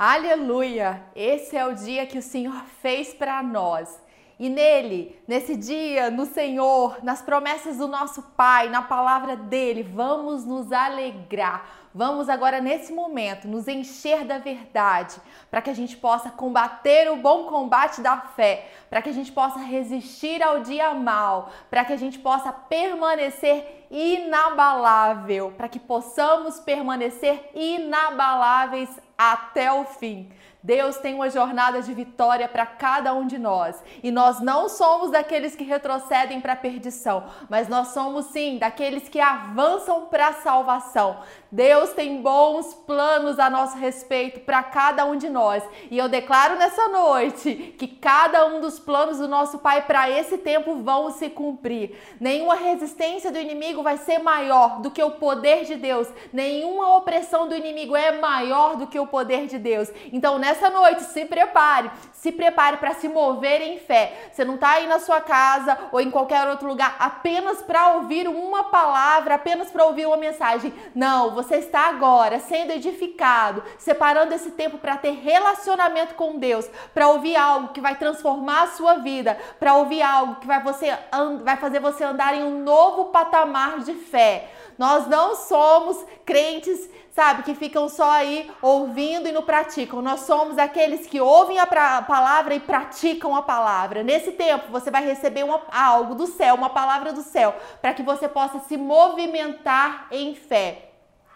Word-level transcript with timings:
Aleluia! 0.00 1.02
Esse 1.12 1.56
é 1.56 1.66
o 1.66 1.74
dia 1.74 2.06
que 2.06 2.18
o 2.18 2.22
Senhor 2.22 2.62
fez 2.80 3.12
para 3.12 3.42
nós. 3.42 4.00
E 4.38 4.48
nele, 4.48 5.20
nesse 5.26 5.56
dia, 5.56 6.08
no 6.08 6.24
Senhor, 6.24 7.02
nas 7.02 7.20
promessas 7.20 7.78
do 7.78 7.88
nosso 7.88 8.22
Pai, 8.36 8.68
na 8.68 8.80
palavra 8.80 9.34
dele, 9.34 9.82
vamos 9.82 10.44
nos 10.44 10.70
alegrar. 10.70 11.77
Vamos 11.94 12.28
agora, 12.28 12.60
nesse 12.60 12.92
momento, 12.92 13.48
nos 13.48 13.66
encher 13.66 14.24
da 14.24 14.38
verdade, 14.38 15.16
para 15.50 15.62
que 15.62 15.70
a 15.70 15.74
gente 15.74 15.96
possa 15.96 16.30
combater 16.30 17.10
o 17.10 17.16
bom 17.16 17.44
combate 17.44 18.00
da 18.00 18.18
fé, 18.18 18.70
para 18.90 19.00
que 19.00 19.08
a 19.08 19.12
gente 19.12 19.32
possa 19.32 19.58
resistir 19.58 20.42
ao 20.42 20.60
dia 20.60 20.92
mal, 20.94 21.50
para 21.70 21.84
que 21.84 21.92
a 21.92 21.96
gente 21.96 22.18
possa 22.18 22.52
permanecer 22.52 23.86
inabalável, 23.90 25.52
para 25.56 25.68
que 25.68 25.78
possamos 25.78 26.60
permanecer 26.60 27.50
inabaláveis 27.54 28.90
até 29.16 29.72
o 29.72 29.84
fim. 29.84 30.30
Deus 30.62 30.96
tem 30.96 31.14
uma 31.14 31.30
jornada 31.30 31.80
de 31.80 31.94
vitória 31.94 32.48
para 32.48 32.66
cada 32.66 33.14
um 33.14 33.26
de 33.26 33.38
nós. 33.38 33.82
E 34.02 34.10
nós 34.10 34.40
não 34.40 34.68
somos 34.68 35.10
daqueles 35.10 35.54
que 35.54 35.64
retrocedem 35.64 36.40
para 36.40 36.52
a 36.52 36.56
perdição, 36.56 37.24
mas 37.48 37.68
nós 37.68 37.88
somos 37.88 38.26
sim 38.26 38.58
daqueles 38.58 39.08
que 39.08 39.20
avançam 39.20 40.06
para 40.06 40.28
a 40.28 40.32
salvação. 40.34 41.20
Deus 41.50 41.90
tem 41.94 42.20
bons 42.20 42.74
planos 42.74 43.38
a 43.38 43.48
nosso 43.48 43.78
respeito 43.78 44.40
para 44.40 44.62
cada 44.62 45.06
um 45.06 45.16
de 45.16 45.28
nós. 45.30 45.62
E 45.90 45.96
eu 45.96 46.08
declaro 46.08 46.56
nessa 46.56 46.88
noite 46.88 47.74
que 47.78 47.88
cada 47.88 48.46
um 48.46 48.60
dos 48.60 48.78
planos 48.78 49.18
do 49.18 49.26
nosso 49.26 49.58
Pai 49.58 49.82
para 49.86 50.10
esse 50.10 50.36
tempo 50.38 50.76
vão 50.76 51.10
se 51.10 51.30
cumprir. 51.30 51.98
Nenhuma 52.20 52.54
resistência 52.54 53.32
do 53.32 53.38
inimigo 53.38 53.82
vai 53.82 53.96
ser 53.96 54.18
maior 54.18 54.80
do 54.80 54.90
que 54.90 55.02
o 55.02 55.12
poder 55.12 55.64
de 55.64 55.76
Deus. 55.76 56.08
Nenhuma 56.32 56.96
opressão 56.96 57.48
do 57.48 57.54
inimigo 57.54 57.96
é 57.96 58.12
maior 58.12 58.76
do 58.76 58.86
que 58.86 58.98
o 58.98 59.06
poder 59.06 59.46
de 59.46 59.58
Deus. 59.58 59.90
Então, 60.12 60.38
nessa 60.38 60.68
noite, 60.68 61.02
se 61.04 61.24
prepare, 61.24 61.90
se 62.20 62.32
prepare 62.32 62.76
para 62.78 62.94
se 62.94 63.08
mover 63.08 63.60
em 63.62 63.78
fé. 63.78 64.28
Você 64.32 64.44
não 64.44 64.56
está 64.56 64.70
aí 64.70 64.86
na 64.86 64.98
sua 64.98 65.20
casa 65.20 65.78
ou 65.92 66.00
em 66.00 66.10
qualquer 66.10 66.46
outro 66.48 66.68
lugar 66.68 66.96
apenas 66.98 67.62
para 67.62 67.94
ouvir 67.94 68.28
uma 68.28 68.64
palavra, 68.64 69.36
apenas 69.36 69.70
para 69.70 69.84
ouvir 69.84 70.06
uma 70.06 70.16
mensagem. 70.16 70.72
Não, 70.94 71.30
você 71.30 71.56
está 71.56 71.88
agora 71.88 72.40
sendo 72.40 72.72
edificado, 72.72 73.62
separando 73.78 74.34
esse 74.34 74.50
tempo 74.50 74.78
para 74.78 74.96
ter 74.96 75.12
relacionamento 75.12 76.14
com 76.14 76.38
Deus, 76.38 76.68
para 76.92 77.08
ouvir 77.08 77.36
algo 77.36 77.68
que 77.68 77.80
vai 77.80 77.94
transformar 77.94 78.62
a 78.62 78.68
sua 78.68 78.94
vida, 78.96 79.38
para 79.58 79.74
ouvir 79.74 80.02
algo 80.02 80.36
que 80.36 80.46
vai, 80.46 80.62
você, 80.62 80.96
vai 81.44 81.56
fazer 81.56 81.80
você 81.80 82.02
andar 82.02 82.34
em 82.34 82.42
um 82.42 82.62
novo 82.62 83.06
patamar 83.06 83.80
de 83.80 83.94
fé. 83.94 84.50
Nós 84.76 85.08
não 85.08 85.34
somos 85.34 86.04
crentes, 86.24 86.88
sabe, 87.18 87.42
que 87.42 87.52
ficam 87.52 87.88
só 87.88 88.12
aí 88.12 88.48
ouvindo 88.62 89.28
e 89.28 89.32
não 89.32 89.42
praticam. 89.42 90.00
Nós 90.00 90.20
somos 90.20 90.56
aqueles 90.56 91.04
que 91.04 91.20
ouvem 91.20 91.58
a 91.58 91.66
palavra 91.66 92.54
e 92.54 92.60
praticam 92.60 93.34
a 93.34 93.42
palavra. 93.42 94.04
Nesse 94.04 94.30
tempo, 94.30 94.70
você 94.70 94.88
vai 94.88 95.04
receber 95.04 95.42
uma, 95.42 95.60
algo 95.72 96.14
do 96.14 96.28
céu, 96.28 96.54
uma 96.54 96.70
palavra 96.70 97.12
do 97.12 97.22
céu, 97.22 97.56
para 97.82 97.92
que 97.92 98.04
você 98.04 98.28
possa 98.28 98.60
se 98.60 98.76
movimentar 98.76 100.06
em 100.12 100.36
fé. 100.36 100.90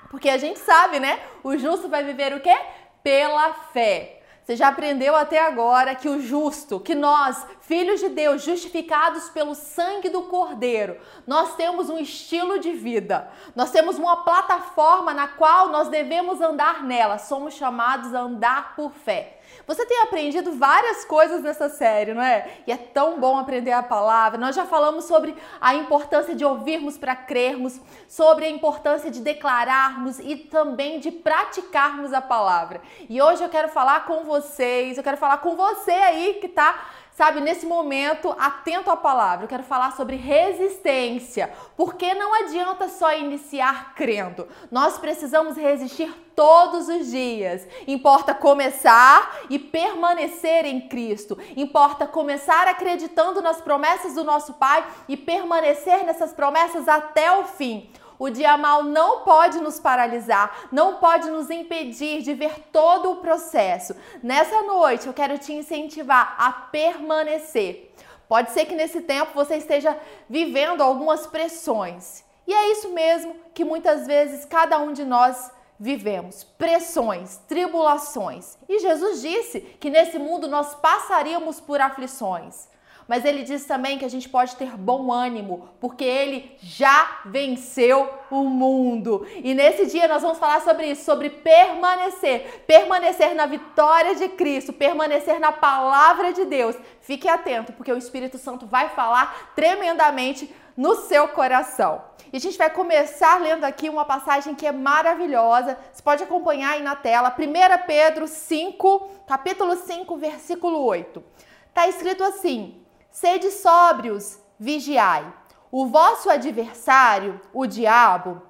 Porque 0.09 0.29
a 0.29 0.39
gente 0.39 0.61
sabe, 0.61 1.01
né? 1.01 1.19
O 1.43 1.59
justo 1.59 1.89
vai 1.89 2.05
viver 2.05 2.33
o 2.33 2.41
quê? 2.41 2.57
Pela 3.03 3.53
fé. 3.73 4.22
Você 4.53 4.57
já 4.57 4.69
aprendeu 4.69 5.17
até 5.17 5.43
agora 5.43 5.95
que 5.95 6.07
o 6.07 6.21
justo, 6.21 6.79
que 6.79 6.95
nós, 6.95 7.47
filhos 7.63 8.01
de 8.01 8.11
Deus, 8.11 8.43
justificados 8.43 9.31
pelo 9.31 9.55
sangue 9.55 10.11
do 10.11 10.25
Cordeiro, 10.25 10.99
nós 11.27 11.57
temos 11.57 11.89
um 11.89 11.97
estilo 11.97 12.59
de 12.59 12.71
vida, 12.73 13.31
nós 13.57 13.71
temos 13.71 13.97
uma 13.97 14.25
plataforma 14.25 15.15
na 15.15 15.27
qual 15.27 15.71
nós 15.71 15.89
devemos 15.89 16.43
andar 16.43 16.83
nela, 16.83 17.17
somos 17.17 17.55
chamados 17.55 18.15
a 18.15 18.21
andar 18.21 18.77
por 18.77 18.93
fé. 18.93 19.41
Você 19.67 19.87
tem 19.87 20.01
aprendido 20.03 20.53
várias 20.53 21.05
coisas 21.05 21.43
nessa 21.43 21.69
série, 21.69 22.15
não 22.15 22.23
é? 22.23 22.49
E 22.67 22.73
é 22.73 22.77
tão 22.77 23.21
bom 23.21 23.39
aprender 23.39 23.73
a 23.73 23.83
palavra. 23.83 24.39
Nós 24.39 24.57
já 24.57 24.67
falamos 24.67 25.05
sobre 25.05 25.35
a 25.61 25.75
importância 25.75 26.35
de 26.35 26.45
ouvirmos 26.45 26.99
para 26.99 27.15
crermos, 27.15 27.81
sobre 28.09 28.45
a 28.45 28.51
importância 28.51 29.11
de 29.11 29.21
declararmos 29.21 30.19
e 30.19 30.37
também 30.37 30.99
de 30.99 31.11
praticarmos 31.11 32.13
a 32.13 32.21
palavra. 32.21 32.81
E 33.09 33.21
hoje 33.23 33.43
eu 33.43 33.49
quero 33.49 33.69
falar 33.69 34.05
com 34.05 34.25
vocês, 34.25 34.97
eu 34.97 35.05
quero 35.05 35.17
falar 35.17 35.39
com 35.39 35.57
você 35.57 35.93
aí 35.93 36.35
que 36.41 36.47
está 36.47 36.79
sabe, 37.13 37.41
nesse 37.41 37.67
momento, 37.67 38.35
atento 38.39 38.91
à 38.91 38.97
palavra. 38.97 39.45
Eu 39.45 39.49
quero 39.49 39.63
falar 39.63 39.93
sobre 39.93 40.17
resistência, 40.17 41.53
porque 41.77 42.15
não 42.15 42.35
adianta 42.35 42.89
só 42.89 43.15
iniciar 43.15 43.95
crendo. 43.95 44.49
Nós 44.71 44.99
precisamos 44.99 45.57
resistir 45.57 46.13
todos 46.35 46.89
os 46.89 47.11
dias. 47.11 47.67
Importa 47.87 48.35
começar 48.35 49.41
e 49.51 49.59
permanecer 49.59 50.65
em 50.65 50.89
Cristo. 50.89 51.39
Importa 51.57 52.07
começar 52.07 52.67
acreditando 52.69 53.43
nas 53.43 53.61
promessas 53.61 54.15
do 54.15 54.25
nosso 54.25 54.55
Pai 54.55 54.85
e 55.09 55.17
permanecer 55.17 56.05
nessas 56.05 56.33
promessas 56.33 56.89
até 56.89 57.31
o 57.39 57.45
fim. 57.45 57.91
O 58.23 58.31
dia 58.31 58.57
mal 58.57 58.85
não 58.85 59.23
pode 59.23 59.59
nos 59.59 59.81
paralisar, 59.81 60.69
não 60.71 60.99
pode 60.99 61.29
nos 61.29 61.51
impedir 61.51 62.23
de 62.23 62.33
ver 62.33 62.69
todo 62.71 63.11
o 63.11 63.17
processo. 63.17 63.97
Nessa 64.23 64.63
noite 64.63 65.09
eu 65.09 65.13
quero 65.13 65.37
te 65.39 65.53
incentivar 65.53 66.37
a 66.39 66.53
permanecer. 66.53 67.93
Pode 68.29 68.53
ser 68.53 68.67
que 68.67 68.77
nesse 68.77 69.01
tempo 69.01 69.33
você 69.35 69.57
esteja 69.57 69.99
vivendo 70.31 70.83
algumas 70.83 71.27
pressões. 71.27 72.23
E 72.47 72.55
é 72.55 72.71
isso 72.71 72.91
mesmo 72.91 73.35
que 73.53 73.65
muitas 73.65 74.07
vezes 74.07 74.45
cada 74.45 74.79
um 74.79 74.93
de 74.93 75.05
nós 75.05 75.51
vivemos 75.77 76.45
pressões, 76.45 77.39
tribulações. 77.49 78.57
E 78.69 78.79
Jesus 78.79 79.21
disse 79.21 79.63
que 79.81 79.91
nesse 79.91 80.21
mundo 80.21 80.47
nós 80.47 80.77
passaríamos 80.77 81.61
por 81.61 81.81
aflições. 81.81 82.69
Mas 83.09 83.25
ele 83.25 83.43
diz 83.43 83.65
também 83.65 83.99
que 83.99 84.05
a 84.05 84.11
gente 84.11 84.29
pode 84.29 84.57
ter 84.57 84.77
bom 84.77 85.13
ânimo, 85.13 85.69
porque 85.81 86.05
ele 86.05 86.57
já 86.61 87.21
venceu 87.27 88.09
o 88.31 88.45
mundo. 88.45 89.27
E 89.43 89.55
nesse 89.55 89.87
dia 89.87 90.09
nós 90.09 90.23
vamos 90.23 90.39
falar 90.39 90.61
sobre 90.63 90.87
isso, 90.87 91.05
sobre 91.05 91.31
permanecer, 91.31 92.65
permanecer 92.67 93.35
na 93.35 93.47
vitória 93.47 94.15
de 94.15 94.29
Cristo, 94.29 94.73
permanecer 94.73 95.39
na 95.41 95.53
palavra 95.53 96.33
de 96.33 96.45
Deus. 96.45 96.77
Fique 97.01 97.29
atento, 97.29 97.73
porque 97.73 97.93
o 97.93 97.99
Espírito 97.99 98.39
Santo 98.39 98.67
vai 98.67 98.89
falar 98.91 99.53
tremendamente 99.55 100.53
no 100.77 100.97
seu 100.97 101.29
coração. 101.29 102.03
E 102.33 102.37
a 102.37 102.41
gente 102.41 102.57
vai 102.57 102.71
começar 102.71 103.39
lendo 103.41 103.65
aqui 103.65 103.91
uma 103.91 104.07
passagem 104.07 104.55
que 104.55 104.67
é 104.67 104.73
maravilhosa. 104.73 105.77
Você 105.93 106.03
pode 106.03 106.23
acompanhar 106.23 106.73
aí 106.73 106.83
na 106.83 106.97
tela. 106.97 107.35
1 107.39 107.87
Pedro 107.87 108.27
5, 108.27 109.11
capítulo 109.27 109.77
5, 109.77 110.17
versículo 110.17 110.83
8. 110.83 111.23
Está 111.69 111.87
escrito 111.89 112.25
assim: 112.25 112.82
Sede 113.13 113.51
sóbrios, 113.51 114.39
vigiai. 114.59 115.31
O 115.71 115.87
vosso 115.87 116.31
adversário, 116.31 117.39
o 117.53 117.67
diabo, 117.67 118.41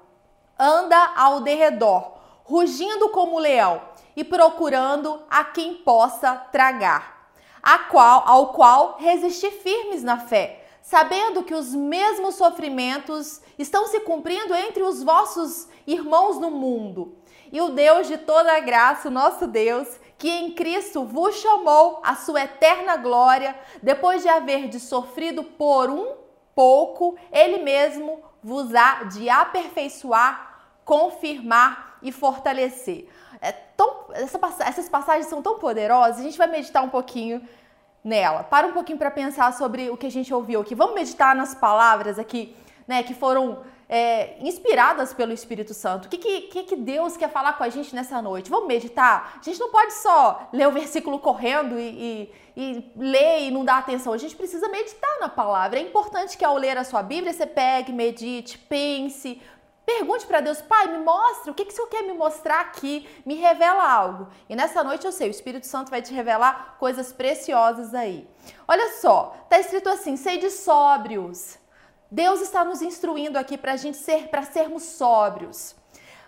anda 0.57 1.11
ao 1.17 1.41
derredor, 1.41 2.13
rugindo 2.45 3.09
como 3.09 3.39
leão 3.39 3.81
e 4.15 4.23
procurando 4.23 5.21
a 5.29 5.43
quem 5.43 5.75
possa 5.75 6.35
tragar, 6.49 7.29
qual, 7.89 8.23
ao 8.25 8.53
qual 8.53 8.95
resistir 8.99 9.51
firmes 9.51 10.01
na 10.01 10.17
fé, 10.17 10.65
sabendo 10.81 11.43
que 11.43 11.53
os 11.53 11.75
mesmos 11.75 12.35
sofrimentos 12.35 13.41
estão 13.59 13.85
se 13.87 13.99
cumprindo 13.99 14.55
entre 14.55 14.81
os 14.81 15.03
vossos 15.03 15.67
irmãos 15.85 16.39
no 16.39 16.49
mundo. 16.49 17.17
E 17.51 17.59
o 17.59 17.69
Deus 17.69 18.07
de 18.07 18.17
toda 18.17 18.55
a 18.55 18.61
graça, 18.61 19.09
o 19.09 19.11
nosso 19.11 19.45
Deus, 19.45 19.87
que 20.23 20.29
em 20.29 20.51
Cristo 20.51 21.03
vos 21.03 21.35
chamou 21.35 21.99
à 22.01 22.15
sua 22.15 22.45
eterna 22.45 22.95
glória, 22.95 23.53
depois 23.81 24.21
de 24.21 24.29
haver 24.29 24.69
de 24.69 24.79
sofrido 24.79 25.43
por 25.43 25.89
um 25.89 26.15
pouco, 26.55 27.17
ele 27.29 27.61
mesmo 27.61 28.23
vos 28.41 28.73
há 28.73 29.03
de 29.03 29.29
aperfeiçoar, 29.29 30.61
confirmar 30.85 31.97
e 32.01 32.09
fortalecer. 32.09 33.09
É 33.41 33.51
tão, 33.51 34.05
essa, 34.13 34.39
essas 34.61 34.87
passagens 34.87 35.25
são 35.25 35.41
tão 35.41 35.59
poderosas, 35.59 36.21
a 36.21 36.23
gente 36.23 36.37
vai 36.37 36.47
meditar 36.47 36.81
um 36.81 36.89
pouquinho 36.89 37.45
nela. 38.01 38.45
Para 38.45 38.67
um 38.67 38.71
pouquinho 38.71 38.97
para 38.97 39.11
pensar 39.11 39.51
sobre 39.51 39.89
o 39.89 39.97
que 39.97 40.05
a 40.05 40.11
gente 40.11 40.33
ouviu 40.33 40.61
aqui. 40.61 40.73
Vamos 40.73 40.95
meditar 40.95 41.35
nas 41.35 41.53
palavras 41.53 42.17
aqui, 42.17 42.55
né, 42.87 43.03
que 43.03 43.13
foram 43.13 43.61
é, 43.87 44.37
inspiradas 44.39 45.13
pelo 45.13 45.31
Espírito 45.31 45.73
Santo. 45.73 46.05
O 46.05 46.09
que, 46.09 46.17
que, 46.17 46.63
que 46.63 46.75
Deus 46.75 47.17
quer 47.17 47.29
falar 47.29 47.53
com 47.53 47.63
a 47.63 47.69
gente 47.69 47.93
nessa 47.93 48.21
noite? 48.21 48.49
Vamos 48.49 48.67
meditar? 48.67 49.39
A 49.39 49.43
gente 49.43 49.59
não 49.59 49.69
pode 49.69 49.93
só 49.93 50.49
ler 50.51 50.67
o 50.67 50.71
versículo 50.73 51.19
correndo 51.19 51.79
e, 51.79 52.31
e, 52.55 52.61
e 52.61 52.91
ler 52.95 53.41
e 53.43 53.51
não 53.51 53.63
dar 53.63 53.77
atenção. 53.77 54.13
A 54.13 54.17
gente 54.17 54.35
precisa 54.35 54.67
meditar 54.69 55.19
na 55.19 55.29
palavra. 55.29 55.79
É 55.79 55.81
importante 55.81 56.37
que 56.37 56.45
ao 56.45 56.57
ler 56.57 56.77
a 56.77 56.83
sua 56.83 57.03
Bíblia 57.03 57.33
você 57.33 57.45
pegue, 57.45 57.91
medite, 57.91 58.57
pense, 58.57 59.41
Pergunte 59.85 60.25
para 60.25 60.39
Deus, 60.39 60.61
Pai, 60.61 60.87
me 60.87 61.03
mostra, 61.03 61.51
o 61.51 61.53
que, 61.53 61.65
que 61.65 61.73
o 61.73 61.75
Senhor 61.75 61.87
quer 61.89 62.03
me 62.03 62.13
mostrar 62.13 62.61
aqui? 62.61 63.07
Me 63.25 63.35
revela 63.35 63.85
algo. 63.85 64.29
E 64.47 64.55
nessa 64.55 64.81
noite 64.81 65.05
eu 65.05 65.11
sei, 65.11 65.27
o 65.27 65.31
Espírito 65.31 65.67
Santo 65.67 65.91
vai 65.91 66.01
te 66.01 66.13
revelar 66.13 66.77
coisas 66.79 67.11
preciosas 67.11 67.93
aí. 67.93 68.25
Olha 68.65 68.93
só, 69.01 69.35
tá 69.49 69.59
escrito 69.59 69.89
assim: 69.89 70.15
sede 70.15 70.49
sóbrios. 70.49 71.57
Deus 72.13 72.41
está 72.41 72.63
nos 72.63 72.83
instruindo 72.83 73.39
aqui 73.39 73.57
para 73.57 73.71
a 73.71 73.75
gente 73.75 73.97
ser, 73.97 74.27
para 74.27 74.43
sermos 74.43 74.83
sóbrios. 74.83 75.75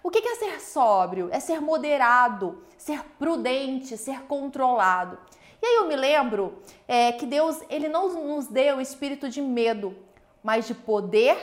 O 0.02 0.10
que 0.10 0.18
é 0.18 0.36
ser 0.36 0.60
sóbrio? 0.60 1.30
É 1.32 1.40
ser 1.40 1.62
moderado, 1.62 2.66
ser 2.76 3.04
prudente, 3.20 3.96
ser 3.96 4.24
controlado. 4.24 5.20
E 5.62 5.66
aí 5.66 5.76
eu 5.76 5.88
me 5.88 5.96
lembro 5.96 6.58
é, 6.88 7.12
que 7.12 7.28
Deus 7.28 7.62
ele 7.70 7.88
não 7.88 8.12
nos 8.12 8.48
deu 8.48 8.78
o 8.78 8.82
espírito 8.82 9.30
de 9.30 9.44
medo, 9.44 9.96
mas 10.42 10.66
de 10.66 10.74
poder, 10.74 11.38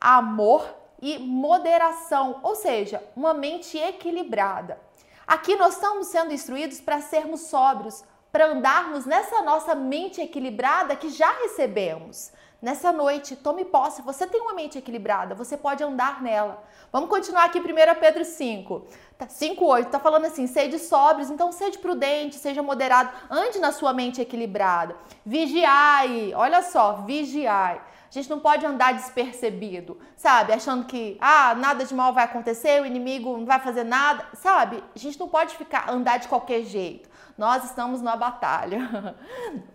amor 0.00 0.68
e 1.00 1.16
moderação, 1.20 2.40
ou 2.42 2.56
seja, 2.56 3.00
uma 3.14 3.32
mente 3.32 3.78
equilibrada. 3.78 4.80
Aqui 5.24 5.54
nós 5.54 5.74
estamos 5.74 6.08
sendo 6.08 6.34
instruídos 6.34 6.80
para 6.80 7.00
sermos 7.00 7.42
sóbrios, 7.42 8.02
para 8.32 8.46
andarmos 8.46 9.06
nessa 9.06 9.42
nossa 9.42 9.76
mente 9.76 10.20
equilibrada 10.20 10.96
que 10.96 11.08
já 11.08 11.30
recebemos. 11.34 12.32
Nessa 12.64 12.90
noite, 12.90 13.36
tome 13.36 13.62
posse. 13.62 14.00
Você 14.00 14.26
tem 14.26 14.40
uma 14.40 14.54
mente 14.54 14.78
equilibrada, 14.78 15.34
você 15.34 15.54
pode 15.54 15.84
andar 15.84 16.22
nela. 16.22 16.64
Vamos 16.90 17.10
continuar 17.10 17.44
aqui 17.44 17.60
1 17.60 17.64
Pedro 18.00 18.24
5. 18.24 18.86
5, 19.28 19.62
8, 19.62 19.90
tá 19.90 20.00
falando 20.00 20.24
assim: 20.24 20.46
sede 20.46 20.78
sóbrios, 20.78 21.28
então 21.28 21.52
sede 21.52 21.76
prudente, 21.76 22.36
seja 22.36 22.62
moderado, 22.62 23.10
ande 23.30 23.58
na 23.58 23.70
sua 23.70 23.92
mente 23.92 24.18
equilibrada. 24.18 24.96
Vigiai, 25.26 26.32
olha 26.34 26.62
só, 26.62 27.02
vigiai. 27.02 27.76
A 27.76 27.82
gente 28.10 28.30
não 28.30 28.40
pode 28.40 28.64
andar 28.64 28.94
despercebido, 28.94 29.98
sabe? 30.16 30.54
Achando 30.54 30.86
que, 30.86 31.18
ah, 31.20 31.54
nada 31.54 31.84
de 31.84 31.92
mal 31.92 32.14
vai 32.14 32.24
acontecer, 32.24 32.80
o 32.80 32.86
inimigo 32.86 33.36
não 33.36 33.44
vai 33.44 33.60
fazer 33.60 33.84
nada, 33.84 34.24
sabe? 34.32 34.82
A 34.96 34.98
gente 34.98 35.20
não 35.20 35.28
pode 35.28 35.54
ficar 35.54 35.90
andar 35.90 36.16
de 36.16 36.28
qualquer 36.28 36.62
jeito 36.62 37.10
nós 37.36 37.64
estamos 37.64 38.00
numa 38.00 38.16
batalha. 38.16 39.14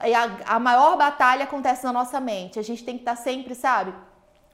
E 0.05 0.13
a, 0.13 0.55
a 0.55 0.59
maior 0.59 0.97
batalha 0.97 1.43
acontece 1.43 1.83
na 1.83 1.91
nossa 1.91 2.19
mente. 2.19 2.57
A 2.57 2.61
gente 2.61 2.83
tem 2.83 2.95
que 2.95 3.01
estar 3.01 3.15
sempre, 3.15 3.53
sabe, 3.53 3.93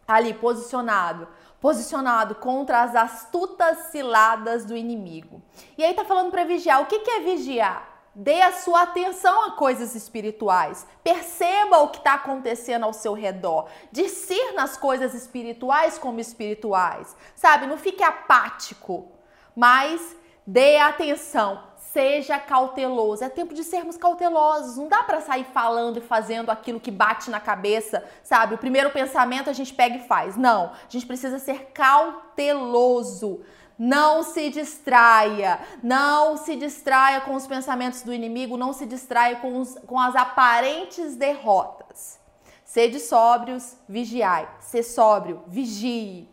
ali 0.08 0.34
posicionado 0.34 1.28
posicionado 1.66 2.36
contra 2.36 2.84
as 2.84 2.96
astutas 2.96 3.88
ciladas 3.88 4.66
do 4.66 4.78
inimigo. 4.78 5.42
E 5.76 5.84
aí 5.84 5.96
tá 5.96 6.06
falando 6.06 6.30
para 6.30 6.44
vigiar. 6.44 6.80
O 6.80 6.86
que, 6.86 7.00
que 7.00 7.10
é 7.10 7.22
vigiar? 7.22 7.90
Dê 8.14 8.40
a 8.42 8.54
sua 8.54 8.84
atenção 8.84 9.46
a 9.46 9.52
coisas 9.54 9.96
espirituais. 9.96 10.86
Perceba 11.04 11.80
o 11.80 11.90
que 11.90 11.98
está 11.98 12.14
acontecendo 12.14 12.84
ao 12.84 12.94
seu 12.94 13.14
redor. 13.14 13.68
Discirna 13.92 14.62
as 14.62 14.78
coisas 14.78 15.16
espirituais 15.16 15.98
como 15.98 16.20
espirituais. 16.20 17.16
Sabe? 17.36 17.66
Não 17.66 17.78
fique 17.78 18.04
apático, 18.04 19.12
mas 19.56 20.16
dê 20.46 20.78
atenção 20.78 21.64
seja 21.96 22.38
cauteloso. 22.38 23.24
É 23.24 23.30
tempo 23.30 23.54
de 23.54 23.64
sermos 23.64 23.96
cautelosos. 23.96 24.76
Não 24.76 24.90
dá 24.90 25.02
para 25.04 25.22
sair 25.22 25.46
falando 25.46 25.98
e 25.98 26.02
fazendo 26.02 26.50
aquilo 26.50 26.78
que 26.78 26.92
bate 26.92 27.30
na 27.30 27.40
cabeça, 27.40 28.04
sabe? 28.22 28.54
O 28.54 28.58
primeiro 28.58 28.90
pensamento 28.90 29.50
a 29.50 29.54
gente 29.54 29.74
pega 29.74 29.96
e 29.96 30.06
faz. 30.06 30.36
Não, 30.36 30.66
a 30.66 30.90
gente 30.90 31.06
precisa 31.06 31.40
ser 31.40 31.72
cauteloso. 31.74 33.40
Não 33.80 34.24
se 34.24 34.50
distraia, 34.50 35.60
não 35.82 36.36
se 36.36 36.58
distraia 36.58 37.22
com 37.22 37.34
os 37.34 37.48
pensamentos 37.48 38.02
do 38.02 38.14
inimigo, 38.14 38.58
não 38.58 38.74
se 38.74 38.86
distraia 38.86 39.38
com, 39.38 39.58
os, 39.60 39.78
com 39.88 39.98
as 39.98 40.18
aparentes 40.18 41.16
derrotas. 41.16 42.20
Sede 42.66 43.00
sóbrios, 43.00 43.78
vigiai. 43.88 44.50
Ser 44.60 44.84
sóbrio, 44.84 45.44
vigie. 45.48 46.28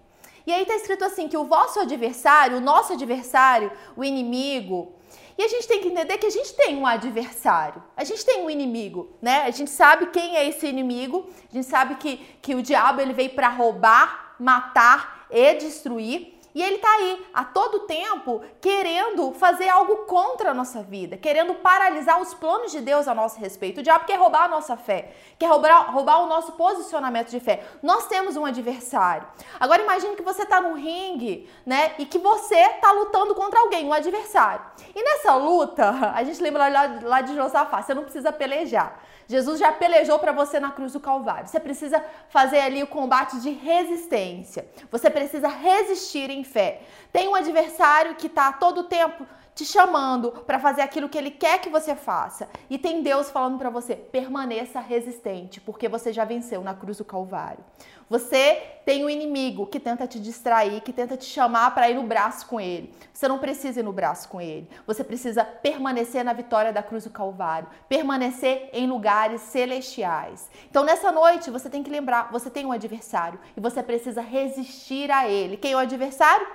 E 0.44 0.52
aí 0.52 0.62
está 0.62 0.74
escrito 0.74 1.04
assim: 1.04 1.28
que 1.28 1.36
o 1.36 1.44
vosso 1.44 1.78
adversário, 1.78 2.56
o 2.56 2.60
nosso 2.60 2.92
adversário, 2.94 3.70
o 3.96 4.02
inimigo, 4.02 4.92
e 5.36 5.42
a 5.42 5.48
gente 5.48 5.66
tem 5.66 5.80
que 5.80 5.88
entender 5.88 6.18
que 6.18 6.26
a 6.26 6.30
gente 6.30 6.52
tem 6.54 6.76
um 6.76 6.86
adversário, 6.86 7.82
a 7.96 8.04
gente 8.04 8.24
tem 8.24 8.42
um 8.42 8.50
inimigo, 8.50 9.10
né? 9.20 9.42
A 9.42 9.50
gente 9.50 9.70
sabe 9.70 10.06
quem 10.06 10.36
é 10.36 10.46
esse 10.46 10.66
inimigo, 10.66 11.28
a 11.50 11.54
gente 11.54 11.66
sabe 11.66 11.94
que, 11.96 12.18
que 12.40 12.54
o 12.54 12.62
diabo 12.62 13.00
ele 13.00 13.12
veio 13.12 13.30
para 13.30 13.48
roubar, 13.48 14.34
matar 14.38 15.26
e 15.30 15.54
destruir. 15.54 16.38
E 16.54 16.62
ele 16.62 16.76
está 16.76 16.88
aí 16.88 17.26
a 17.32 17.44
todo 17.44 17.80
tempo 17.80 18.42
querendo 18.60 19.32
fazer 19.32 19.68
algo 19.68 20.04
contra 20.04 20.50
a 20.50 20.54
nossa 20.54 20.82
vida, 20.82 21.16
querendo 21.16 21.54
paralisar 21.54 22.20
os 22.20 22.34
planos 22.34 22.70
de 22.70 22.80
Deus 22.80 23.08
a 23.08 23.14
nosso 23.14 23.38
respeito. 23.38 23.80
O 23.80 23.82
diabo 23.82 24.04
quer 24.04 24.18
roubar 24.18 24.44
a 24.44 24.48
nossa 24.48 24.76
fé, 24.76 25.12
quer 25.38 25.46
roubar, 25.46 25.92
roubar 25.92 26.22
o 26.22 26.26
nosso 26.26 26.52
posicionamento 26.52 27.30
de 27.30 27.40
fé. 27.40 27.64
Nós 27.82 28.06
temos 28.06 28.36
um 28.36 28.44
adversário. 28.44 29.26
Agora 29.58 29.82
imagine 29.82 30.14
que 30.14 30.22
você 30.22 30.42
está 30.42 30.60
no 30.60 30.74
ringue, 30.74 31.48
né? 31.64 31.94
E 31.98 32.04
que 32.04 32.18
você 32.18 32.56
está 32.56 32.92
lutando 32.92 33.34
contra 33.34 33.60
alguém, 33.60 33.86
um 33.86 33.92
adversário. 33.92 34.64
E 34.94 35.02
nessa 35.02 35.34
luta, 35.34 35.90
a 36.14 36.22
gente 36.22 36.42
lembra 36.42 36.68
lá, 36.68 37.00
lá 37.02 37.20
de 37.22 37.34
Josafá, 37.34 37.80
você 37.80 37.94
não 37.94 38.02
precisa 38.02 38.30
pelejar. 38.30 39.00
Jesus 39.32 39.58
já 39.58 39.72
pelejou 39.72 40.18
para 40.18 40.30
você 40.30 40.60
na 40.60 40.70
cruz 40.70 40.92
do 40.92 41.00
Calvário. 41.00 41.48
Você 41.48 41.58
precisa 41.58 42.04
fazer 42.28 42.60
ali 42.60 42.82
o 42.82 42.86
combate 42.86 43.40
de 43.40 43.48
resistência. 43.48 44.68
Você 44.90 45.08
precisa 45.08 45.48
resistir 45.48 46.28
em 46.28 46.44
fé. 46.44 46.82
Tem 47.10 47.28
um 47.28 47.34
adversário 47.34 48.14
que 48.14 48.26
está 48.26 48.52
todo 48.52 48.84
tempo 48.84 49.26
te 49.54 49.64
chamando 49.64 50.30
para 50.30 50.58
fazer 50.58 50.82
aquilo 50.82 51.08
que 51.08 51.18
ele 51.18 51.30
quer 51.30 51.60
que 51.60 51.68
você 51.68 51.94
faça. 51.94 52.48
E 52.70 52.78
tem 52.78 53.02
Deus 53.02 53.30
falando 53.30 53.58
para 53.58 53.70
você: 53.70 53.94
permaneça 53.94 54.80
resistente, 54.80 55.60
porque 55.60 55.88
você 55.88 56.12
já 56.12 56.24
venceu 56.24 56.62
na 56.62 56.74
cruz 56.74 56.98
do 56.98 57.04
Calvário. 57.04 57.64
Você 58.08 58.62
tem 58.84 59.04
um 59.04 59.08
inimigo 59.08 59.66
que 59.66 59.80
tenta 59.80 60.06
te 60.06 60.20
distrair, 60.20 60.82
que 60.82 60.92
tenta 60.92 61.16
te 61.16 61.24
chamar 61.24 61.74
para 61.74 61.88
ir 61.88 61.94
no 61.94 62.02
braço 62.02 62.46
com 62.46 62.60
ele. 62.60 62.92
Você 63.10 63.26
não 63.26 63.38
precisa 63.38 63.80
ir 63.80 63.82
no 63.82 63.92
braço 63.92 64.28
com 64.28 64.38
ele. 64.38 64.68
Você 64.86 65.02
precisa 65.02 65.44
permanecer 65.44 66.22
na 66.22 66.34
vitória 66.34 66.72
da 66.72 66.82
cruz 66.82 67.04
do 67.04 67.10
Calvário, 67.10 67.68
permanecer 67.88 68.68
em 68.72 68.86
lugares 68.86 69.40
celestiais. 69.40 70.50
Então, 70.68 70.84
nessa 70.84 71.10
noite, 71.10 71.50
você 71.50 71.70
tem 71.70 71.82
que 71.82 71.90
lembrar: 71.90 72.30
você 72.30 72.50
tem 72.50 72.66
um 72.66 72.72
adversário 72.72 73.40
e 73.56 73.60
você 73.60 73.82
precisa 73.82 74.20
resistir 74.20 75.10
a 75.10 75.26
ele. 75.28 75.56
Quem 75.56 75.72
é 75.72 75.76
o 75.76 75.78
adversário? 75.78 76.46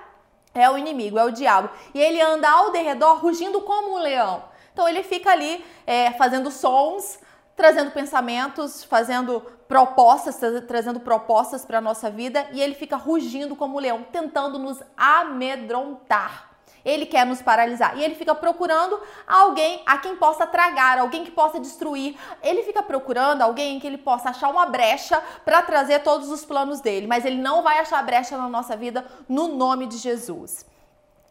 É 0.60 0.70
o 0.70 0.78
inimigo, 0.78 1.18
é 1.18 1.24
o 1.24 1.30
diabo. 1.30 1.70
E 1.94 2.00
ele 2.00 2.20
anda 2.20 2.48
ao 2.48 2.70
derredor 2.70 3.18
rugindo 3.18 3.60
como 3.62 3.94
um 3.94 3.98
leão. 3.98 4.44
Então 4.72 4.88
ele 4.88 5.02
fica 5.02 5.30
ali 5.30 5.64
é, 5.86 6.12
fazendo 6.12 6.50
sons, 6.50 7.18
trazendo 7.56 7.90
pensamentos, 7.90 8.84
fazendo 8.84 9.40
propostas, 9.66 10.38
trazendo 10.66 11.00
propostas 11.00 11.64
para 11.64 11.78
a 11.78 11.80
nossa 11.80 12.08
vida 12.08 12.46
e 12.52 12.60
ele 12.60 12.74
fica 12.74 12.96
rugindo 12.96 13.56
como 13.56 13.76
um 13.76 13.80
leão, 13.80 14.06
tentando 14.10 14.58
nos 14.58 14.80
amedrontar. 14.96 16.50
Ele 16.84 17.06
quer 17.06 17.26
nos 17.26 17.42
paralisar 17.42 17.98
e 17.98 18.04
ele 18.04 18.14
fica 18.14 18.34
procurando 18.34 19.00
alguém 19.26 19.82
a 19.84 19.98
quem 19.98 20.16
possa 20.16 20.46
tragar, 20.46 20.98
alguém 20.98 21.24
que 21.24 21.30
possa 21.30 21.58
destruir. 21.60 22.16
Ele 22.42 22.62
fica 22.62 22.82
procurando 22.82 23.42
alguém 23.42 23.78
que 23.80 23.86
ele 23.86 23.98
possa 23.98 24.30
achar 24.30 24.48
uma 24.48 24.66
brecha 24.66 25.22
para 25.44 25.62
trazer 25.62 26.02
todos 26.02 26.30
os 26.30 26.44
planos 26.44 26.80
dele, 26.80 27.06
mas 27.06 27.24
ele 27.24 27.40
não 27.40 27.62
vai 27.62 27.78
achar 27.78 28.02
brecha 28.04 28.36
na 28.36 28.48
nossa 28.48 28.76
vida 28.76 29.06
no 29.28 29.48
nome 29.48 29.86
de 29.86 29.98
Jesus. 29.98 30.66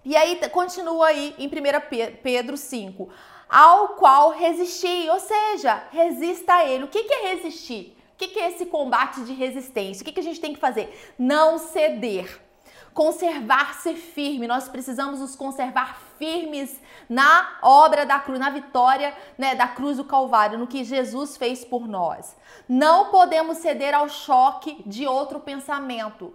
E 0.03 0.15
aí 0.15 0.39
continua 0.49 1.07
aí 1.07 1.35
em 1.37 1.47
1 1.47 1.51
Pedro 2.23 2.55
5, 2.55 3.09
ao 3.49 3.89
qual 3.89 4.31
resistir, 4.31 5.09
ou 5.09 5.19
seja, 5.19 5.83
resista 5.91 6.53
a 6.53 6.65
ele. 6.65 6.85
O 6.85 6.87
que 6.87 6.99
é 7.13 7.33
resistir? 7.33 7.97
O 8.13 8.17
que 8.17 8.39
é 8.39 8.49
esse 8.49 8.65
combate 8.65 9.21
de 9.25 9.33
resistência? 9.33 10.01
O 10.01 10.05
que 10.05 10.19
a 10.19 10.23
gente 10.23 10.39
tem 10.39 10.53
que 10.53 10.59
fazer? 10.59 11.13
Não 11.19 11.57
ceder 11.57 12.41
conservar-se 12.97 13.93
firme. 13.93 14.47
Nós 14.47 14.67
precisamos 14.67 15.19
nos 15.19 15.35
conservar 15.35 16.01
firmes 16.17 16.81
na 17.07 17.59
obra 17.61 18.07
da 18.07 18.17
cruz, 18.17 18.39
na 18.39 18.49
vitória 18.49 19.13
né, 19.37 19.53
da 19.53 19.67
cruz 19.67 19.97
do 19.97 20.03
Calvário, 20.03 20.57
no 20.57 20.65
que 20.65 20.83
Jesus 20.83 21.37
fez 21.37 21.63
por 21.63 21.87
nós. 21.87 22.35
Não 22.67 23.11
podemos 23.11 23.59
ceder 23.59 23.93
ao 23.93 24.09
choque 24.09 24.81
de 24.83 25.05
outro 25.05 25.39
pensamento. 25.39 26.33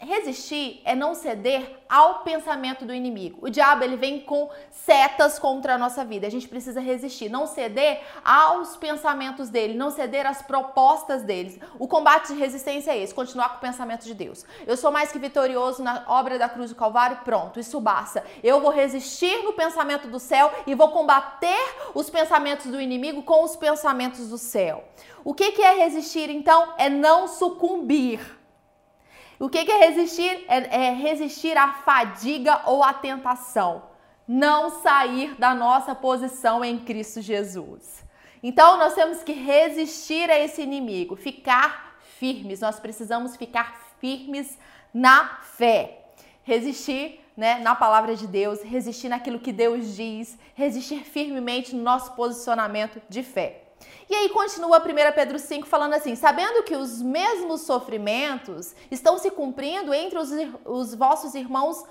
Resistir 0.00 0.80
é 0.86 0.94
não 0.94 1.14
ceder 1.14 1.78
ao 1.86 2.20
pensamento 2.20 2.86
do 2.86 2.94
inimigo. 2.94 3.38
O 3.42 3.50
diabo 3.50 3.84
ele 3.84 3.96
vem 3.96 4.20
com 4.20 4.48
setas 4.70 5.38
contra 5.38 5.74
a 5.74 5.78
nossa 5.78 6.02
vida. 6.04 6.26
A 6.26 6.30
gente 6.30 6.48
precisa 6.48 6.80
resistir, 6.80 7.28
não 7.28 7.46
ceder 7.46 8.00
aos 8.24 8.78
pensamentos 8.78 9.50
dele, 9.50 9.74
não 9.74 9.90
ceder 9.90 10.26
às 10.26 10.40
propostas 10.40 11.22
deles. 11.22 11.58
O 11.78 11.86
combate 11.86 12.28
de 12.28 12.38
resistência 12.38 12.92
é 12.92 12.98
esse, 12.98 13.14
continuar 13.14 13.50
com 13.50 13.56
o 13.58 13.60
pensamento 13.60 14.04
de 14.06 14.14
Deus. 14.14 14.46
Eu 14.66 14.74
sou 14.74 14.90
mais 14.90 15.12
que 15.12 15.18
vitorioso 15.18 15.82
na 15.82 16.04
obra 16.08 16.38
da 16.38 16.48
cruz 16.48 16.70
do 16.70 16.76
Calvário, 16.76 17.18
pronto, 17.22 17.60
isso 17.60 17.78
basta. 17.78 18.24
Eu 18.42 18.58
vou 18.58 18.70
resistir 18.70 19.42
no 19.42 19.52
pensamento 19.52 20.08
do 20.08 20.18
céu 20.18 20.50
e 20.66 20.74
vou 20.74 20.88
combater 20.88 21.76
os 21.94 22.08
pensamentos 22.08 22.66
do 22.66 22.80
inimigo 22.80 23.22
com 23.22 23.44
os 23.44 23.54
pensamentos 23.54 24.28
do 24.28 24.38
céu. 24.38 24.82
O 25.22 25.34
que, 25.34 25.52
que 25.52 25.60
é 25.62 25.74
resistir 25.74 26.30
então? 26.30 26.72
É 26.78 26.88
não 26.88 27.28
sucumbir 27.28 28.39
o 29.40 29.48
que 29.48 29.58
é 29.58 29.88
resistir? 29.88 30.44
É, 30.48 30.88
é 30.88 30.92
resistir 30.92 31.56
à 31.56 31.72
fadiga 31.72 32.60
ou 32.66 32.84
à 32.84 32.92
tentação. 32.92 33.84
Não 34.28 34.82
sair 34.82 35.34
da 35.36 35.54
nossa 35.54 35.94
posição 35.94 36.62
em 36.62 36.78
Cristo 36.78 37.22
Jesus. 37.22 38.04
Então 38.42 38.76
nós 38.76 38.94
temos 38.94 39.22
que 39.22 39.32
resistir 39.32 40.30
a 40.30 40.38
esse 40.38 40.60
inimigo, 40.60 41.16
ficar 41.16 41.98
firmes. 42.18 42.60
Nós 42.60 42.78
precisamos 42.78 43.34
ficar 43.34 43.80
firmes 43.98 44.58
na 44.92 45.38
fé. 45.56 46.04
Resistir 46.42 47.20
né, 47.34 47.58
na 47.60 47.74
palavra 47.74 48.14
de 48.14 48.26
Deus, 48.26 48.62
resistir 48.62 49.08
naquilo 49.08 49.40
que 49.40 49.52
Deus 49.52 49.96
diz, 49.96 50.38
resistir 50.54 51.02
firmemente 51.02 51.74
no 51.74 51.82
nosso 51.82 52.12
posicionamento 52.12 53.00
de 53.08 53.22
fé. 53.22 53.59
E 54.08 54.14
aí 54.14 54.28
continua 54.30 54.78
1 54.78 54.82
Pedro 55.14 55.38
5 55.38 55.66
falando 55.66 55.94
assim: 55.94 56.16
sabendo 56.16 56.62
que 56.62 56.76
os 56.76 57.00
mesmos 57.00 57.62
sofrimentos 57.62 58.74
estão 58.90 59.18
se 59.18 59.30
cumprindo 59.30 59.94
entre 59.94 60.18
os, 60.18 60.30
os 60.64 60.94
vossos 60.94 61.34
irmãos 61.34 61.84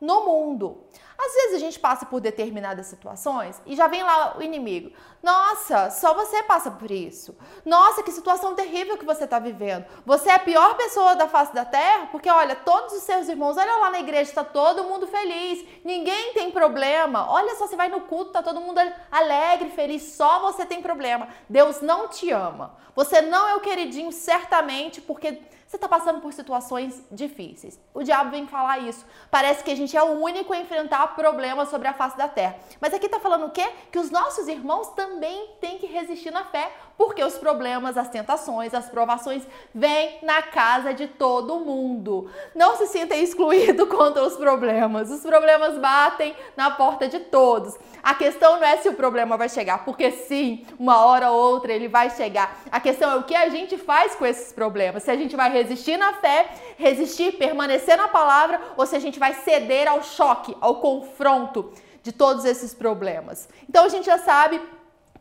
no 0.00 0.26
mundo. 0.26 0.84
Às 1.24 1.34
vezes 1.34 1.54
a 1.54 1.58
gente 1.60 1.78
passa 1.78 2.04
por 2.04 2.20
determinadas 2.20 2.86
situações 2.86 3.62
e 3.64 3.76
já 3.76 3.86
vem 3.86 4.02
lá 4.02 4.36
o 4.36 4.42
inimigo. 4.42 4.90
Nossa, 5.22 5.88
só 5.90 6.14
você 6.14 6.42
passa 6.42 6.68
por 6.68 6.90
isso. 6.90 7.38
Nossa, 7.64 8.02
que 8.02 8.10
situação 8.10 8.56
terrível 8.56 8.98
que 8.98 9.04
você 9.04 9.22
está 9.22 9.38
vivendo. 9.38 9.86
Você 10.04 10.28
é 10.28 10.34
a 10.34 10.40
pior 10.40 10.74
pessoa 10.76 11.14
da 11.14 11.28
face 11.28 11.54
da 11.54 11.64
terra, 11.64 12.08
porque 12.10 12.28
olha, 12.28 12.56
todos 12.56 12.92
os 12.94 13.04
seus 13.04 13.28
irmãos, 13.28 13.56
olha 13.56 13.76
lá 13.76 13.90
na 13.90 14.00
igreja, 14.00 14.30
está 14.30 14.42
todo 14.42 14.82
mundo 14.82 15.06
feliz, 15.06 15.64
ninguém 15.84 16.32
tem 16.32 16.50
problema. 16.50 17.30
Olha 17.30 17.54
só, 17.54 17.68
você 17.68 17.76
vai 17.76 17.88
no 17.88 18.00
culto, 18.00 18.30
está 18.30 18.42
todo 18.42 18.60
mundo 18.60 18.80
alegre, 19.08 19.70
feliz, 19.70 20.02
só 20.14 20.40
você 20.40 20.66
tem 20.66 20.82
problema. 20.82 21.28
Deus 21.48 21.80
não 21.80 22.08
te 22.08 22.32
ama. 22.32 22.76
Você 22.96 23.22
não 23.22 23.48
é 23.48 23.54
o 23.54 23.60
queridinho, 23.60 24.10
certamente, 24.10 25.00
porque 25.00 25.40
você 25.72 25.76
está 25.78 25.88
passando 25.88 26.20
por 26.20 26.34
situações 26.34 27.02
difíceis. 27.10 27.80
O 27.94 28.02
diabo 28.02 28.30
vem 28.30 28.46
falar 28.46 28.80
isso. 28.80 29.06
Parece 29.30 29.64
que 29.64 29.70
a 29.70 29.74
gente 29.74 29.96
é 29.96 30.02
o 30.02 30.20
único 30.20 30.52
a 30.52 30.58
enfrentar 30.58 31.11
problemas 31.14 31.68
sobre 31.68 31.88
a 31.88 31.92
face 31.92 32.16
da 32.16 32.28
terra. 32.28 32.56
Mas 32.80 32.92
aqui 32.92 33.06
está 33.06 33.20
falando 33.20 33.46
o 33.46 33.50
quê? 33.50 33.68
Que 33.90 33.98
os 33.98 34.10
nossos 34.10 34.48
irmãos 34.48 34.88
também 34.88 35.48
têm 35.60 35.78
que 35.78 35.86
resistir 35.86 36.30
na 36.30 36.44
fé, 36.44 36.70
porque 36.96 37.22
os 37.22 37.38
problemas, 37.38 37.96
as 37.96 38.08
tentações, 38.08 38.74
as 38.74 38.88
provações 38.88 39.42
vêm 39.74 40.18
na 40.22 40.42
casa 40.42 40.92
de 40.92 41.06
todo 41.06 41.60
mundo. 41.60 42.30
Não 42.54 42.76
se 42.76 42.86
sinta 42.86 43.14
excluído 43.14 43.86
contra 43.88 44.22
os 44.22 44.36
problemas. 44.36 45.10
Os 45.10 45.20
problemas 45.20 45.78
batem 45.78 46.34
na 46.56 46.70
porta 46.70 47.08
de 47.08 47.20
todos. 47.20 47.76
A 48.02 48.14
questão 48.14 48.56
não 48.56 48.64
é 48.64 48.76
se 48.76 48.88
o 48.88 48.94
problema 48.94 49.36
vai 49.36 49.48
chegar, 49.48 49.84
porque 49.84 50.10
sim, 50.10 50.66
uma 50.78 51.04
hora 51.04 51.30
ou 51.30 51.52
outra 51.52 51.72
ele 51.72 51.88
vai 51.88 52.10
chegar. 52.10 52.60
A 52.70 52.80
questão 52.80 53.10
é 53.12 53.16
o 53.16 53.22
que 53.22 53.34
a 53.34 53.48
gente 53.48 53.76
faz 53.78 54.14
com 54.14 54.26
esses 54.26 54.52
problemas. 54.52 55.02
Se 55.02 55.10
a 55.10 55.16
gente 55.16 55.36
vai 55.36 55.50
resistir 55.50 55.96
na 55.96 56.12
fé, 56.14 56.48
resistir, 56.76 57.32
permanecer 57.32 57.96
na 57.96 58.08
palavra, 58.08 58.60
ou 58.76 58.86
se 58.86 58.96
a 58.96 59.00
gente 59.00 59.18
vai 59.18 59.34
ceder 59.34 59.88
ao 59.88 60.02
choque, 60.02 60.56
ao 60.60 60.76
confronto 60.76 61.72
de 62.02 62.12
todos 62.12 62.44
esses 62.44 62.74
problemas. 62.74 63.48
Então 63.68 63.84
a 63.84 63.88
gente 63.88 64.06
já 64.06 64.18
sabe 64.18 64.60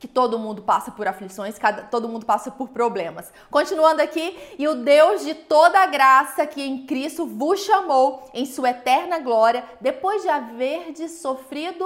que 0.01 0.07
todo 0.07 0.39
mundo 0.39 0.63
passa 0.63 0.89
por 0.89 1.07
aflições, 1.07 1.59
cada, 1.59 1.83
todo 1.83 2.09
mundo 2.09 2.25
passa 2.25 2.49
por 2.49 2.69
problemas. 2.69 3.31
Continuando 3.51 4.01
aqui, 4.01 4.35
e 4.57 4.67
o 4.67 4.73
Deus 4.73 5.23
de 5.23 5.35
toda 5.35 5.85
graça 5.85 6.47
que 6.47 6.59
em 6.59 6.87
Cristo 6.87 7.27
vos 7.27 7.59
chamou 7.59 8.27
em 8.33 8.43
sua 8.47 8.71
eterna 8.71 9.19
glória, 9.19 9.63
depois 9.79 10.23
de 10.23 10.27
haver 10.27 10.91
sofrido 11.07 11.85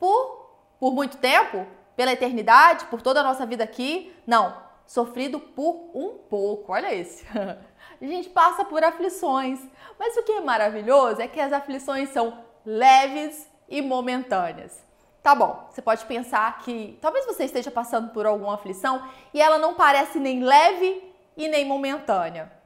por, 0.00 0.48
por 0.80 0.94
muito 0.94 1.18
tempo, 1.18 1.66
pela 1.94 2.12
eternidade, 2.12 2.86
por 2.86 3.02
toda 3.02 3.20
a 3.20 3.22
nossa 3.22 3.44
vida 3.44 3.62
aqui, 3.62 4.10
não, 4.26 4.56
sofrido 4.86 5.38
por 5.38 5.90
um 5.94 6.16
pouco. 6.30 6.72
Olha 6.72 6.94
esse. 6.94 7.26
A 8.00 8.04
gente 8.06 8.30
passa 8.30 8.64
por 8.64 8.82
aflições, 8.82 9.60
mas 9.98 10.16
o 10.16 10.22
que 10.22 10.32
é 10.32 10.40
maravilhoso 10.40 11.20
é 11.20 11.28
que 11.28 11.38
as 11.38 11.52
aflições 11.52 12.08
são 12.08 12.38
leves 12.64 13.46
e 13.68 13.82
momentâneas. 13.82 14.82
Tá 15.22 15.34
bom, 15.34 15.68
você 15.70 15.80
pode 15.80 16.04
pensar 16.06 16.58
que 16.58 16.98
talvez 17.00 17.24
você 17.24 17.44
esteja 17.44 17.70
passando 17.70 18.10
por 18.10 18.26
alguma 18.26 18.54
aflição 18.54 19.08
e 19.32 19.40
ela 19.40 19.56
não 19.56 19.74
parece 19.74 20.18
nem 20.18 20.42
leve 20.42 21.14
e 21.36 21.48
nem 21.48 21.64
momentânea 21.64 22.61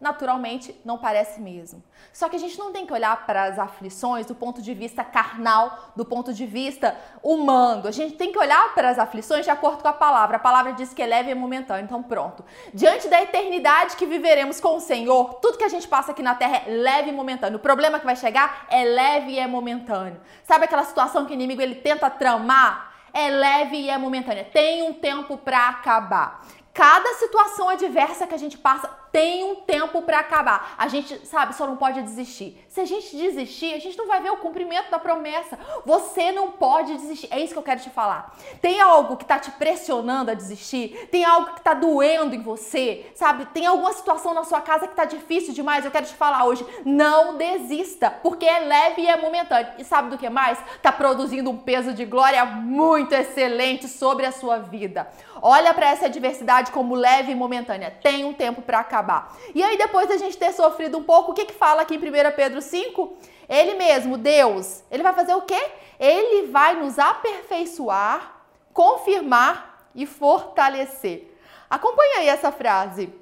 naturalmente 0.00 0.74
não 0.82 0.96
parece 0.96 1.40
mesmo. 1.40 1.82
Só 2.10 2.26
que 2.28 2.34
a 2.34 2.38
gente 2.38 2.58
não 2.58 2.72
tem 2.72 2.86
que 2.86 2.92
olhar 2.92 3.26
para 3.26 3.44
as 3.44 3.58
aflições 3.58 4.24
do 4.24 4.34
ponto 4.34 4.62
de 4.62 4.72
vista 4.72 5.04
carnal, 5.04 5.92
do 5.94 6.06
ponto 6.06 6.32
de 6.32 6.46
vista 6.46 6.96
humano. 7.22 7.86
A 7.86 7.90
gente 7.90 8.16
tem 8.16 8.32
que 8.32 8.38
olhar 8.38 8.74
para 8.74 8.88
as 8.88 8.98
aflições 8.98 9.44
de 9.44 9.50
acordo 9.50 9.82
com 9.82 9.88
a 9.88 9.92
palavra. 9.92 10.38
A 10.38 10.40
palavra 10.40 10.72
diz 10.72 10.94
que 10.94 11.02
é 11.02 11.06
leve 11.06 11.30
e 11.30 11.34
momentâneo. 11.34 11.84
Então, 11.84 12.02
pronto. 12.02 12.42
Diante 12.72 13.08
da 13.08 13.22
eternidade 13.22 13.94
que 13.96 14.06
viveremos 14.06 14.58
com 14.58 14.76
o 14.76 14.80
Senhor, 14.80 15.34
tudo 15.34 15.58
que 15.58 15.64
a 15.64 15.68
gente 15.68 15.86
passa 15.86 16.12
aqui 16.12 16.22
na 16.22 16.34
terra 16.34 16.62
é 16.66 16.70
leve 16.70 17.10
e 17.10 17.12
momentâneo. 17.12 17.58
O 17.58 17.60
problema 17.60 18.00
que 18.00 18.06
vai 18.06 18.16
chegar 18.16 18.66
é 18.70 18.82
leve 18.82 19.32
e 19.32 19.38
é 19.38 19.46
momentâneo. 19.46 20.18
Sabe 20.44 20.64
aquela 20.64 20.84
situação 20.84 21.26
que 21.26 21.32
o 21.32 21.34
inimigo 21.34 21.60
ele 21.60 21.74
tenta 21.74 22.08
tramar? 22.08 22.88
É 23.12 23.28
leve 23.28 23.76
e 23.76 23.90
é 23.90 23.98
momentânea. 23.98 24.44
Tem 24.44 24.82
um 24.82 24.94
tempo 24.94 25.36
para 25.36 25.68
acabar. 25.68 26.42
Cada 26.72 27.14
situação 27.14 27.68
adversa 27.68 28.26
que 28.26 28.34
a 28.34 28.38
gente 28.38 28.56
passa 28.56 28.88
tem 29.12 29.44
um 29.44 29.56
tempo 29.56 30.02
para 30.02 30.20
acabar. 30.20 30.74
A 30.78 30.88
gente, 30.88 31.26
sabe, 31.26 31.54
só 31.54 31.66
não 31.66 31.76
pode 31.76 32.00
desistir. 32.02 32.64
Se 32.68 32.80
a 32.80 32.84
gente 32.84 33.16
desistir, 33.16 33.74
a 33.74 33.78
gente 33.78 33.98
não 33.98 34.06
vai 34.06 34.20
ver 34.20 34.30
o 34.30 34.36
cumprimento 34.36 34.90
da 34.90 34.98
promessa. 34.98 35.58
Você 35.84 36.30
não 36.30 36.52
pode 36.52 36.96
desistir. 36.96 37.28
É 37.30 37.40
isso 37.40 37.52
que 37.52 37.58
eu 37.58 37.64
quero 37.64 37.80
te 37.80 37.90
falar. 37.90 38.36
Tem 38.62 38.80
algo 38.80 39.16
que 39.16 39.24
tá 39.24 39.38
te 39.38 39.50
pressionando 39.50 40.30
a 40.30 40.34
desistir? 40.34 41.08
Tem 41.10 41.24
algo 41.24 41.54
que 41.54 41.60
tá 41.60 41.74
doendo 41.74 42.34
em 42.34 42.40
você? 42.40 43.10
Sabe? 43.14 43.46
Tem 43.46 43.66
alguma 43.66 43.92
situação 43.92 44.32
na 44.32 44.44
sua 44.44 44.60
casa 44.60 44.86
que 44.86 44.94
tá 44.94 45.04
difícil 45.04 45.52
demais? 45.52 45.84
Eu 45.84 45.90
quero 45.90 46.06
te 46.06 46.14
falar 46.14 46.44
hoje, 46.44 46.64
não 46.84 47.36
desista, 47.36 48.10
porque 48.10 48.46
é 48.46 48.60
leve 48.60 49.02
e 49.02 49.08
é 49.08 49.16
momentâneo. 49.16 49.72
E 49.78 49.84
sabe 49.84 50.10
do 50.10 50.18
que 50.18 50.28
mais? 50.28 50.58
Tá 50.80 50.92
produzindo 50.92 51.50
um 51.50 51.56
peso 51.56 51.92
de 51.92 52.04
glória 52.04 52.44
muito 52.44 53.12
excelente 53.12 53.88
sobre 53.88 54.26
a 54.26 54.32
sua 54.32 54.58
vida. 54.58 55.08
Olha 55.42 55.74
para 55.74 55.88
essa 55.88 56.06
adversidade 56.06 56.70
como 56.70 56.94
leve 56.94 57.32
e 57.32 57.34
momentânea. 57.34 57.90
Tem 58.02 58.24
um 58.24 58.32
tempo 58.32 58.62
para 58.62 58.78
acabar 58.78 58.99
acabar. 59.00 59.36
E 59.54 59.62
aí, 59.62 59.76
depois 59.76 60.08
da 60.08 60.16
gente 60.16 60.36
ter 60.36 60.52
sofrido 60.52 60.98
um 60.98 61.02
pouco, 61.02 61.32
o 61.32 61.34
que, 61.34 61.46
que 61.46 61.54
fala 61.54 61.82
aqui 61.82 61.94
em 61.94 61.98
1 61.98 62.36
Pedro 62.36 62.60
5? 62.60 63.16
Ele 63.48 63.74
mesmo, 63.74 64.16
Deus, 64.16 64.82
ele 64.90 65.02
vai 65.02 65.12
fazer 65.12 65.34
o 65.34 65.42
quê? 65.42 65.60
Ele 65.98 66.46
vai 66.48 66.76
nos 66.76 66.98
aperfeiçoar, 66.98 68.42
confirmar 68.72 69.88
e 69.94 70.06
fortalecer. 70.06 71.34
Acompanha 71.68 72.18
aí 72.18 72.28
essa 72.28 72.52
frase, 72.52 73.12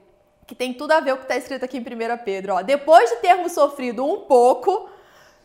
que 0.46 0.54
tem 0.54 0.74
tudo 0.74 0.92
a 0.92 1.00
ver 1.00 1.12
com 1.12 1.16
o 1.16 1.18
que 1.18 1.24
está 1.24 1.36
escrito 1.36 1.64
aqui 1.64 1.78
em 1.78 1.80
1 1.80 2.24
Pedro. 2.24 2.54
Ó. 2.54 2.62
Depois 2.62 3.08
de 3.08 3.16
termos 3.16 3.52
sofrido 3.52 4.04
um 4.04 4.20
pouco, 4.20 4.88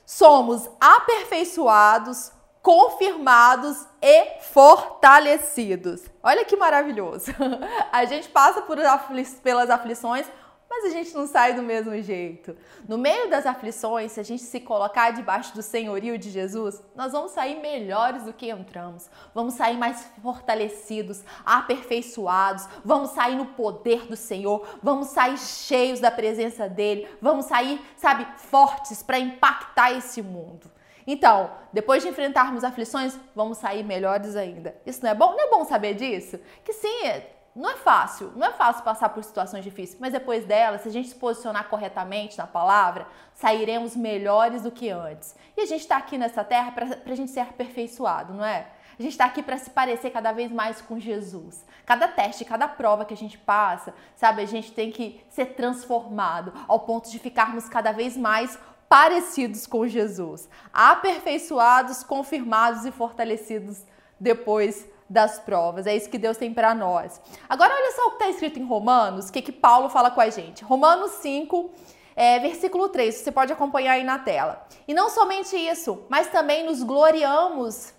somos 0.05 0.69
aperfeiçoados, 0.79 2.31
confirmados 2.63 3.85
e 4.01 4.39
fortalecidos. 4.39 6.01
Olha 6.23 6.45
que 6.45 6.55
maravilhoso. 6.55 7.31
A 7.91 8.05
gente 8.05 8.29
passa 8.29 8.61
por 8.61 8.79
afli 8.79 9.25
pelas 9.43 9.69
aflições, 9.69 10.25
mas 10.69 10.85
a 10.85 10.89
gente 10.89 11.13
não 11.13 11.27
sai 11.27 11.53
do 11.53 11.61
mesmo 11.61 11.95
jeito. 12.01 12.57
No 12.87 12.97
meio 12.97 13.29
das 13.29 13.45
aflições, 13.45 14.13
se 14.13 14.19
a 14.19 14.23
gente 14.23 14.41
se 14.41 14.59
colocar 14.59 15.11
debaixo 15.11 15.53
do 15.53 15.61
senhorio 15.61 16.17
de 16.17 16.31
Jesus, 16.31 16.81
nós 16.95 17.11
vamos 17.11 17.31
sair 17.31 17.61
melhores 17.61 18.23
do 18.23 18.33
que 18.33 18.49
entramos. 18.49 19.07
Vamos 19.35 19.53
sair 19.53 19.77
mais 19.77 20.07
fortalecidos, 20.23 21.21
aperfeiçoados, 21.45 22.67
vamos 22.83 23.11
sair 23.11 23.35
no 23.35 23.45
poder 23.47 24.07
do 24.07 24.15
Senhor, 24.15 24.65
vamos 24.81 25.09
sair 25.09 25.37
cheios 25.37 25.99
da 25.99 26.09
presença 26.09 26.67
dele, 26.67 27.07
vamos 27.21 27.45
sair, 27.45 27.79
sabe, 27.95 28.25
fortes 28.37 29.03
para 29.03 29.19
impactar 29.19 29.91
esse 29.91 30.23
mundo. 30.23 30.72
Então, 31.05 31.51
depois 31.71 32.03
de 32.03 32.09
enfrentarmos 32.09 32.63
aflições, 32.63 33.17
vamos 33.35 33.57
sair 33.57 33.83
melhores 33.83 34.35
ainda. 34.35 34.75
Isso 34.85 35.03
não 35.03 35.11
é 35.11 35.15
bom? 35.15 35.31
Não 35.31 35.47
é 35.47 35.49
bom 35.49 35.65
saber 35.65 35.93
disso? 35.95 36.39
Que 36.63 36.73
sim, 36.73 37.21
não 37.55 37.69
é 37.69 37.75
fácil, 37.75 38.31
não 38.35 38.47
é 38.47 38.51
fácil 38.51 38.83
passar 38.83 39.09
por 39.09 39.23
situações 39.23 39.63
difíceis, 39.63 39.99
mas 39.99 40.11
depois 40.11 40.43
delas, 40.43 40.81
se 40.81 40.89
a 40.89 40.91
gente 40.91 41.09
se 41.09 41.15
posicionar 41.15 41.69
corretamente 41.69 42.37
na 42.37 42.47
palavra, 42.47 43.07
sairemos 43.33 43.95
melhores 43.95 44.63
do 44.63 44.71
que 44.71 44.89
antes. 44.89 45.35
E 45.55 45.61
a 45.61 45.65
gente 45.65 45.81
está 45.81 45.97
aqui 45.97 46.17
nessa 46.17 46.43
terra 46.43 46.71
para 46.71 46.85
a 46.85 47.15
gente 47.15 47.29
ser 47.29 47.41
aperfeiçoado, 47.41 48.33
não 48.33 48.43
é? 48.43 48.67
A 48.97 49.01
gente 49.01 49.11
está 49.11 49.25
aqui 49.25 49.41
para 49.41 49.57
se 49.57 49.69
parecer 49.69 50.11
cada 50.11 50.31
vez 50.31 50.51
mais 50.51 50.81
com 50.81 50.99
Jesus. 50.99 51.65
Cada 51.85 52.07
teste, 52.07 52.45
cada 52.45 52.67
prova 52.67 53.05
que 53.05 53.13
a 53.13 53.17
gente 53.17 53.37
passa, 53.37 53.93
sabe, 54.15 54.41
a 54.41 54.45
gente 54.45 54.71
tem 54.71 54.91
que 54.91 55.23
ser 55.29 55.47
transformado 55.47 56.53
ao 56.67 56.79
ponto 56.79 57.09
de 57.09 57.19
ficarmos 57.19 57.67
cada 57.67 57.91
vez 57.91 58.15
mais 58.15 58.57
parecidos 58.93 59.65
com 59.65 59.87
Jesus, 59.87 60.47
aperfeiçoados, 60.71 62.03
confirmados 62.03 62.85
e 62.85 62.91
fortalecidos 62.91 63.81
depois 64.19 64.87
das 65.09 65.39
provas. 65.39 65.87
É 65.87 65.95
isso 65.95 66.11
que 66.11 66.19
Deus 66.19 66.37
tem 66.37 66.53
para 66.53 66.75
nós. 66.75 67.19
Agora, 67.49 67.73
olha 67.73 67.91
só 67.93 68.05
o 68.05 68.09
que 68.11 68.15
está 68.17 68.29
escrito 68.29 68.59
em 68.59 68.63
Romanos, 68.63 69.29
o 69.29 69.33
que, 69.33 69.41
que 69.41 69.51
Paulo 69.51 69.89
fala 69.89 70.11
com 70.11 70.21
a 70.21 70.29
gente. 70.29 70.63
Romanos 70.63 71.09
5, 71.13 71.71
é, 72.15 72.37
versículo 72.37 72.87
3, 72.87 73.15
você 73.15 73.31
pode 73.31 73.51
acompanhar 73.51 73.93
aí 73.93 74.03
na 74.03 74.19
tela. 74.19 74.63
E 74.87 74.93
não 74.93 75.09
somente 75.09 75.55
isso, 75.55 76.05
mas 76.07 76.27
também 76.27 76.63
nos 76.63 76.83
gloriamos 76.83 77.95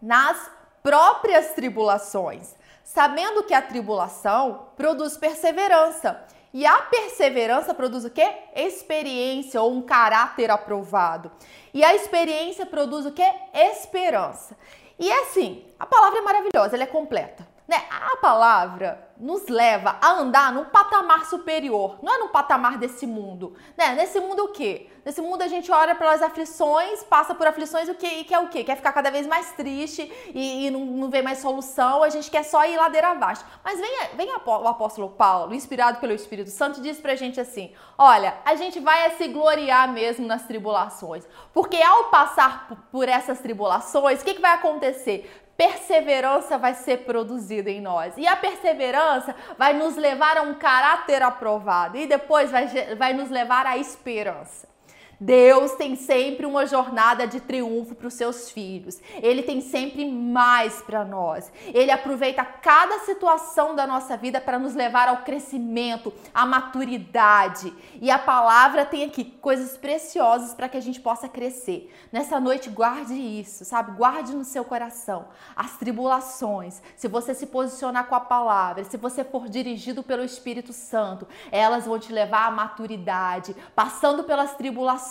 nas 0.00 0.50
próprias 0.82 1.52
tribulações, 1.52 2.54
sabendo 2.82 3.42
que 3.42 3.52
a 3.52 3.60
tribulação 3.60 4.68
produz 4.74 5.18
perseverança 5.18 6.24
e 6.54 6.64
a 6.64 6.82
perseverança 6.82 7.74
produz 7.74 8.04
o 8.04 8.10
quê? 8.10 8.32
Experiência 8.54 9.60
ou 9.60 9.72
um 9.72 9.82
caráter 9.82 10.52
aprovado. 10.52 11.32
E 11.74 11.82
a 11.82 11.96
experiência 11.96 12.64
produz 12.64 13.04
o 13.04 13.10
quê? 13.10 13.28
Esperança. 13.52 14.56
E 14.96 15.10
é 15.10 15.22
assim, 15.22 15.66
a 15.76 15.84
palavra 15.84 16.20
é 16.20 16.22
maravilhosa, 16.22 16.76
ela 16.76 16.84
é 16.84 16.86
completa. 16.86 17.44
Né? 17.66 17.82
A 17.90 18.18
palavra 18.18 19.03
nos 19.18 19.46
leva 19.46 19.96
a 20.00 20.12
andar 20.12 20.52
num 20.52 20.64
patamar 20.64 21.26
superior, 21.26 21.98
não 22.02 22.14
é 22.14 22.18
num 22.18 22.28
patamar 22.28 22.78
desse 22.78 23.06
mundo. 23.06 23.54
Né? 23.76 23.94
Nesse 23.94 24.18
mundo 24.20 24.44
o 24.44 24.48
quê? 24.48 24.88
Nesse 25.04 25.20
mundo 25.20 25.42
a 25.42 25.48
gente 25.48 25.70
olha 25.70 25.94
pelas 25.94 26.22
aflições, 26.22 27.04
passa 27.04 27.34
por 27.34 27.46
aflições 27.46 27.88
o 27.88 27.94
quê? 27.94 28.06
e 28.06 28.24
quer 28.24 28.38
o 28.38 28.48
quê? 28.48 28.64
Quer 28.64 28.76
ficar 28.76 28.92
cada 28.92 29.10
vez 29.10 29.26
mais 29.26 29.52
triste 29.52 30.10
e, 30.34 30.66
e 30.66 30.70
não, 30.70 30.80
não 30.80 31.10
vê 31.10 31.22
mais 31.22 31.38
solução, 31.38 32.02
a 32.02 32.08
gente 32.08 32.30
quer 32.30 32.42
só 32.42 32.64
ir 32.64 32.76
ladeira 32.76 33.08
abaixo. 33.08 33.44
Mas 33.62 33.78
vem, 33.78 33.90
vem 34.16 34.32
o 34.32 34.68
apóstolo 34.68 35.10
Paulo, 35.10 35.54
inspirado 35.54 35.98
pelo 36.00 36.12
Espírito 36.12 36.50
Santo, 36.50 36.80
diz 36.80 36.98
pra 36.98 37.14
gente 37.14 37.40
assim: 37.40 37.72
olha, 37.98 38.34
a 38.44 38.54
gente 38.54 38.80
vai 38.80 39.10
se 39.16 39.28
gloriar 39.28 39.92
mesmo 39.92 40.26
nas 40.26 40.44
tribulações, 40.44 41.24
porque 41.52 41.80
ao 41.82 42.04
passar 42.04 42.88
por 42.90 43.08
essas 43.08 43.40
tribulações, 43.40 44.20
o 44.20 44.24
que, 44.24 44.34
que 44.34 44.40
vai 44.40 44.52
acontecer? 44.52 45.43
Perseverança 45.56 46.58
vai 46.58 46.74
ser 46.74 47.04
produzida 47.04 47.70
em 47.70 47.80
nós. 47.80 48.16
E 48.16 48.26
a 48.26 48.36
perseverança 48.36 49.34
vai 49.56 49.72
nos 49.72 49.96
levar 49.96 50.36
a 50.36 50.42
um 50.42 50.54
caráter 50.54 51.22
aprovado 51.22 51.96
e 51.96 52.06
depois 52.06 52.50
vai, 52.50 52.66
vai 52.96 53.12
nos 53.12 53.30
levar 53.30 53.66
à 53.66 53.76
esperança. 53.76 54.73
Deus 55.20 55.72
tem 55.72 55.96
sempre 55.96 56.46
uma 56.46 56.66
jornada 56.66 57.26
de 57.26 57.40
triunfo 57.40 57.94
para 57.94 58.08
os 58.08 58.14
seus 58.14 58.50
filhos. 58.50 59.00
Ele 59.22 59.42
tem 59.42 59.60
sempre 59.60 60.04
mais 60.10 60.82
para 60.82 61.04
nós. 61.04 61.52
Ele 61.66 61.90
aproveita 61.90 62.44
cada 62.44 63.00
situação 63.00 63.74
da 63.74 63.86
nossa 63.86 64.16
vida 64.16 64.40
para 64.40 64.58
nos 64.58 64.74
levar 64.74 65.08
ao 65.08 65.18
crescimento, 65.18 66.12
à 66.32 66.44
maturidade. 66.44 67.72
E 68.00 68.10
a 68.10 68.18
palavra 68.18 68.84
tem 68.84 69.04
aqui 69.04 69.24
coisas 69.24 69.76
preciosas 69.76 70.54
para 70.54 70.68
que 70.68 70.76
a 70.76 70.82
gente 70.82 71.00
possa 71.00 71.28
crescer. 71.28 71.92
Nessa 72.12 72.40
noite, 72.40 72.68
guarde 72.70 73.14
isso, 73.14 73.64
sabe? 73.64 73.92
Guarde 73.92 74.34
no 74.34 74.44
seu 74.44 74.64
coração 74.64 75.26
as 75.54 75.76
tribulações. 75.76 76.82
Se 76.96 77.08
você 77.08 77.34
se 77.34 77.46
posicionar 77.46 78.06
com 78.06 78.14
a 78.14 78.20
palavra, 78.20 78.84
se 78.84 78.96
você 78.96 79.22
for 79.22 79.48
dirigido 79.48 80.02
pelo 80.02 80.24
Espírito 80.24 80.72
Santo, 80.72 81.26
elas 81.50 81.86
vão 81.86 81.98
te 81.98 82.12
levar 82.12 82.46
à 82.46 82.50
maturidade, 82.50 83.54
passando 83.74 84.24
pelas 84.24 84.54
tribulações 84.54 85.03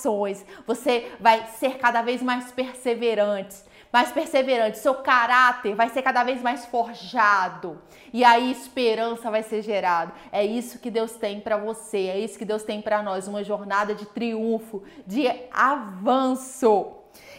você 0.66 1.12
vai 1.20 1.48
ser 1.48 1.78
cada 1.78 2.02
vez 2.02 2.22
mais 2.22 2.52
perseverante, 2.52 3.56
mais 3.92 4.12
perseverante, 4.12 4.80
seu 4.80 4.96
caráter 4.96 5.76
vai 5.76 5.90
ser 5.90 6.02
cada 6.02 6.24
vez 6.24 6.42
mais 6.42 6.66
forjado. 6.66 7.80
E 8.12 8.24
aí 8.24 8.52
esperança 8.52 9.30
vai 9.30 9.44
ser 9.44 9.62
gerada. 9.62 10.12
É 10.32 10.44
isso 10.44 10.80
que 10.80 10.90
Deus 10.90 11.14
tem 11.14 11.40
para 11.40 11.58
você, 11.58 12.08
é 12.08 12.20
isso 12.20 12.40
que 12.40 12.46
Deus 12.46 12.64
tem 12.64 12.82
para 12.82 13.04
nós, 13.04 13.28
uma 13.28 13.44
jornada 13.44 13.94
de 13.94 14.08
triunfo, 14.08 14.84
de 15.06 15.28
avanço. 15.52 16.94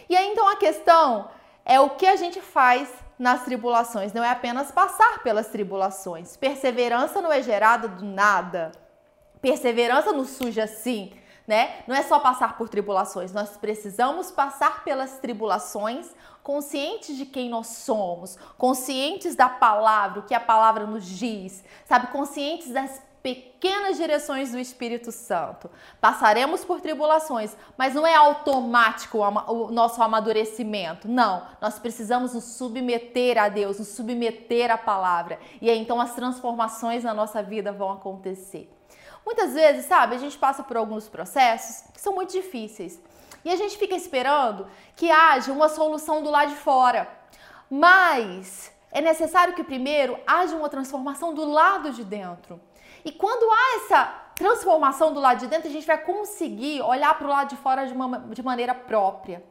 E 0.09 0.15
aí 0.15 0.29
então 0.31 0.47
a 0.47 0.55
questão 0.55 1.29
é 1.65 1.79
o 1.79 1.89
que 1.89 2.05
a 2.05 2.15
gente 2.15 2.39
faz 2.39 2.89
nas 3.17 3.43
tribulações, 3.43 4.13
não 4.13 4.23
é 4.23 4.29
apenas 4.29 4.71
passar 4.71 5.23
pelas 5.23 5.47
tribulações. 5.47 6.37
Perseverança 6.37 7.21
não 7.21 7.31
é 7.31 7.41
gerada 7.41 7.87
do 7.87 8.05
nada. 8.05 8.71
Perseverança 9.41 10.11
não 10.11 10.25
surge 10.25 10.61
assim 10.61 11.11
né? 11.47 11.83
Não 11.87 11.95
é 11.95 12.03
só 12.03 12.19
passar 12.19 12.57
por 12.57 12.69
tribulações, 12.69 13.31
nós 13.31 13.57
precisamos 13.57 14.31
passar 14.31 14.83
pelas 14.83 15.19
tribulações 15.19 16.09
conscientes 16.41 17.17
de 17.17 17.25
quem 17.25 17.49
nós 17.49 17.67
somos, 17.67 18.37
conscientes 18.57 19.35
da 19.35 19.49
palavra, 19.49 20.19
o 20.19 20.23
que 20.23 20.33
a 20.33 20.39
palavra 20.39 20.85
nos 20.85 21.05
diz, 21.05 21.63
sabe? 21.85 22.07
Conscientes 22.07 22.69
das 22.69 23.01
pequenas 23.25 23.97
direções 23.97 24.51
do 24.51 24.59
Espírito 24.59 25.11
Santo. 25.11 25.67
Passaremos 25.99 26.63
por 26.63 26.79
tribulações, 26.79 27.57
mas 27.75 27.95
não 27.95 28.05
é 28.05 28.13
automático 28.13 29.17
o 29.17 29.71
nosso 29.71 30.03
amadurecimento. 30.03 31.07
Não, 31.07 31.41
nós 31.59 31.79
precisamos 31.79 32.35
nos 32.35 32.43
submeter 32.43 33.39
a 33.39 33.49
Deus, 33.49 33.79
nos 33.79 33.87
submeter 33.87 34.69
à 34.69 34.77
palavra. 34.77 35.39
E 35.59 35.71
aí 35.71 35.79
então 35.79 35.99
as 35.99 36.13
transformações 36.13 37.03
na 37.03 37.15
nossa 37.15 37.41
vida 37.41 37.71
vão 37.71 37.93
acontecer. 37.93 38.71
Muitas 39.25 39.53
vezes, 39.53 39.85
sabe, 39.85 40.15
a 40.15 40.19
gente 40.19 40.37
passa 40.37 40.63
por 40.63 40.77
alguns 40.77 41.09
processos 41.09 41.89
que 41.91 41.99
são 41.99 42.13
muito 42.13 42.31
difíceis 42.31 43.01
e 43.43 43.49
a 43.51 43.55
gente 43.55 43.77
fica 43.77 43.95
esperando 43.95 44.67
que 44.95 45.09
haja 45.09 45.51
uma 45.51 45.67
solução 45.67 46.21
do 46.21 46.29
lado 46.29 46.49
de 46.49 46.57
fora. 46.57 47.09
Mas 47.69 48.71
é 48.91 49.01
necessário 49.01 49.55
que 49.55 49.63
primeiro 49.63 50.17
haja 50.27 50.55
uma 50.55 50.69
transformação 50.69 51.33
do 51.33 51.43
lado 51.43 51.91
de 51.91 52.03
dentro. 52.03 52.61
E 53.03 53.11
quando 53.11 53.51
há 53.51 53.75
essa 53.77 54.05
transformação 54.35 55.13
do 55.13 55.19
lado 55.19 55.39
de 55.39 55.47
dentro, 55.47 55.67
a 55.67 55.71
gente 55.71 55.87
vai 55.87 55.97
conseguir 55.97 56.81
olhar 56.81 57.17
para 57.17 57.27
o 57.27 57.29
lado 57.29 57.49
de 57.49 57.57
fora 57.57 57.85
de, 57.85 57.93
uma, 57.93 58.19
de 58.19 58.43
maneira 58.43 58.73
própria. 58.73 59.43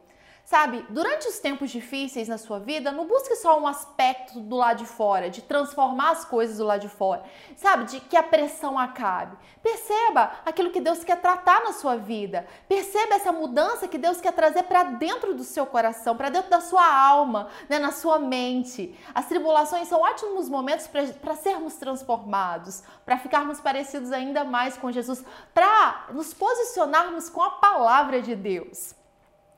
Sabe, 0.45 0.85
durante 0.91 1.27
os 1.27 1.39
tempos 1.39 1.71
difíceis 1.71 2.29
na 2.29 2.37
sua 2.37 2.59
vida, 2.59 2.93
não 2.93 3.07
busque 3.07 3.35
só 3.35 3.59
um 3.59 3.67
aspecto 3.67 4.41
do 4.41 4.57
lado 4.57 4.77
de 4.77 4.87
fora, 4.87 5.31
de 5.31 5.41
transformar 5.41 6.11
as 6.11 6.27
coisas 6.27 6.59
do 6.59 6.65
lado 6.67 6.83
de 6.83 6.89
fora, 6.89 7.25
sabe, 7.57 7.85
de 7.85 8.01
que 8.01 8.15
a 8.15 8.23
pressão 8.23 8.79
acabe. 8.79 9.39
Perceba 9.63 10.33
aquilo 10.45 10.71
que 10.71 10.83
Deus 10.83 11.03
quer 11.03 11.19
tratar 11.19 11.65
na 11.65 11.73
sua 11.73 11.97
vida. 11.97 12.47
Perceba 12.69 13.15
essa 13.15 13.33
mudança 13.33 13.89
que 13.89 13.97
Deus 13.97 14.21
quer 14.21 14.33
trazer 14.33 14.65
para 14.65 14.83
dentro 14.83 15.33
do 15.33 15.45
seu 15.45 15.65
coração, 15.65 16.15
para 16.15 16.29
dentro 16.29 16.51
da 16.51 16.61
sua 16.61 16.87
alma, 16.95 17.49
né, 17.67 17.79
na 17.79 17.91
sua 17.91 18.19
mente. 18.19 18.95
As 19.15 19.25
tribulações 19.25 19.89
são 19.89 20.03
ótimos 20.03 20.51
momentos 20.51 20.87
para 20.87 21.37
sermos 21.37 21.77
transformados, 21.77 22.83
para 23.03 23.17
ficarmos 23.17 23.63
parecidos 23.63 24.13
ainda 24.13 24.45
mais 24.45 24.77
com 24.77 24.93
Jesus, 24.93 25.25
para 25.55 26.09
nos 26.13 26.35
posicionarmos 26.35 27.31
com 27.31 27.43
a 27.43 27.53
palavra 27.53 28.21
de 28.21 28.37
Deus. 28.37 28.95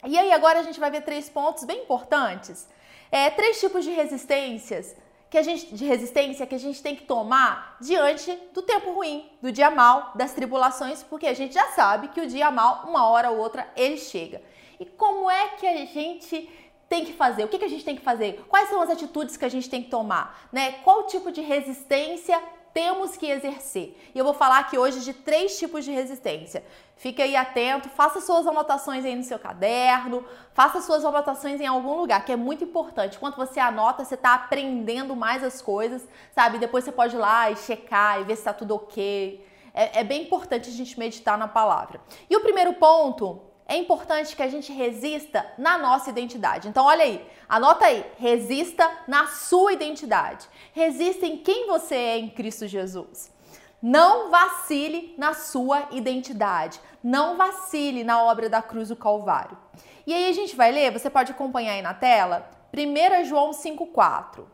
E 0.06 0.16
aí 0.16 0.32
agora 0.32 0.60
a 0.60 0.62
gente 0.62 0.78
vai 0.78 0.90
ver 0.90 1.02
três 1.02 1.28
pontos 1.28 1.64
bem 1.64 1.82
importantes. 1.82 2.68
É, 3.10 3.28
três 3.30 3.60
tipos 3.60 3.84
de 3.84 3.90
resistências 3.90 4.94
que 5.28 5.36
a 5.36 5.42
gente 5.42 5.74
de 5.74 5.84
resistência 5.84 6.46
que 6.46 6.54
a 6.54 6.58
gente 6.58 6.80
tem 6.80 6.94
que 6.94 7.04
tomar 7.04 7.76
diante 7.80 8.32
do 8.54 8.62
tempo 8.62 8.92
ruim, 8.92 9.28
do 9.42 9.50
dia 9.50 9.70
mal, 9.70 10.12
das 10.14 10.32
tribulações, 10.32 11.02
porque 11.02 11.26
a 11.26 11.34
gente 11.34 11.54
já 11.54 11.66
sabe 11.72 12.08
que 12.08 12.20
o 12.20 12.26
dia 12.26 12.50
mal, 12.50 12.84
uma 12.86 13.08
hora 13.08 13.30
ou 13.30 13.38
outra, 13.38 13.68
ele 13.76 13.98
chega. 13.98 14.40
E 14.78 14.84
como 14.84 15.30
é 15.30 15.48
que 15.48 15.66
a 15.66 15.84
gente 15.84 16.48
tem 16.88 17.04
que 17.04 17.12
fazer? 17.12 17.44
O 17.44 17.48
que, 17.48 17.58
que 17.58 17.64
a 17.64 17.68
gente 17.68 17.84
tem 17.84 17.96
que 17.96 18.02
fazer? 18.02 18.44
Quais 18.48 18.68
são 18.68 18.80
as 18.80 18.90
atitudes 18.90 19.36
que 19.36 19.44
a 19.44 19.48
gente 19.48 19.68
tem 19.68 19.82
que 19.82 19.90
tomar? 19.90 20.48
Né? 20.52 20.72
Qual 20.84 21.06
tipo 21.06 21.32
de 21.32 21.40
resistência 21.40 22.40
temos 22.76 23.16
que 23.16 23.30
exercer. 23.30 23.98
E 24.14 24.18
eu 24.18 24.22
vou 24.22 24.34
falar 24.34 24.58
aqui 24.58 24.76
hoje 24.76 25.00
de 25.00 25.14
três 25.14 25.58
tipos 25.58 25.82
de 25.82 25.90
resistência. 25.92 26.62
Fique 26.94 27.22
aí 27.22 27.34
atento, 27.34 27.88
faça 27.88 28.20
suas 28.20 28.46
anotações 28.46 29.02
aí 29.02 29.14
no 29.16 29.22
seu 29.22 29.38
caderno, 29.38 30.22
faça 30.52 30.82
suas 30.82 31.02
anotações 31.02 31.58
em 31.58 31.66
algum 31.66 31.94
lugar, 31.94 32.22
que 32.22 32.32
é 32.32 32.36
muito 32.36 32.64
importante. 32.64 33.18
Quando 33.18 33.34
você 33.34 33.58
anota, 33.58 34.04
você 34.04 34.14
está 34.14 34.34
aprendendo 34.34 35.16
mais 35.16 35.42
as 35.42 35.62
coisas, 35.62 36.06
sabe? 36.32 36.58
Depois 36.58 36.84
você 36.84 36.92
pode 36.92 37.16
ir 37.16 37.18
lá 37.18 37.50
e 37.50 37.56
checar 37.56 38.20
e 38.20 38.24
ver 38.24 38.34
se 38.34 38.42
está 38.42 38.52
tudo 38.52 38.74
ok. 38.74 39.42
É, 39.72 40.00
é 40.00 40.04
bem 40.04 40.24
importante 40.24 40.68
a 40.68 40.72
gente 40.72 40.98
meditar 40.98 41.38
na 41.38 41.48
palavra. 41.48 41.98
E 42.28 42.36
o 42.36 42.40
primeiro 42.40 42.74
ponto 42.74 43.40
é 43.68 43.76
importante 43.76 44.36
que 44.36 44.42
a 44.42 44.48
gente 44.48 44.72
resista 44.72 45.44
na 45.58 45.76
nossa 45.76 46.10
identidade. 46.10 46.68
Então, 46.68 46.84
olha 46.84 47.04
aí, 47.04 47.26
anota 47.48 47.86
aí, 47.86 48.04
resista 48.16 48.88
na 49.08 49.26
sua 49.26 49.72
identidade. 49.72 50.46
Resista 50.72 51.26
em 51.26 51.38
quem 51.38 51.66
você 51.66 51.94
é 51.96 52.18
em 52.18 52.28
Cristo 52.28 52.68
Jesus. 52.68 53.34
Não 53.82 54.30
vacile 54.30 55.14
na 55.18 55.34
sua 55.34 55.88
identidade. 55.90 56.80
Não 57.02 57.36
vacile 57.36 58.04
na 58.04 58.22
obra 58.22 58.48
da 58.48 58.62
cruz 58.62 58.88
do 58.88 58.96
Calvário. 58.96 59.58
E 60.06 60.14
aí 60.14 60.28
a 60.28 60.32
gente 60.32 60.54
vai 60.54 60.70
ler, 60.70 60.92
você 60.92 61.10
pode 61.10 61.32
acompanhar 61.32 61.72
aí 61.72 61.82
na 61.82 61.92
tela, 61.92 62.48
1 62.72 63.24
João 63.24 63.50
5,4. 63.50 64.44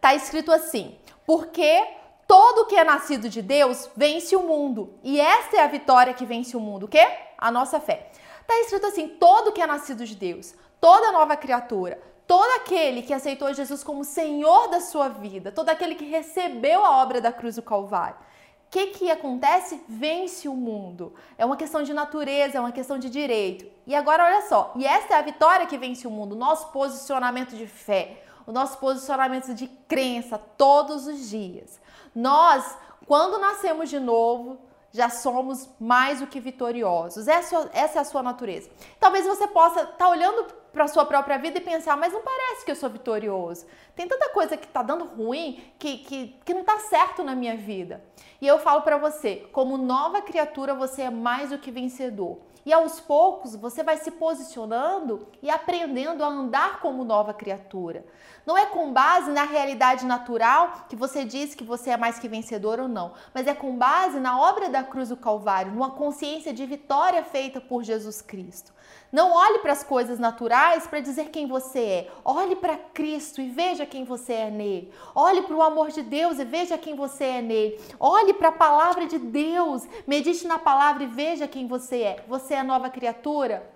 Tá 0.00 0.14
escrito 0.14 0.50
assim: 0.50 0.96
Porque 1.26 1.86
todo 2.26 2.66
que 2.66 2.74
é 2.74 2.84
nascido 2.84 3.28
de 3.28 3.42
Deus 3.42 3.90
vence 3.94 4.34
o 4.34 4.42
mundo. 4.42 4.98
E 5.02 5.20
esta 5.20 5.58
é 5.58 5.60
a 5.60 5.66
vitória 5.68 6.14
que 6.14 6.24
vence 6.24 6.56
o 6.56 6.60
mundo. 6.60 6.86
O 6.86 6.88
quê? 6.88 7.06
A 7.36 7.50
nossa 7.50 7.78
fé. 7.78 8.10
Está 8.42 8.60
escrito 8.60 8.86
assim: 8.86 9.08
todo 9.08 9.52
que 9.52 9.62
é 9.62 9.66
nascido 9.66 10.04
de 10.04 10.14
Deus, 10.14 10.54
toda 10.80 11.12
nova 11.12 11.36
criatura, 11.36 12.00
todo 12.26 12.50
aquele 12.56 13.02
que 13.02 13.14
aceitou 13.14 13.52
Jesus 13.54 13.82
como 13.82 14.04
Senhor 14.04 14.68
da 14.68 14.80
sua 14.80 15.08
vida, 15.08 15.50
todo 15.50 15.68
aquele 15.68 15.94
que 15.94 16.04
recebeu 16.04 16.84
a 16.84 17.02
obra 17.02 17.20
da 17.20 17.32
cruz 17.32 17.56
do 17.56 17.62
Calvário. 17.62 18.16
O 18.16 18.70
que, 18.72 18.86
que 18.86 19.10
acontece? 19.10 19.82
Vence 19.86 20.48
o 20.48 20.54
mundo. 20.54 21.14
É 21.36 21.44
uma 21.44 21.58
questão 21.58 21.82
de 21.82 21.92
natureza, 21.92 22.56
é 22.56 22.60
uma 22.60 22.72
questão 22.72 22.98
de 22.98 23.10
direito. 23.10 23.66
E 23.86 23.94
agora 23.94 24.24
olha 24.24 24.48
só, 24.48 24.72
e 24.76 24.86
essa 24.86 25.14
é 25.14 25.18
a 25.18 25.22
vitória 25.22 25.66
que 25.66 25.76
vence 25.76 26.06
o 26.06 26.10
mundo, 26.10 26.34
nosso 26.34 26.68
posicionamento 26.68 27.54
de 27.54 27.66
fé, 27.66 28.24
o 28.46 28.52
nosso 28.52 28.78
posicionamento 28.78 29.52
de 29.54 29.66
crença 29.86 30.38
todos 30.38 31.06
os 31.06 31.28
dias. 31.28 31.78
Nós, 32.14 32.76
quando 33.06 33.38
nascemos 33.38 33.90
de 33.90 34.00
novo, 34.00 34.58
já 34.92 35.08
somos 35.08 35.68
mais 35.80 36.20
do 36.20 36.26
que 36.26 36.38
vitoriosos. 36.38 37.26
Essa, 37.26 37.70
essa 37.72 37.98
é 37.98 38.02
a 38.02 38.04
sua 38.04 38.22
natureza. 38.22 38.70
Talvez 39.00 39.26
você 39.26 39.46
possa 39.48 39.80
estar 39.80 39.92
tá 39.96 40.08
olhando 40.08 40.46
para 40.72 40.84
a 40.84 40.88
sua 40.88 41.04
própria 41.04 41.38
vida 41.38 41.58
e 41.58 41.60
pensar, 41.60 41.96
mas 41.96 42.12
não 42.12 42.22
parece 42.22 42.64
que 42.64 42.70
eu 42.70 42.76
sou 42.76 42.90
vitorioso. 42.90 43.66
Tem 43.96 44.06
tanta 44.06 44.28
coisa 44.30 44.56
que 44.56 44.66
está 44.66 44.82
dando 44.82 45.04
ruim 45.04 45.62
que, 45.78 45.98
que, 45.98 46.40
que 46.44 46.54
não 46.54 46.60
está 46.60 46.78
certo 46.78 47.22
na 47.22 47.34
minha 47.34 47.56
vida. 47.56 48.02
E 48.40 48.46
eu 48.46 48.58
falo 48.58 48.82
para 48.82 48.98
você, 48.98 49.46
como 49.52 49.76
nova 49.76 50.22
criatura, 50.22 50.74
você 50.74 51.02
é 51.02 51.10
mais 51.10 51.50
do 51.50 51.58
que 51.58 51.70
vencedor. 51.70 52.38
E 52.64 52.72
aos 52.72 53.00
poucos 53.00 53.56
você 53.56 53.82
vai 53.82 53.96
se 53.96 54.10
posicionando 54.10 55.26
e 55.42 55.50
aprendendo 55.50 56.22
a 56.22 56.28
andar 56.28 56.80
como 56.80 57.04
nova 57.04 57.34
criatura. 57.34 58.04
Não 58.46 58.58
é 58.58 58.66
com 58.66 58.92
base 58.92 59.30
na 59.30 59.44
realidade 59.44 60.04
natural 60.04 60.86
que 60.88 60.96
você 60.96 61.24
diz 61.24 61.54
que 61.54 61.64
você 61.64 61.90
é 61.90 61.96
mais 61.96 62.18
que 62.18 62.28
vencedor 62.28 62.80
ou 62.80 62.88
não, 62.88 63.12
mas 63.32 63.46
é 63.46 63.54
com 63.54 63.76
base 63.76 64.18
na 64.18 64.40
obra 64.40 64.68
da 64.68 64.82
cruz 64.82 65.08
do 65.10 65.16
Calvário, 65.16 65.72
numa 65.72 65.90
consciência 65.90 66.52
de 66.52 66.66
vitória 66.66 67.22
feita 67.22 67.60
por 67.60 67.82
Jesus 67.82 68.20
Cristo. 68.20 68.72
Não 69.12 69.30
olhe 69.32 69.58
para 69.58 69.72
as 69.72 69.84
coisas 69.84 70.18
naturais 70.18 70.86
para 70.86 70.98
dizer 71.00 71.28
quem 71.28 71.46
você 71.46 71.78
é. 71.78 72.10
Olhe 72.24 72.56
para 72.56 72.78
Cristo 72.78 73.42
e 73.42 73.48
veja 73.50 73.84
quem 73.84 74.04
você 74.04 74.32
é 74.32 74.50
nele. 74.50 74.90
Olhe 75.14 75.42
para 75.42 75.54
o 75.54 75.62
amor 75.62 75.90
de 75.90 76.00
Deus 76.00 76.38
e 76.38 76.44
veja 76.44 76.78
quem 76.78 76.96
você 76.96 77.24
é 77.24 77.42
nele. 77.42 77.78
Olhe 78.00 78.32
para 78.32 78.48
a 78.48 78.52
palavra 78.52 79.06
de 79.06 79.18
Deus, 79.18 79.86
medite 80.06 80.46
na 80.46 80.58
palavra 80.58 81.04
e 81.04 81.06
veja 81.06 81.46
quem 81.46 81.66
você 81.66 82.00
é. 82.00 82.24
Você 82.26 82.51
é 82.54 82.62
nova 82.62 82.90
criatura? 82.90 83.70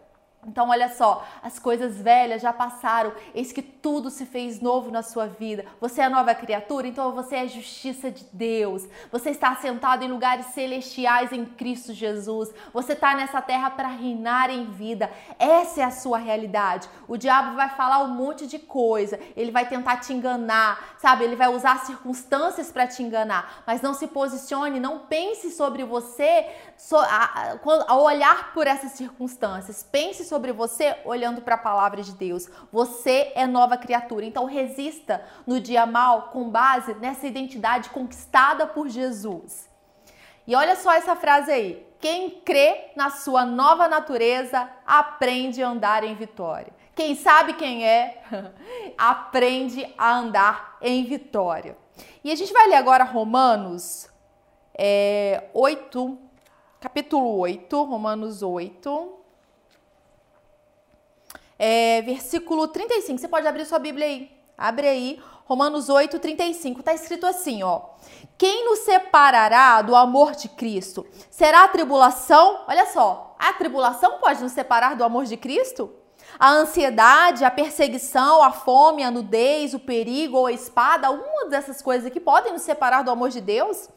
Então, 0.46 0.68
olha 0.68 0.88
só, 0.88 1.26
as 1.42 1.58
coisas 1.58 2.00
velhas 2.00 2.40
já 2.40 2.52
passaram, 2.52 3.12
eis 3.34 3.50
que 3.50 3.60
tudo 3.60 4.10
se 4.10 4.24
fez 4.24 4.60
novo 4.60 4.92
na 4.92 5.02
sua 5.02 5.26
vida. 5.26 5.64
Você 5.80 6.00
é 6.00 6.08
nova 6.08 6.32
criatura, 6.36 6.86
então 6.86 7.10
você 7.10 7.36
é 7.36 7.48
justiça 7.48 8.12
de 8.12 8.24
Deus. 8.32 8.86
Você 9.10 9.30
está 9.30 9.56
sentado 9.56 10.04
em 10.04 10.08
lugares 10.08 10.46
celestiais 10.46 11.32
em 11.32 11.44
Cristo 11.44 11.92
Jesus. 11.92 12.54
Você 12.72 12.92
está 12.92 13.16
nessa 13.16 13.42
terra 13.42 13.70
para 13.70 13.88
reinar 13.88 14.48
em 14.48 14.66
vida. 14.66 15.10
Essa 15.36 15.80
é 15.80 15.84
a 15.84 15.90
sua 15.90 16.18
realidade. 16.18 16.88
O 17.08 17.16
diabo 17.16 17.56
vai 17.56 17.70
falar 17.70 18.04
um 18.04 18.14
monte 18.14 18.46
de 18.46 18.60
coisa, 18.60 19.18
ele 19.36 19.50
vai 19.50 19.68
tentar 19.68 19.96
te 19.96 20.12
enganar, 20.12 20.96
sabe? 20.98 21.24
Ele 21.24 21.34
vai 21.34 21.48
usar 21.48 21.84
circunstâncias 21.84 22.70
para 22.70 22.86
te 22.86 23.02
enganar, 23.02 23.64
mas 23.66 23.82
não 23.82 23.92
se 23.92 24.06
posicione, 24.06 24.78
não 24.78 25.00
pense 25.00 25.50
sobre 25.50 25.82
você 25.82 26.46
ao 27.88 28.02
olhar 28.02 28.52
por 28.54 28.66
essas 28.66 28.92
circunstâncias. 28.92 29.82
Pense 29.82 30.24
sobre 30.24 30.36
sobre 30.36 30.52
você 30.52 30.96
olhando 31.06 31.40
para 31.40 31.54
a 31.54 31.58
palavra 31.58 32.02
de 32.02 32.12
Deus. 32.12 32.46
Você 32.70 33.32
é 33.34 33.46
nova 33.46 33.78
criatura. 33.78 34.26
Então 34.26 34.44
resista 34.44 35.24
no 35.46 35.58
dia 35.58 35.86
mal 35.86 36.28
com 36.28 36.50
base 36.50 36.92
nessa 36.94 37.26
identidade 37.26 37.88
conquistada 37.88 38.66
por 38.66 38.86
Jesus. 38.88 39.66
E 40.46 40.54
olha 40.54 40.76
só 40.76 40.92
essa 40.92 41.16
frase 41.16 41.50
aí. 41.50 41.86
Quem 41.98 42.30
crê 42.42 42.92
na 42.94 43.08
sua 43.08 43.46
nova 43.46 43.88
natureza 43.88 44.68
aprende 44.86 45.62
a 45.62 45.68
andar 45.68 46.04
em 46.04 46.14
vitória. 46.14 46.72
Quem 46.94 47.14
sabe 47.14 47.54
quem 47.54 47.86
é, 47.86 48.22
aprende 48.96 49.92
a 49.96 50.18
andar 50.18 50.76
em 50.82 51.04
vitória. 51.04 51.76
E 52.22 52.30
a 52.30 52.34
gente 52.34 52.52
vai 52.52 52.68
ler 52.68 52.76
agora 52.76 53.04
Romanos 53.04 54.08
é, 54.78 55.48
8, 55.54 56.18
capítulo 56.80 57.38
8, 57.38 57.82
Romanos 57.82 58.42
8 58.42 59.16
é, 61.58 62.02
versículo 62.02 62.68
35. 62.68 63.18
Você 63.18 63.28
pode 63.28 63.46
abrir 63.46 63.64
sua 63.64 63.78
Bíblia 63.78 64.06
aí. 64.06 64.30
Abre 64.56 64.88
aí, 64.88 65.22
Romanos 65.44 65.88
8, 65.88 66.18
35. 66.18 66.80
Está 66.80 66.94
escrito 66.94 67.26
assim, 67.26 67.62
ó. 67.62 67.82
Quem 68.38 68.64
nos 68.64 68.80
separará 68.80 69.82
do 69.82 69.94
amor 69.94 70.32
de 70.32 70.48
Cristo? 70.48 71.06
Será 71.30 71.64
a 71.64 71.68
tribulação? 71.68 72.64
Olha 72.66 72.86
só, 72.86 73.34
a 73.38 73.52
tribulação 73.52 74.18
pode 74.18 74.42
nos 74.42 74.52
separar 74.52 74.96
do 74.96 75.04
amor 75.04 75.24
de 75.24 75.36
Cristo? 75.36 75.92
A 76.38 76.50
ansiedade, 76.50 77.44
a 77.44 77.50
perseguição, 77.50 78.42
a 78.42 78.50
fome, 78.50 79.02
a 79.02 79.10
nudez, 79.10 79.72
o 79.72 79.78
perigo 79.78 80.36
ou 80.36 80.46
a 80.46 80.52
espada, 80.52 81.06
alguma 81.06 81.46
dessas 81.46 81.80
coisas 81.80 82.06
aqui 82.06 82.20
podem 82.20 82.52
nos 82.52 82.62
separar 82.62 83.02
do 83.02 83.10
amor 83.10 83.30
de 83.30 83.40
Deus? 83.40 83.88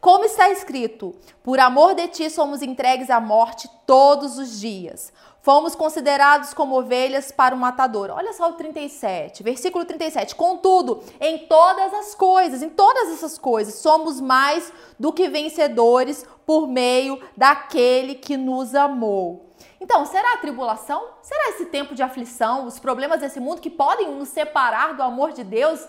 Como 0.00 0.24
está 0.24 0.48
escrito: 0.48 1.14
Por 1.42 1.60
amor 1.60 1.94
de 1.94 2.08
ti 2.08 2.30
somos 2.30 2.62
entregues 2.62 3.10
à 3.10 3.20
morte 3.20 3.68
todos 3.86 4.38
os 4.38 4.58
dias. 4.58 5.12
Fomos 5.42 5.74
considerados 5.74 6.52
como 6.52 6.78
ovelhas 6.78 7.32
para 7.32 7.54
o 7.54 7.58
matador. 7.58 8.10
Olha 8.10 8.32
só 8.34 8.50
o 8.50 8.54
37, 8.54 9.42
versículo 9.42 9.84
37. 9.84 10.34
Contudo, 10.34 11.02
em 11.18 11.46
todas 11.46 11.94
as 11.94 12.14
coisas, 12.14 12.62
em 12.62 12.68
todas 12.68 13.10
essas 13.10 13.38
coisas, 13.38 13.74
somos 13.74 14.20
mais 14.20 14.70
do 14.98 15.12
que 15.12 15.28
vencedores 15.28 16.26
por 16.44 16.68
meio 16.68 17.22
daquele 17.36 18.14
que 18.14 18.36
nos 18.36 18.74
amou. 18.74 19.46
Então, 19.80 20.04
será 20.04 20.34
a 20.34 20.38
tribulação? 20.38 21.02
Será 21.22 21.50
esse 21.50 21.66
tempo 21.66 21.94
de 21.94 22.02
aflição, 22.02 22.66
os 22.66 22.78
problemas 22.78 23.20
desse 23.20 23.40
mundo 23.40 23.62
que 23.62 23.70
podem 23.70 24.14
nos 24.14 24.28
separar 24.28 24.94
do 24.94 25.02
amor 25.02 25.32
de 25.32 25.42
Deus? 25.42 25.86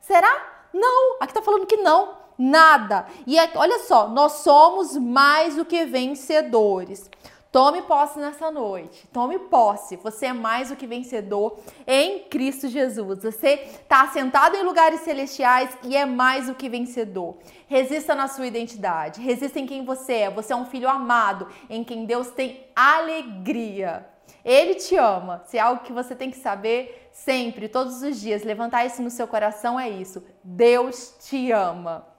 Será? 0.00 0.50
Não, 0.72 1.16
aqui 1.20 1.32
está 1.32 1.42
falando 1.42 1.66
que 1.66 1.76
não 1.76 2.21
nada. 2.38 3.06
E 3.26 3.36
olha 3.54 3.78
só, 3.80 4.08
nós 4.08 4.32
somos 4.32 4.96
mais 4.96 5.56
do 5.56 5.64
que 5.64 5.84
vencedores. 5.84 7.10
Tome 7.52 7.82
posse 7.82 8.18
nessa 8.18 8.50
noite. 8.50 9.06
Tome 9.12 9.38
posse. 9.38 9.96
Você 9.96 10.26
é 10.26 10.32
mais 10.32 10.70
do 10.70 10.76
que 10.76 10.86
vencedor 10.86 11.58
em 11.86 12.20
Cristo 12.20 12.66
Jesus. 12.66 13.22
Você 13.22 13.68
está 13.82 14.08
sentado 14.08 14.56
em 14.56 14.62
lugares 14.62 15.02
celestiais 15.02 15.76
e 15.82 15.94
é 15.94 16.06
mais 16.06 16.46
do 16.46 16.54
que 16.54 16.70
vencedor. 16.70 17.36
Resista 17.68 18.14
na 18.14 18.26
sua 18.26 18.46
identidade. 18.46 19.20
Resista 19.20 19.60
em 19.60 19.66
quem 19.66 19.84
você 19.84 20.14
é. 20.14 20.30
Você 20.30 20.54
é 20.54 20.56
um 20.56 20.64
filho 20.64 20.88
amado, 20.88 21.46
em 21.68 21.84
quem 21.84 22.06
Deus 22.06 22.30
tem 22.30 22.66
alegria. 22.74 24.08
Ele 24.42 24.74
te 24.74 24.96
ama. 24.96 25.42
Se 25.44 25.58
é 25.58 25.60
algo 25.60 25.84
que 25.84 25.92
você 25.92 26.14
tem 26.14 26.30
que 26.30 26.38
saber 26.38 27.10
sempre, 27.12 27.68
todos 27.68 28.02
os 28.02 28.18
dias, 28.18 28.44
levantar 28.44 28.86
isso 28.86 29.02
no 29.02 29.10
seu 29.10 29.28
coração 29.28 29.78
é 29.78 29.90
isso. 29.90 30.24
Deus 30.42 31.16
te 31.20 31.52
ama. 31.52 32.11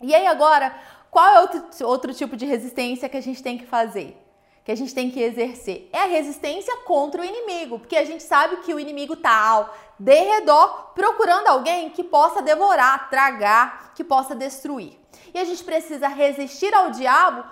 E 0.00 0.14
aí 0.14 0.26
agora, 0.26 0.74
qual 1.10 1.26
é 1.26 1.40
outro, 1.40 1.64
outro 1.86 2.14
tipo 2.14 2.36
de 2.36 2.44
resistência 2.44 3.08
que 3.08 3.16
a 3.16 3.22
gente 3.22 3.42
tem 3.42 3.56
que 3.56 3.66
fazer? 3.66 4.20
Que 4.64 4.72
a 4.72 4.74
gente 4.74 4.94
tem 4.94 5.10
que 5.10 5.20
exercer? 5.20 5.88
É 5.92 6.00
a 6.00 6.06
resistência 6.06 6.76
contra 6.78 7.20
o 7.20 7.24
inimigo, 7.24 7.78
porque 7.78 7.96
a 7.96 8.04
gente 8.04 8.22
sabe 8.22 8.56
que 8.58 8.72
o 8.72 8.80
inimigo 8.80 9.14
está 9.14 9.36
ao 9.36 9.74
derredor 9.98 10.92
procurando 10.94 11.48
alguém 11.48 11.90
que 11.90 12.02
possa 12.02 12.42
devorar, 12.42 13.08
tragar, 13.10 13.92
que 13.94 14.02
possa 14.02 14.34
destruir. 14.34 14.98
E 15.32 15.38
a 15.38 15.44
gente 15.44 15.62
precisa 15.62 16.08
resistir 16.08 16.74
ao 16.74 16.90
diabo 16.90 17.44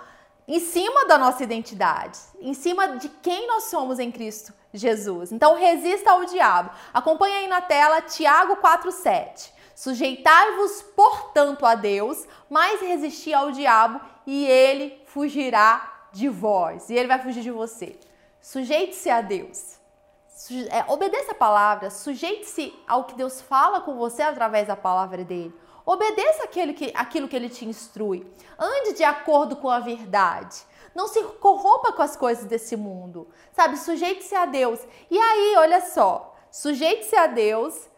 em 0.47 0.59
cima 0.59 1.05
da 1.05 1.17
nossa 1.17 1.43
identidade, 1.43 2.19
em 2.41 2.53
cima 2.53 2.97
de 2.97 3.07
quem 3.09 3.47
nós 3.47 3.65
somos 3.65 3.99
em 3.99 4.11
Cristo 4.11 4.53
Jesus. 4.73 5.31
Então 5.31 5.55
resista 5.55 6.11
ao 6.11 6.25
diabo. 6.25 6.71
Acompanhe 6.93 7.35
aí 7.35 7.47
na 7.47 7.61
tela 7.61 8.01
Tiago 8.01 8.57
4:7. 8.57 9.51
Sujeitai-vos, 9.75 10.81
portanto, 10.95 11.65
a 11.65 11.75
Deus, 11.75 12.27
mas 12.49 12.81
resisti 12.81 13.33
ao 13.33 13.51
diabo 13.51 13.99
e 14.25 14.45
ele 14.45 15.01
fugirá 15.05 16.07
de 16.11 16.29
vós. 16.29 16.89
E 16.89 16.95
ele 16.95 17.07
vai 17.07 17.19
fugir 17.19 17.41
de 17.41 17.51
você. 17.51 17.97
Sujeite-se 18.41 19.09
a 19.09 19.21
Deus. 19.21 19.79
É, 20.69 20.91
obedeça 20.91 21.31
a 21.31 21.35
palavra, 21.35 21.89
sujeite-se 21.89 22.73
ao 22.87 23.05
que 23.05 23.15
Deus 23.15 23.41
fala 23.41 23.81
com 23.81 23.95
você 23.95 24.21
através 24.21 24.67
da 24.67 24.75
palavra 24.75 25.23
dele. 25.23 25.53
Obedeça 25.85 26.43
aquilo 26.43 26.73
que, 26.73 26.91
aquilo 26.95 27.27
que 27.27 27.35
ele 27.35 27.49
te 27.49 27.65
instrui. 27.65 28.25
Ande 28.57 28.93
de 28.93 29.03
acordo 29.03 29.55
com 29.55 29.69
a 29.69 29.79
verdade. 29.79 30.63
Não 30.95 31.07
se 31.07 31.21
corrompa 31.23 31.91
com 31.91 32.01
as 32.01 32.15
coisas 32.15 32.45
desse 32.45 32.75
mundo. 32.75 33.27
Sabe? 33.51 33.77
Sujeite-se 33.77 34.35
a 34.35 34.45
Deus. 34.45 34.79
E 35.09 35.17
aí, 35.17 35.55
olha 35.57 35.81
só. 35.81 36.35
Sujeite-se 36.51 37.15
a 37.15 37.27
Deus 37.27 37.89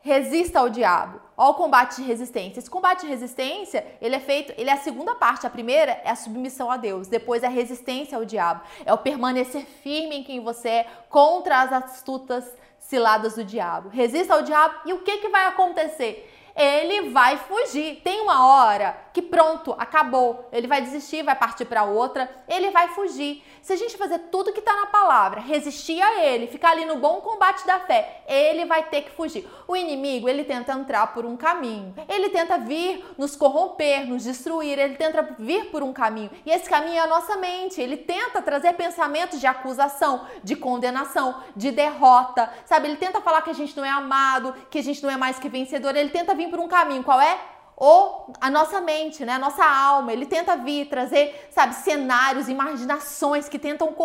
resista 0.00 0.60
ao 0.60 0.68
diabo. 0.68 1.20
Olha 1.36 1.50
o 1.50 1.54
combate 1.54 1.96
de 1.96 2.02
resistência. 2.02 2.58
Esse 2.58 2.70
combate 2.70 3.02
de 3.02 3.06
resistência, 3.06 3.86
ele 4.00 4.14
é 4.14 4.20
feito, 4.20 4.52
ele 4.56 4.68
é 4.70 4.72
a 4.72 4.78
segunda 4.78 5.14
parte. 5.14 5.46
A 5.46 5.50
primeira 5.50 5.92
é 6.04 6.10
a 6.10 6.16
submissão 6.16 6.70
a 6.70 6.76
Deus, 6.76 7.08
depois 7.08 7.42
é 7.42 7.46
a 7.46 7.50
resistência 7.50 8.16
ao 8.16 8.24
diabo. 8.24 8.62
É 8.84 8.92
o 8.92 8.98
permanecer 8.98 9.64
firme 9.64 10.16
em 10.16 10.24
quem 10.24 10.40
você 10.40 10.68
é 10.68 10.86
contra 11.08 11.62
as 11.62 11.72
astutas 11.72 12.44
ciladas 12.78 13.36
do 13.36 13.44
diabo. 13.44 13.88
Resista 13.88 14.34
ao 14.34 14.42
diabo 14.42 14.74
e 14.84 14.92
o 14.92 15.00
que, 15.02 15.18
que 15.18 15.28
vai 15.28 15.46
acontecer? 15.46 16.28
Ele 16.60 17.08
vai 17.10 17.38
fugir. 17.38 18.02
Tem 18.04 18.20
uma 18.20 18.46
hora 18.46 18.94
que 19.14 19.22
pronto, 19.22 19.74
acabou. 19.78 20.46
Ele 20.52 20.66
vai 20.66 20.82
desistir, 20.82 21.22
vai 21.22 21.34
partir 21.34 21.64
para 21.64 21.84
outra, 21.84 22.30
ele 22.46 22.70
vai 22.70 22.88
fugir. 22.88 23.42
Se 23.62 23.72
a 23.72 23.76
gente 23.76 23.96
fazer 23.96 24.18
tudo 24.30 24.52
que 24.52 24.60
está 24.60 24.74
na 24.74 24.86
palavra, 24.86 25.40
resistir 25.40 26.00
a 26.00 26.24
ele, 26.24 26.46
ficar 26.46 26.72
ali 26.72 26.84
no 26.84 26.96
bom 26.96 27.20
combate 27.20 27.66
da 27.66 27.78
fé, 27.80 28.22
ele 28.26 28.64
vai 28.64 28.82
ter 28.84 29.02
que 29.02 29.10
fugir. 29.10 29.48
O 29.66 29.76
inimigo, 29.76 30.28
ele 30.28 30.44
tenta 30.44 30.72
entrar 30.72 31.08
por 31.08 31.24
um 31.24 31.36
caminho. 31.36 31.94
Ele 32.08 32.28
tenta 32.28 32.58
vir 32.58 33.04
nos 33.16 33.36
corromper, 33.36 34.06
nos 34.06 34.24
destruir, 34.24 34.78
ele 34.78 34.96
tenta 34.96 35.22
vir 35.38 35.66
por 35.66 35.82
um 35.82 35.92
caminho. 35.92 36.30
E 36.44 36.50
esse 36.50 36.68
caminho 36.68 36.96
é 36.96 37.00
a 37.00 37.06
nossa 37.06 37.36
mente. 37.36 37.80
Ele 37.80 37.96
tenta 37.96 38.42
trazer 38.42 38.74
pensamentos 38.74 39.40
de 39.40 39.46
acusação, 39.46 40.26
de 40.42 40.56
condenação, 40.56 41.42
de 41.56 41.70
derrota. 41.70 42.52
Sabe? 42.66 42.88
Ele 42.88 42.96
tenta 42.96 43.20
falar 43.20 43.42
que 43.42 43.50
a 43.50 43.54
gente 43.54 43.76
não 43.76 43.84
é 43.84 43.90
amado, 43.90 44.54
que 44.70 44.78
a 44.78 44.82
gente 44.82 45.02
não 45.02 45.10
é 45.10 45.16
mais 45.16 45.38
que 45.38 45.48
vencedor. 45.48 45.96
Ele 45.96 46.10
tenta 46.10 46.34
vir 46.34 46.49
por 46.50 46.60
um 46.60 46.68
caminho. 46.68 47.02
Qual 47.02 47.20
é? 47.20 47.38
ou 47.80 48.30
a 48.38 48.50
nossa 48.50 48.78
mente, 48.78 49.24
né, 49.24 49.32
a 49.32 49.38
nossa 49.38 49.64
alma. 49.64 50.12
Ele 50.12 50.26
tenta 50.26 50.54
vir 50.54 50.86
trazer, 50.86 51.48
sabe, 51.50 51.74
cenários, 51.74 52.46
imaginações 52.46 53.48
que 53.48 53.58
tentam 53.58 53.96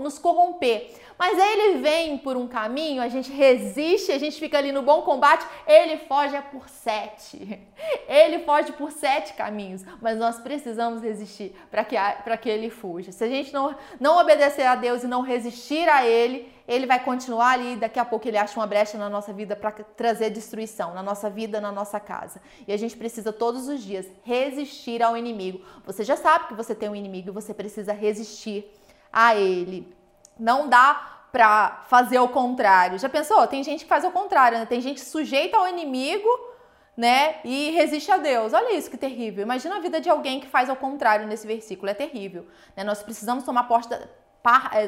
nos 0.00 0.18
corromper. 0.18 0.90
Mas 1.18 1.38
ele 1.38 1.78
vem 1.78 2.18
por 2.18 2.36
um 2.36 2.46
caminho, 2.46 3.00
a 3.00 3.08
gente 3.08 3.32
resiste, 3.32 4.12
a 4.12 4.18
gente 4.18 4.38
fica 4.38 4.58
ali 4.58 4.70
no 4.70 4.82
bom 4.82 5.00
combate, 5.00 5.46
ele 5.66 5.96
foge 6.06 6.38
por 6.50 6.68
sete. 6.68 7.58
Ele 8.06 8.40
foge 8.40 8.72
por 8.72 8.92
sete 8.92 9.32
caminhos, 9.32 9.82
mas 10.00 10.16
nós 10.16 10.38
precisamos 10.38 11.02
resistir 11.02 11.52
para 11.68 11.84
que, 11.84 11.96
que 12.40 12.48
ele 12.48 12.70
fuja. 12.70 13.10
Se 13.10 13.24
a 13.24 13.28
gente 13.28 13.52
não, 13.52 13.74
não 13.98 14.18
obedecer 14.18 14.64
a 14.66 14.76
Deus 14.76 15.02
e 15.02 15.08
não 15.08 15.22
resistir 15.22 15.88
a 15.88 16.06
ele, 16.06 16.52
ele 16.72 16.86
vai 16.86 16.98
continuar 17.04 17.50
ali, 17.50 17.76
daqui 17.76 17.98
a 17.98 18.04
pouco 18.04 18.26
ele 18.26 18.38
acha 18.38 18.58
uma 18.58 18.66
brecha 18.66 18.96
na 18.96 19.08
nossa 19.08 19.32
vida 19.32 19.54
para 19.54 19.70
trazer 19.70 20.30
destruição, 20.30 20.94
na 20.94 21.02
nossa 21.02 21.28
vida, 21.28 21.60
na 21.60 21.70
nossa 21.70 22.00
casa. 22.00 22.40
E 22.66 22.72
a 22.72 22.76
gente 22.76 22.96
precisa 22.96 23.32
todos 23.32 23.68
os 23.68 23.82
dias 23.82 24.06
resistir 24.24 25.02
ao 25.02 25.16
inimigo. 25.16 25.60
Você 25.84 26.02
já 26.02 26.16
sabe 26.16 26.48
que 26.48 26.54
você 26.54 26.74
tem 26.74 26.88
um 26.88 26.96
inimigo 26.96 27.28
e 27.28 27.32
você 27.32 27.52
precisa 27.52 27.92
resistir 27.92 28.64
a 29.12 29.34
ele. 29.34 29.94
Não 30.38 30.68
dá 30.68 31.26
para 31.30 31.82
fazer 31.88 32.18
o 32.18 32.28
contrário. 32.28 32.98
Já 32.98 33.08
pensou? 33.08 33.46
Tem 33.46 33.62
gente 33.62 33.84
que 33.84 33.88
faz 33.88 34.04
o 34.04 34.10
contrário, 34.10 34.58
né? 34.58 34.66
Tem 34.66 34.80
gente 34.80 35.00
sujeita 35.00 35.56
ao 35.56 35.68
inimigo, 35.68 36.28
né? 36.96 37.36
E 37.44 37.70
resiste 37.70 38.10
a 38.10 38.18
Deus. 38.18 38.52
Olha 38.52 38.74
isso 38.74 38.90
que 38.90 38.96
terrível. 38.96 39.42
Imagina 39.42 39.76
a 39.76 39.80
vida 39.80 40.00
de 40.00 40.10
alguém 40.10 40.40
que 40.40 40.46
faz 40.46 40.68
ao 40.68 40.76
contrário 40.76 41.26
nesse 41.26 41.46
versículo. 41.46 41.90
É 41.90 41.94
terrível. 41.94 42.46
Né? 42.76 42.84
Nós 42.84 43.02
precisamos 43.02 43.44
tomar 43.44 43.66
é, 43.90 44.08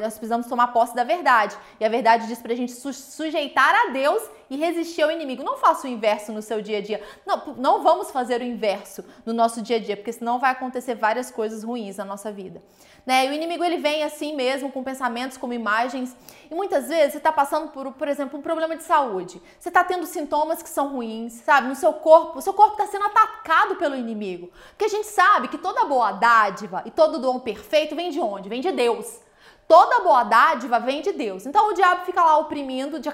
nós 0.01 0.13
precisamos 0.13 0.47
tomar 0.47 0.67
posse 0.67 0.93
da 0.93 1.03
verdade. 1.03 1.55
E 1.79 1.85
a 1.85 1.89
verdade 1.89 2.27
diz 2.27 2.39
para 2.39 2.53
a 2.53 2.55
gente 2.55 2.73
sujeitar 2.73 3.73
a 3.73 3.91
Deus 3.91 4.21
e 4.49 4.57
resistir 4.57 5.01
ao 5.01 5.11
inimigo. 5.11 5.43
Não 5.43 5.57
faça 5.57 5.87
o 5.87 5.89
inverso 5.89 6.31
no 6.31 6.41
seu 6.41 6.61
dia 6.61 6.79
a 6.79 6.81
dia. 6.81 7.01
Não, 7.25 7.55
não 7.55 7.83
vamos 7.83 8.11
fazer 8.11 8.41
o 8.41 8.43
inverso 8.43 9.03
no 9.25 9.33
nosso 9.33 9.61
dia 9.61 9.77
a 9.77 9.79
dia, 9.79 9.95
porque 9.95 10.11
senão 10.11 10.39
vai 10.39 10.51
acontecer 10.51 10.95
várias 10.95 11.31
coisas 11.31 11.63
ruins 11.63 11.97
na 11.97 12.05
nossa 12.05 12.31
vida. 12.31 12.61
Né? 13.05 13.25
E 13.25 13.29
o 13.29 13.33
inimigo 13.33 13.63
ele 13.63 13.77
vem 13.77 14.03
assim 14.03 14.35
mesmo, 14.35 14.71
com 14.71 14.83
pensamentos, 14.83 15.37
com 15.37 15.51
imagens. 15.53 16.15
E 16.49 16.55
muitas 16.55 16.87
vezes 16.89 17.13
você 17.13 17.17
está 17.17 17.31
passando 17.31 17.69
por, 17.69 17.91
por 17.93 18.07
exemplo, 18.07 18.37
um 18.37 18.41
problema 18.41 18.75
de 18.75 18.83
saúde. 18.83 19.41
Você 19.59 19.69
está 19.69 19.83
tendo 19.83 20.05
sintomas 20.05 20.61
que 20.61 20.69
são 20.69 20.89
ruins, 20.89 21.33
sabe? 21.33 21.67
No 21.67 21.75
seu 21.75 21.93
corpo, 21.93 22.39
o 22.39 22.41
seu 22.41 22.53
corpo 22.53 22.73
está 22.73 22.87
sendo 22.87 23.05
atacado 23.05 23.75
pelo 23.75 23.95
inimigo. 23.95 24.51
Porque 24.69 24.85
a 24.85 24.89
gente 24.89 25.07
sabe 25.07 25.47
que 25.47 25.57
toda 25.57 25.85
boa 25.85 26.11
dádiva 26.11 26.81
e 26.85 26.91
todo 26.91 27.19
dom 27.19 27.39
perfeito 27.39 27.95
vem 27.95 28.09
de 28.09 28.19
onde? 28.19 28.49
Vem 28.49 28.61
de 28.61 28.71
Deus. 28.71 29.24
Toda 29.67 30.03
boa 30.03 30.23
dádiva 30.23 30.79
vem 30.79 31.01
de 31.01 31.11
Deus. 31.11 31.43
Então 31.47 31.71
o 31.71 31.73
diabo 31.73 32.05
fica 32.05 32.23
lá 32.23 32.37
oprimindo, 32.37 32.99
de, 32.99 33.09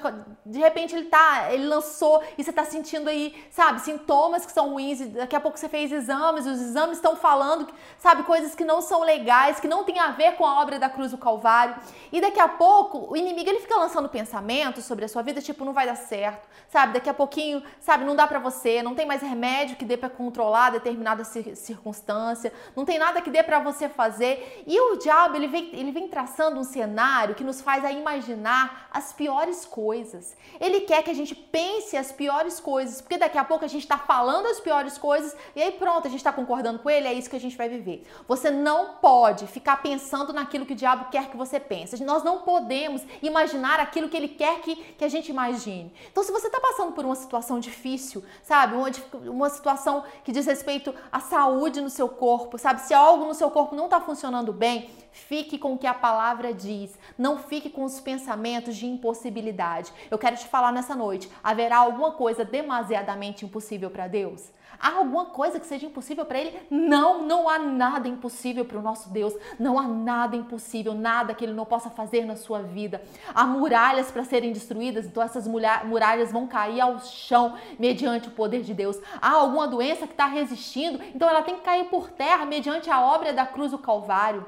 de 0.45 0.59
repente 0.59 0.93
ele 0.93 1.05
tá, 1.05 1.47
ele 1.49 1.65
lançou 1.65 2.21
e 2.37 2.43
você 2.43 2.51
tá 2.51 2.65
sentindo 2.65 3.09
aí, 3.09 3.41
sabe, 3.49 3.79
sintomas 3.79 4.45
que 4.45 4.51
são 4.51 4.71
ruins, 4.71 4.99
daqui 5.11 5.33
a 5.33 5.39
pouco 5.39 5.57
você 5.57 5.69
fez 5.69 5.93
exames, 5.93 6.45
os 6.45 6.59
exames 6.59 6.97
estão 6.97 7.15
falando, 7.15 7.67
sabe, 7.97 8.23
coisas 8.23 8.53
que 8.53 8.65
não 8.65 8.81
são 8.81 9.01
legais, 9.01 9.61
que 9.61 9.67
não 9.67 9.85
tem 9.85 9.97
a 9.97 10.11
ver 10.11 10.33
com 10.33 10.45
a 10.45 10.61
obra 10.61 10.77
da 10.77 10.89
cruz 10.89 11.11
do 11.11 11.17
Calvário. 11.17 11.73
E 12.11 12.19
daqui 12.19 12.39
a 12.39 12.49
pouco 12.49 13.09
o 13.09 13.15
inimigo 13.15 13.49
ele 13.49 13.61
fica 13.61 13.77
lançando 13.77 14.09
pensamentos 14.09 14.83
sobre 14.83 15.05
a 15.05 15.07
sua 15.07 15.21
vida, 15.21 15.41
tipo, 15.41 15.63
não 15.63 15.71
vai 15.71 15.85
dar 15.85 15.95
certo, 15.95 16.49
sabe? 16.67 16.93
Daqui 16.95 17.09
a 17.09 17.13
pouquinho, 17.13 17.63
sabe, 17.79 18.03
não 18.03 18.13
dá 18.15 18.27
para 18.27 18.39
você, 18.39 18.83
não 18.83 18.93
tem 18.93 19.05
mais 19.05 19.21
remédio 19.21 19.77
que 19.77 19.85
dê 19.85 19.95
para 19.95 20.09
controlar 20.09 20.71
determinada 20.71 21.23
circunstância, 21.23 22.51
não 22.75 22.83
tem 22.83 22.99
nada 22.99 23.21
que 23.21 23.29
dê 23.29 23.41
para 23.41 23.59
você 23.59 23.87
fazer. 23.87 24.65
E 24.67 24.77
o 24.77 24.97
diabo, 24.97 25.37
ele 25.37 25.47
vem, 25.47 25.69
ele 25.71 25.93
vem 25.93 26.09
traçando 26.09 26.40
traçando 26.41 26.59
um 26.59 26.63
cenário 26.63 27.35
que 27.35 27.43
nos 27.43 27.61
faz 27.61 27.85
a 27.85 27.91
imaginar 27.91 28.87
as 28.91 29.13
piores 29.13 29.63
coisas. 29.63 30.35
Ele 30.59 30.81
quer 30.81 31.03
que 31.03 31.11
a 31.11 31.13
gente 31.13 31.35
pense 31.35 31.95
as 31.95 32.11
piores 32.11 32.59
coisas, 32.59 32.99
porque 32.99 33.17
daqui 33.17 33.37
a 33.37 33.43
pouco 33.43 33.63
a 33.63 33.67
gente 33.67 33.83
está 33.83 33.97
falando 33.97 34.47
as 34.47 34.59
piores 34.59 34.97
coisas 34.97 35.35
e 35.55 35.61
aí 35.61 35.71
pronto, 35.71 36.07
a 36.07 36.09
gente 36.09 36.19
está 36.19 36.33
concordando 36.33 36.79
com 36.79 36.89
ele, 36.89 37.07
é 37.07 37.13
isso 37.13 37.29
que 37.29 37.35
a 37.35 37.39
gente 37.39 37.55
vai 37.55 37.69
viver. 37.69 38.07
Você 38.27 38.49
não 38.49 38.95
pode 38.95 39.45
ficar 39.45 39.83
pensando 39.83 40.33
naquilo 40.33 40.65
que 40.65 40.73
o 40.73 40.75
diabo 40.75 41.11
quer 41.11 41.29
que 41.29 41.37
você 41.37 41.59
pense. 41.59 42.03
Nós 42.03 42.23
não 42.23 42.39
podemos 42.39 43.03
imaginar 43.21 43.79
aquilo 43.79 44.09
que 44.09 44.17
ele 44.17 44.29
quer 44.29 44.61
que, 44.61 44.75
que 44.75 45.05
a 45.05 45.09
gente 45.09 45.29
imagine. 45.29 45.93
Então, 46.11 46.23
se 46.23 46.31
você 46.31 46.47
está 46.47 46.59
passando 46.59 46.93
por 46.93 47.05
uma 47.05 47.15
situação 47.15 47.59
difícil, 47.59 48.23
sabe, 48.41 48.75
uma, 48.75 48.89
uma 49.29 49.49
situação 49.49 50.03
que 50.23 50.31
diz 50.31 50.47
respeito 50.47 50.93
à 51.11 51.19
saúde 51.19 51.81
no 51.81 51.89
seu 51.89 52.09
corpo, 52.09 52.57
sabe, 52.57 52.81
se 52.81 52.93
algo 52.95 53.25
no 53.25 53.35
seu 53.35 53.51
corpo 53.51 53.75
não 53.75 53.85
está 53.85 54.01
funcionando 54.01 54.51
bem, 54.51 54.89
Fique 55.11 55.57
com 55.57 55.73
o 55.73 55.77
que 55.77 55.85
a 55.85 55.93
palavra 55.93 56.30
diz. 56.53 56.97
Não 57.17 57.37
fique 57.37 57.69
com 57.69 57.83
os 57.83 57.99
pensamentos 57.99 58.75
de 58.75 58.85
impossibilidade. 58.85 59.91
Eu 60.09 60.17
quero 60.17 60.35
te 60.35 60.47
falar 60.47 60.71
nessa 60.71 60.95
noite: 60.95 61.29
haverá 61.43 61.77
alguma 61.77 62.11
coisa 62.11 62.45
demasiadamente 62.45 63.45
impossível 63.45 63.89
para 63.89 64.07
Deus? 64.07 64.51
Há 64.81 64.97
alguma 64.97 65.25
coisa 65.25 65.59
que 65.59 65.65
seja 65.67 65.85
impossível 65.85 66.25
para 66.25 66.39
Ele? 66.39 66.57
Não, 66.67 67.23
não 67.23 67.47
há 67.47 67.59
nada 67.59 68.07
impossível 68.07 68.65
para 68.65 68.79
o 68.79 68.81
nosso 68.81 69.09
Deus. 69.09 69.31
Não 69.59 69.77
há 69.77 69.87
nada 69.87 70.35
impossível, 70.35 70.95
nada 70.95 71.35
que 71.35 71.45
Ele 71.45 71.53
não 71.53 71.65
possa 71.65 71.91
fazer 71.91 72.25
na 72.25 72.35
sua 72.35 72.63
vida. 72.63 72.99
Há 73.33 73.45
muralhas 73.45 74.09
para 74.09 74.23
serem 74.23 74.51
destruídas, 74.51 75.05
então 75.05 75.21
essas 75.21 75.47
muralhas 75.47 76.31
vão 76.31 76.47
cair 76.47 76.81
ao 76.81 76.99
chão 76.99 77.55
mediante 77.77 78.29
o 78.29 78.31
poder 78.31 78.63
de 78.63 78.73
Deus. 78.73 78.97
Há 79.21 79.29
alguma 79.29 79.67
doença 79.67 80.07
que 80.07 80.13
está 80.13 80.25
resistindo, 80.25 80.99
então 81.13 81.29
ela 81.29 81.43
tem 81.43 81.55
que 81.55 81.61
cair 81.61 81.85
por 81.85 82.09
terra 82.09 82.43
mediante 82.45 82.89
a 82.89 83.01
obra 83.01 83.31
da 83.31 83.45
cruz 83.45 83.69
do 83.69 83.77
Calvário. 83.77 84.43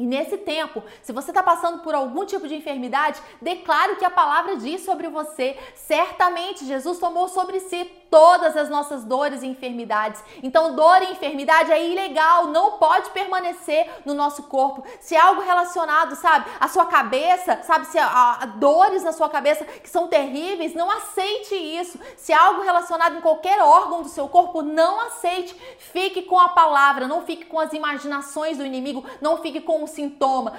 E 0.00 0.06
nesse 0.06 0.38
tempo, 0.38 0.82
se 1.02 1.12
você 1.12 1.30
está 1.30 1.42
passando 1.42 1.80
por 1.82 1.94
algum 1.94 2.24
tipo 2.24 2.48
de 2.48 2.54
enfermidade, 2.54 3.20
declare 3.38 3.92
o 3.92 3.96
que 3.96 4.04
a 4.06 4.10
palavra 4.10 4.56
diz 4.56 4.82
sobre 4.82 5.08
você. 5.08 5.58
Certamente 5.74 6.64
Jesus 6.64 6.98
tomou 6.98 7.28
sobre 7.28 7.60
si 7.60 7.84
todas 8.10 8.56
as 8.56 8.68
nossas 8.68 9.04
dores 9.04 9.42
e 9.42 9.46
enfermidades. 9.46 10.22
Então, 10.42 10.74
dor 10.74 11.02
e 11.02 11.12
enfermidade 11.12 11.70
é 11.70 11.86
ilegal, 11.86 12.48
não 12.48 12.72
pode 12.72 13.10
permanecer 13.10 13.88
no 14.04 14.14
nosso 14.14 14.44
corpo. 14.44 14.82
Se 14.98 15.14
é 15.14 15.20
algo 15.20 15.42
relacionado, 15.42 16.16
sabe, 16.16 16.46
à 16.58 16.66
sua 16.66 16.86
cabeça, 16.86 17.62
sabe, 17.62 17.86
se 17.86 17.98
há, 17.98 18.38
há 18.40 18.46
dores 18.46 19.04
na 19.04 19.12
sua 19.12 19.28
cabeça 19.28 19.64
que 19.64 19.88
são 19.88 20.08
terríveis, 20.08 20.74
não 20.74 20.90
aceite 20.90 21.54
isso. 21.54 22.00
Se 22.16 22.32
é 22.32 22.36
algo 22.36 22.62
relacionado 22.62 23.18
em 23.18 23.20
qualquer 23.20 23.60
órgão 23.62 24.02
do 24.02 24.08
seu 24.08 24.28
corpo, 24.28 24.62
não 24.62 25.00
aceite. 25.02 25.54
Fique 25.78 26.22
com 26.22 26.38
a 26.38 26.48
palavra, 26.48 27.06
não 27.06 27.22
fique 27.22 27.44
com 27.44 27.60
as 27.60 27.72
imaginações 27.72 28.58
do 28.58 28.66
inimigo, 28.66 29.04
não 29.20 29.36
fique 29.36 29.60
com 29.60 29.84
o 29.84 29.89
sintoma. 29.90 30.52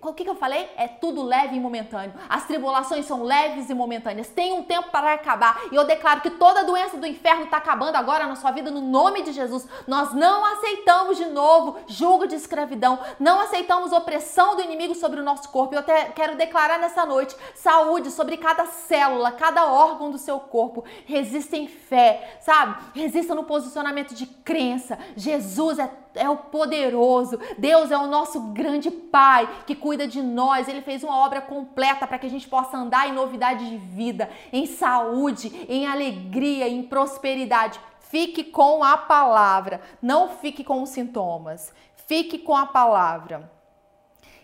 O 0.00 0.12
que, 0.12 0.24
que 0.24 0.30
eu 0.30 0.34
falei? 0.34 0.68
É 0.76 0.86
tudo 0.86 1.22
leve 1.22 1.56
e 1.56 1.60
momentâneo. 1.60 2.12
As 2.28 2.46
tribulações 2.46 3.06
são 3.06 3.22
leves 3.22 3.70
e 3.70 3.74
momentâneas. 3.74 4.28
Tem 4.28 4.52
um 4.52 4.62
tempo 4.62 4.90
para 4.90 5.14
acabar. 5.14 5.60
E 5.70 5.74
eu 5.74 5.84
declaro 5.84 6.20
que 6.20 6.30
toda 6.30 6.64
doença 6.64 6.96
do 6.96 7.06
inferno 7.06 7.44
está 7.44 7.56
acabando 7.56 7.96
agora 7.96 8.26
na 8.26 8.36
sua 8.36 8.50
vida 8.50 8.70
no 8.70 8.80
nome 8.80 9.22
de 9.22 9.32
Jesus. 9.32 9.66
Nós 9.86 10.12
não 10.12 10.44
aceitamos 10.44 11.16
de 11.16 11.26
novo 11.26 11.78
julgo 11.86 12.26
de 12.26 12.34
escravidão, 12.34 12.98
não 13.18 13.40
aceitamos 13.40 13.92
opressão 13.92 14.56
do 14.56 14.62
inimigo 14.62 14.94
sobre 14.94 15.20
o 15.20 15.24
nosso 15.24 15.48
corpo. 15.48 15.74
Eu 15.74 15.80
até 15.80 16.06
quero 16.06 16.36
declarar 16.36 16.78
nessa 16.78 17.06
noite 17.06 17.36
saúde 17.54 18.10
sobre 18.10 18.36
cada 18.36 18.66
célula, 18.66 19.32
cada 19.32 19.66
órgão 19.72 20.10
do 20.10 20.18
seu 20.18 20.38
corpo. 20.40 20.84
Resista 21.06 21.56
em 21.56 21.66
fé, 21.66 22.38
sabe? 22.40 22.76
Resista 22.94 23.34
no 23.34 23.44
posicionamento 23.44 24.14
de 24.14 24.26
crença. 24.26 24.98
Jesus 25.16 25.78
é 25.78 26.02
é 26.14 26.28
o 26.28 26.36
poderoso, 26.36 27.38
Deus 27.58 27.90
é 27.90 27.96
o 27.96 28.06
nosso 28.06 28.40
grande 28.40 28.61
Pai 28.90 29.48
que 29.66 29.74
cuida 29.74 30.06
de 30.06 30.22
nós. 30.22 30.68
Ele 30.68 30.82
fez 30.82 31.02
uma 31.02 31.16
obra 31.16 31.40
completa 31.40 32.06
para 32.06 32.18
que 32.18 32.26
a 32.26 32.30
gente 32.30 32.48
possa 32.48 32.76
andar 32.76 33.08
em 33.08 33.12
novidade 33.12 33.68
de 33.68 33.76
vida, 33.76 34.30
em 34.52 34.66
saúde, 34.66 35.66
em 35.68 35.86
alegria, 35.86 36.68
em 36.68 36.82
prosperidade. 36.82 37.80
Fique 38.00 38.44
com 38.44 38.84
a 38.84 38.96
palavra, 38.96 39.80
não 40.02 40.28
fique 40.28 40.62
com 40.62 40.82
os 40.82 40.90
sintomas. 40.90 41.72
Fique 42.06 42.38
com 42.38 42.54
a 42.54 42.66
palavra. 42.66 43.50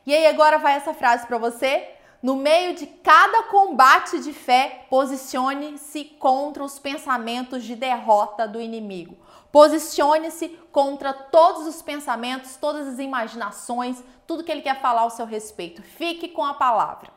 E 0.07 0.15
aí 0.15 0.27
agora 0.27 0.59
vai 0.59 0.75
essa 0.75 0.95
frase 0.95 1.27
para 1.27 1.37
você. 1.37 1.87
No 2.23 2.35
meio 2.35 2.75
de 2.75 2.87
cada 2.87 3.45
combate 3.45 4.21
de 4.21 4.33
fé, 4.33 4.87
posicione-se 4.91 6.05
contra 6.19 6.65
os 6.65 6.79
pensamentos 6.79 7.63
de 7.63 7.77
derrota 7.77 8.49
do 8.49 8.61
inimigo. 8.61 9.17
Posicione-se 9.51 10.49
contra 10.71 11.13
todos 11.13 11.67
os 11.67 11.81
pensamentos, 11.81 12.57
todas 12.57 12.87
as 12.87 12.99
imaginações, 12.99 14.03
tudo 14.27 14.45
que 14.45 14.53
ele 14.53 14.63
quer 14.63 14.81
falar 14.81 15.03
ao 15.03 15.11
seu 15.11 15.25
respeito. 15.27 15.83
Fique 15.83 16.29
com 16.29 16.45
a 16.45 16.55
palavra. 16.55 17.11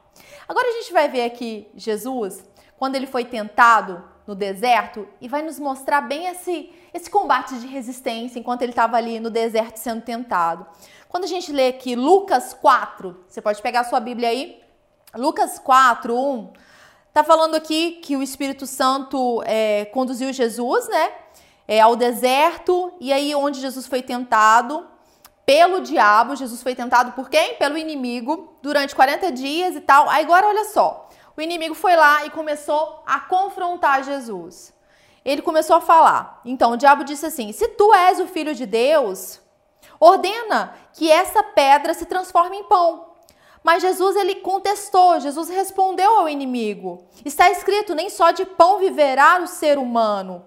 Agora 0.47 0.67
a 0.67 0.73
gente 0.73 0.93
vai 0.93 1.09
ver 1.09 1.25
aqui 1.25 1.69
Jesus, 1.75 2.43
quando 2.77 2.95
ele 2.95 3.07
foi 3.07 3.25
tentado 3.25 4.03
no 4.25 4.35
deserto, 4.35 5.07
e 5.19 5.27
vai 5.27 5.41
nos 5.41 5.59
mostrar 5.59 6.01
bem 6.01 6.27
esse, 6.27 6.71
esse 6.93 7.09
combate 7.09 7.59
de 7.59 7.67
resistência 7.67 8.39
enquanto 8.39 8.61
ele 8.61 8.71
estava 8.71 8.95
ali 8.95 9.19
no 9.19 9.29
deserto 9.29 9.77
sendo 9.77 10.01
tentado. 10.01 10.65
Quando 11.09 11.25
a 11.25 11.27
gente 11.27 11.51
lê 11.51 11.67
aqui 11.67 11.95
Lucas 11.95 12.53
4, 12.53 13.25
você 13.27 13.41
pode 13.41 13.61
pegar 13.61 13.81
a 13.81 13.83
sua 13.83 13.99
Bíblia 13.99 14.29
aí, 14.29 14.61
Lucas 15.13 15.59
4, 15.59 16.15
1, 16.15 16.53
tá 17.13 17.23
falando 17.23 17.55
aqui 17.55 17.99
que 18.01 18.15
o 18.15 18.23
Espírito 18.23 18.65
Santo 18.65 19.43
é, 19.45 19.85
conduziu 19.85 20.31
Jesus, 20.31 20.87
né? 20.87 21.11
É, 21.71 21.79
ao 21.79 21.95
deserto 21.95 22.91
e 22.99 23.13
aí 23.13 23.33
onde 23.33 23.61
Jesus 23.61 23.87
foi 23.87 24.01
tentado 24.01 24.85
pelo 25.45 25.79
diabo. 25.79 26.35
Jesus 26.35 26.61
foi 26.61 26.75
tentado 26.75 27.13
por 27.13 27.29
quem? 27.29 27.55
Pelo 27.55 27.77
inimigo 27.77 28.57
durante 28.61 28.93
40 28.93 29.31
dias 29.31 29.73
e 29.73 29.79
tal. 29.79 30.09
Aí 30.09 30.21
agora 30.21 30.47
olha 30.47 30.65
só, 30.65 31.07
o 31.37 31.39
inimigo 31.39 31.73
foi 31.73 31.95
lá 31.95 32.25
e 32.25 32.29
começou 32.29 33.01
a 33.05 33.21
confrontar 33.21 34.03
Jesus. 34.03 34.73
ele 35.23 35.41
começou 35.41 35.77
a 35.77 35.81
falar. 35.81 36.41
Então 36.43 36.73
o 36.73 36.77
diabo 36.77 37.05
disse 37.05 37.25
assim: 37.25 37.53
Se 37.53 37.69
tu 37.69 37.93
és 37.93 38.19
o 38.19 38.27
filho 38.27 38.53
de 38.53 38.65
Deus, 38.65 39.39
ordena 39.97 40.73
que 40.91 41.09
essa 41.09 41.41
pedra 41.41 41.93
se 41.93 42.05
transforme 42.05 42.57
em 42.57 42.65
pão. 42.65 43.11
Mas 43.63 43.81
Jesus 43.81 44.17
ele 44.17 44.35
contestou, 44.35 45.21
Jesus 45.21 45.47
respondeu 45.47 46.17
ao 46.17 46.27
inimigo. 46.27 47.07
Está 47.23 47.49
escrito: 47.49 47.95
nem 47.95 48.09
só 48.09 48.31
de 48.31 48.45
pão 48.45 48.77
viverá 48.77 49.39
o 49.41 49.47
ser 49.47 49.77
humano. 49.77 50.43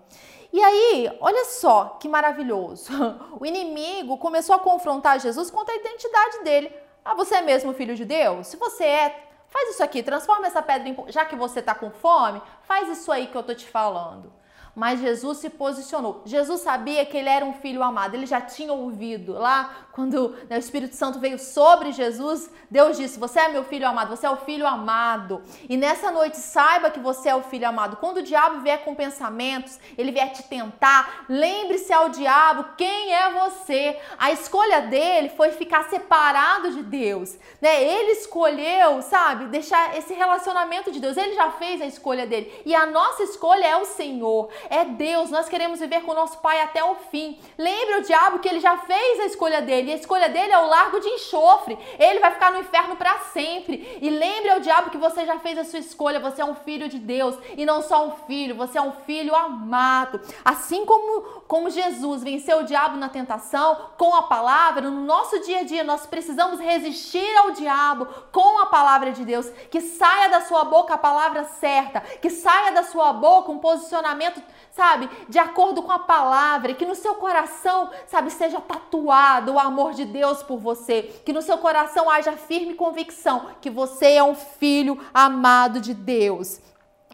E 0.55 0.63
aí, 0.63 1.19
olha 1.21 1.47
só 1.47 1.97
que 1.99 2.09
maravilhoso. 2.09 2.93
O 3.41 3.45
inimigo 3.45 4.17
começou 4.19 4.55
a 4.55 4.61
confrontar 4.61 5.19
Jesus 5.19 5.51
contra 5.51 5.75
a 5.75 5.77
identidade 5.77 6.45
dele. 6.45 6.73
Ah, 7.05 7.13
você 7.13 7.35
é 7.35 7.43
mesmo 7.43 7.75
filho 7.75 7.97
de 7.97 8.05
Deus? 8.05 8.47
Se 8.47 8.57
você 8.57 8.85
é, 8.85 9.29
faz 9.49 9.71
isso 9.71 9.83
aqui, 9.83 10.01
transforma 10.01 10.47
essa 10.47 10.63
pedra 10.63 10.89
em. 10.89 10.97
Já 11.09 11.25
que 11.25 11.35
você 11.35 11.59
está 11.59 11.75
com 11.75 11.91
fome, 11.91 12.41
faz 12.63 12.89
isso 12.89 13.11
aí 13.11 13.27
que 13.27 13.35
eu 13.35 13.43
tô 13.43 13.53
te 13.53 13.67
falando 13.67 14.33
mas 14.75 15.01
Jesus 15.01 15.39
se 15.39 15.51
posicionou. 15.51 16.23
Jesus 16.25 16.61
sabia 16.61 17.05
que 17.07 17.17
ele 17.17 17.29
era 17.29 17.45
um 17.45 17.55
filho 17.55 17.83
amado, 17.83 18.15
ele 18.15 18.27
já 18.27 18.41
tinha 18.41 18.73
ouvido 18.73 19.33
lá 19.33 19.85
quando 19.95 20.35
né, 20.51 20.57
o 20.57 20.59
Espírito 20.59 20.97
Santo 20.97 21.21
veio 21.21 21.39
sobre 21.39 21.93
Jesus, 21.93 22.51
Deus 22.69 22.97
disse: 22.97 23.17
Você 23.17 23.39
é 23.39 23.49
meu 23.49 23.63
filho 23.63 23.87
amado, 23.87 24.15
você 24.15 24.27
é 24.27 24.31
o 24.31 24.39
filho 24.39 24.67
amado. 24.67 25.41
E 25.69 25.77
nessa 25.77 26.11
noite, 26.11 26.37
saiba 26.37 26.91
que 26.91 26.99
você 26.99 27.29
é 27.29 27.35
o 27.35 27.45
filho 27.45 27.69
amado. 27.69 27.97
Quando 27.99 28.17
o 28.17 28.23
diabo 28.23 28.61
vier 28.61 28.85
com 28.85 28.93
pensamentos, 28.93 29.79
ele 29.97 30.11
vier 30.11 30.33
te 30.33 30.43
tentar, 30.43 31.25
lembre-se 31.29 31.93
ao 31.93 32.09
diabo 32.09 32.71
quem 32.77 33.15
é 33.15 33.31
você. 33.31 33.97
A 34.19 34.33
escolha 34.33 34.81
dele 34.81 35.29
foi 35.29 35.53
ficar 35.53 35.85
separado 35.85 36.73
de 36.73 36.83
Deus. 36.83 37.39
Né? 37.61 37.85
Ele 37.85 38.13
escolheu, 38.13 39.01
sabe, 39.01 39.47
deixar 39.47 39.97
esse 39.97 40.13
relacionamento 40.13 40.91
de 40.91 40.99
Deus. 40.99 41.17
Ele 41.17 41.35
já 41.35 41.53
fez 41.53 41.81
a 41.81 41.87
escolha 41.87 42.27
dele. 42.27 42.53
E 42.67 42.75
a 42.75 42.85
nossa 42.85 43.23
escolha 43.23 43.65
é 43.65 43.77
o 43.77 43.85
Senhor, 43.85 44.51
é 44.71 44.85
Deus. 44.85 45.31
Nós 45.31 45.49
queremos 45.49 45.81
viver 45.81 46.03
com 46.03 46.13
o 46.13 46.15
nosso 46.15 46.39
Pai 46.39 46.61
até 46.61 46.83
o 46.85 46.95
fim. 47.11 47.39
Lembre 47.57 47.97
o 47.97 48.03
diabo 48.03 48.39
que 48.39 48.49
ele 48.49 48.61
já 48.61 48.79
fez 48.79 49.21
a 49.21 49.25
escolha 49.27 49.63
dele. 49.63 49.91
E 49.91 49.95
a 49.95 49.97
escolha 49.97 50.29
dele 50.29 50.53
é 50.53 50.59
o 50.59 50.67
largo 50.67 51.01
de 51.01 51.09
enxofre. 51.09 51.79
Ele 51.99 52.21
vai 52.21 52.33
ficar 52.33 52.53
no 52.53 52.61
inferno 52.61 52.97
para 52.97 53.19
sempre. 53.33 53.99
E 54.01 54.11
lembre 54.11 54.51
ao 54.51 54.61
diabo 54.61 54.91
que 54.91 54.99
você 54.99 55.25
já 55.25 55.39
fez 55.39 55.59
a 55.59 55.65
sua 55.65 55.79
escolha. 55.79 56.21
Você 56.21 56.43
é 56.43 56.45
um 56.45 56.55
filho 56.55 56.89
de 56.89 56.99
Deus 56.99 57.37
e 57.57 57.65
não 57.65 57.83
só 57.83 58.07
um 58.07 58.13
filho, 58.27 58.55
você 58.55 58.79
é 58.79 58.83
um 58.83 58.93
filho 58.93 59.35
amado. 59.35 60.21
Assim 60.45 60.85
como, 60.85 61.23
como 61.47 61.71
Jesus 61.71 62.23
venceu 62.23 62.61
o 62.61 62.65
diabo 62.65 62.97
na 62.97 63.09
tentação 63.09 63.91
com 63.97 64.15
a 64.15 64.23
palavra, 64.23 64.91
no 64.91 65.03
nosso 65.03 65.41
dia 65.41 65.61
a 65.61 65.65
dia 65.65 65.85
nós 65.85 66.07
precisamos 66.07 66.61
resistir 66.61 67.37
ao 67.39 67.53
diabo 67.53 68.07
com 68.33 68.59
a 68.61 68.67
palavra 68.67 69.13
de 69.13 69.25
Deus. 69.25 69.49
Que 69.71 69.81
saia 69.81 70.29
da 70.29 70.41
sua 70.43 70.65
boca 70.65 70.95
a 70.95 70.99
palavra 70.99 71.45
certa, 71.45 72.01
que 72.01 72.31
saia 72.31 72.73
da 72.73 72.83
sua 72.83 73.13
boca 73.13 73.51
um 73.51 73.59
posicionamento, 73.59 74.43
sabe, 74.75 75.09
de 75.29 75.39
acordo 75.39 75.83
com 75.83 75.93
a 75.93 76.01
palavra, 76.01 76.75
que 76.75 76.85
no 76.85 76.95
seu 76.97 77.15
coração, 77.15 77.91
sabe, 78.07 78.31
seja 78.31 78.61
tatuado 78.61 79.53
o 79.53 79.59
amor 79.59 79.85
amor 79.85 79.93
de 79.93 80.05
Deus 80.05 80.43
por 80.43 80.59
você, 80.59 81.03
que 81.25 81.33
no 81.33 81.43
seu 81.43 81.59
coração 81.59 82.09
haja 82.09 82.33
firme 82.33 82.75
convicção 82.75 83.51
que 83.61 83.69
você 83.69 84.13
é 84.13 84.23
um 84.23 84.35
filho 84.35 84.99
amado 85.13 85.81
de 85.81 85.93
Deus. 85.93 86.61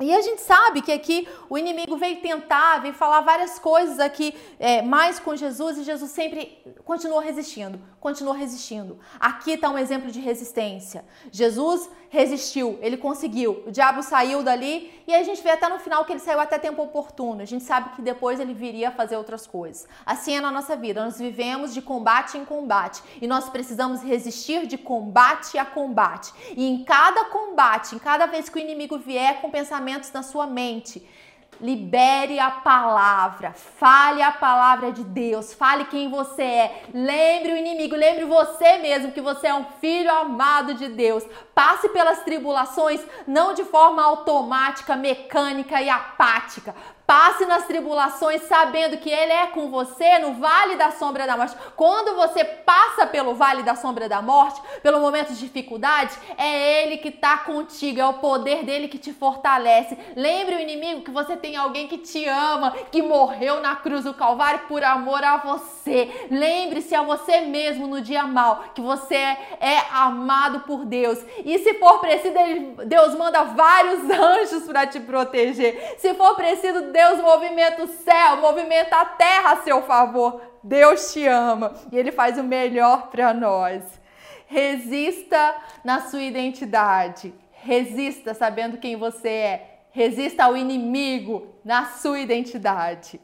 E 0.01 0.15
a 0.15 0.23
gente 0.23 0.41
sabe 0.41 0.81
que 0.81 0.91
aqui 0.91 1.29
o 1.51 1.59
inimigo 1.59 1.97
veio 1.97 2.23
tentar, 2.23 2.79
veio 2.79 2.95
falar 2.95 3.21
várias 3.21 3.59
coisas 3.59 3.99
aqui 3.99 4.35
é, 4.59 4.81
mais 4.81 5.19
com 5.19 5.37
Jesus 5.37 5.77
e 5.77 5.83
Jesus 5.83 6.11
sempre 6.11 6.57
continuou 6.85 7.21
resistindo, 7.21 7.79
continuou 8.01 8.35
resistindo. 8.35 8.99
Aqui 9.21 9.53
está 9.53 9.69
um 9.69 9.77
exemplo 9.77 10.11
de 10.11 10.19
resistência. 10.21 11.05
Jesus 11.31 11.89
resistiu, 12.09 12.79
ele 12.81 12.97
conseguiu. 12.97 13.63
O 13.67 13.71
diabo 13.71 14.03
saiu 14.03 14.43
dali 14.43 14.91
e 15.07 15.15
a 15.15 15.23
gente 15.23 15.43
vê 15.43 15.51
até 15.51 15.69
no 15.69 15.79
final 15.79 16.05
que 16.05 16.13
ele 16.13 16.19
saiu 16.19 16.41
até 16.41 16.59
tempo 16.59 16.83
oportuno. 16.83 17.43
A 17.43 17.45
gente 17.45 17.63
sabe 17.63 17.91
que 17.95 18.03
depois 18.03 18.41
ele 18.41 18.55
viria 18.55 18.91
fazer 18.91 19.17
outras 19.17 19.47
coisas. 19.47 19.87
Assim 20.05 20.37
é 20.37 20.41
na 20.41 20.51
nossa 20.51 20.75
vida. 20.75 21.05
Nós 21.05 21.19
vivemos 21.19 21.75
de 21.75 21.83
combate 21.83 22.39
em 22.39 22.45
combate 22.45 23.03
e 23.21 23.27
nós 23.27 23.49
precisamos 23.51 24.03
resistir 24.03 24.67
de 24.67 24.79
combate 24.79 25.59
a 25.59 25.65
combate. 25.65 26.33
E 26.57 26.67
em 26.67 26.83
cada 26.83 27.27
combate, 27.27 27.95
em 27.95 27.99
cada 27.99 28.27
vez 28.27 28.49
que 28.49 28.59
o 28.59 28.61
inimigo 28.61 28.99
vier 28.99 29.41
com 29.41 29.51
pensamentos 29.51 30.11
na 30.11 30.23
sua 30.23 30.47
mente, 30.47 31.07
libere 31.61 32.39
a 32.39 32.51
palavra, 32.51 33.53
fale 33.53 34.23
a 34.23 34.33
palavra 34.33 34.93
de 34.93 35.05
Deus, 35.05 35.53
fale 35.53 35.85
quem 35.85 36.11
você 36.11 36.43
é, 36.43 36.83
lembre 36.93 37.53
o 37.53 37.57
inimigo, 37.57 37.95
lembre 37.95 38.25
você 38.25 38.79
mesmo 38.79 39.13
que 39.13 39.21
você 39.21 39.49
é 39.49 39.55
um 39.55 39.65
filho 39.81 40.11
amado 40.11 40.75
de 40.75 40.89
Deus. 40.89 41.25
Passe 41.55 41.89
pelas 41.91 42.23
tribulações 42.23 43.01
não 43.27 43.53
de 43.53 43.65
forma 43.65 44.03
automática, 44.03 44.97
mecânica 44.97 45.81
e 45.81 45.89
apática. 45.89 46.75
Passe 47.11 47.45
nas 47.45 47.67
tribulações 47.67 48.43
sabendo 48.43 48.97
que 48.99 49.11
Ele 49.11 49.33
é 49.33 49.49
com 49.49 49.69
você 49.69 50.21
no 50.21 50.35
vale 50.35 50.77
da 50.77 50.93
sombra 50.93 51.27
da 51.27 51.37
morte. 51.37 51.57
Quando 51.75 52.15
você 52.15 52.45
passa 52.45 53.05
pelo 53.05 53.35
vale 53.35 53.65
da 53.65 53.75
sombra 53.75 54.09
da 54.09 54.23
morte, 54.23 54.63
pelo 54.81 55.01
momento 55.01 55.33
de 55.33 55.41
dificuldade, 55.41 56.17
é 56.39 56.85
Ele 56.85 56.99
que 56.99 57.09
está 57.09 57.39
contigo, 57.39 58.01
é 58.01 58.07
o 58.07 58.21
poder 58.21 58.65
dele 58.65 58.87
que 58.87 58.97
te 58.97 59.13
fortalece. 59.13 59.99
Lembre 60.15 60.55
o 60.55 60.61
inimigo 60.61 61.03
que 61.03 61.11
você 61.11 61.37
tem 61.37 61.57
alguém 61.57 61.89
que 61.89 61.99
te 61.99 62.25
ama, 62.29 62.77
que 62.93 63.03
morreu 63.03 63.61
na 63.61 63.75
cruz 63.75 64.05
do 64.05 64.15
Calvário 64.15 64.69
por 64.69 64.85
amor 64.85 65.25
a 65.25 65.39
você. 65.39 66.29
Lembre-se 66.31 66.95
a 66.95 67.03
você 67.03 67.41
mesmo 67.41 67.89
no 67.89 68.01
dia 68.01 68.23
mal 68.23 68.67
que 68.73 68.81
você 68.81 69.17
é 69.17 69.79
amado 69.91 70.61
por 70.61 70.85
Deus. 70.85 71.19
E 71.45 71.59
se 71.59 71.75
for 71.75 71.99
preciso, 71.99 72.35
Deus 72.87 73.17
manda 73.17 73.43
vários 73.43 73.99
anjos 74.09 74.63
para 74.63 74.87
te 74.87 75.01
proteger. 75.01 75.97
Se 75.99 76.15
for 76.15 76.37
preciso, 76.37 76.83
Deus 76.83 77.00
movimenta 77.23 77.83
o 77.83 77.89
céu, 77.89 78.37
movimenta 78.37 78.97
a 78.97 79.05
terra 79.05 79.53
a 79.53 79.63
seu 79.63 79.83
favor. 79.83 80.41
Deus 80.63 81.13
te 81.13 81.27
ama 81.27 81.75
e 81.91 81.97
Ele 81.97 82.13
faz 82.13 82.39
o 82.39 82.43
melhor 82.43 83.09
para 83.09 83.33
nós. 83.33 83.83
Resista 84.47 85.55
na 85.85 86.03
sua 86.03 86.23
identidade. 86.23 87.33
Resista 87.53 88.35
sabendo 88.35 88.79
quem 88.79 88.97
você 88.97 89.29
é. 89.29 89.81
Resista 89.91 90.45
ao 90.45 90.57
inimigo 90.57 91.55
na 91.65 91.87
sua 91.87 92.21
identidade. 92.21 93.21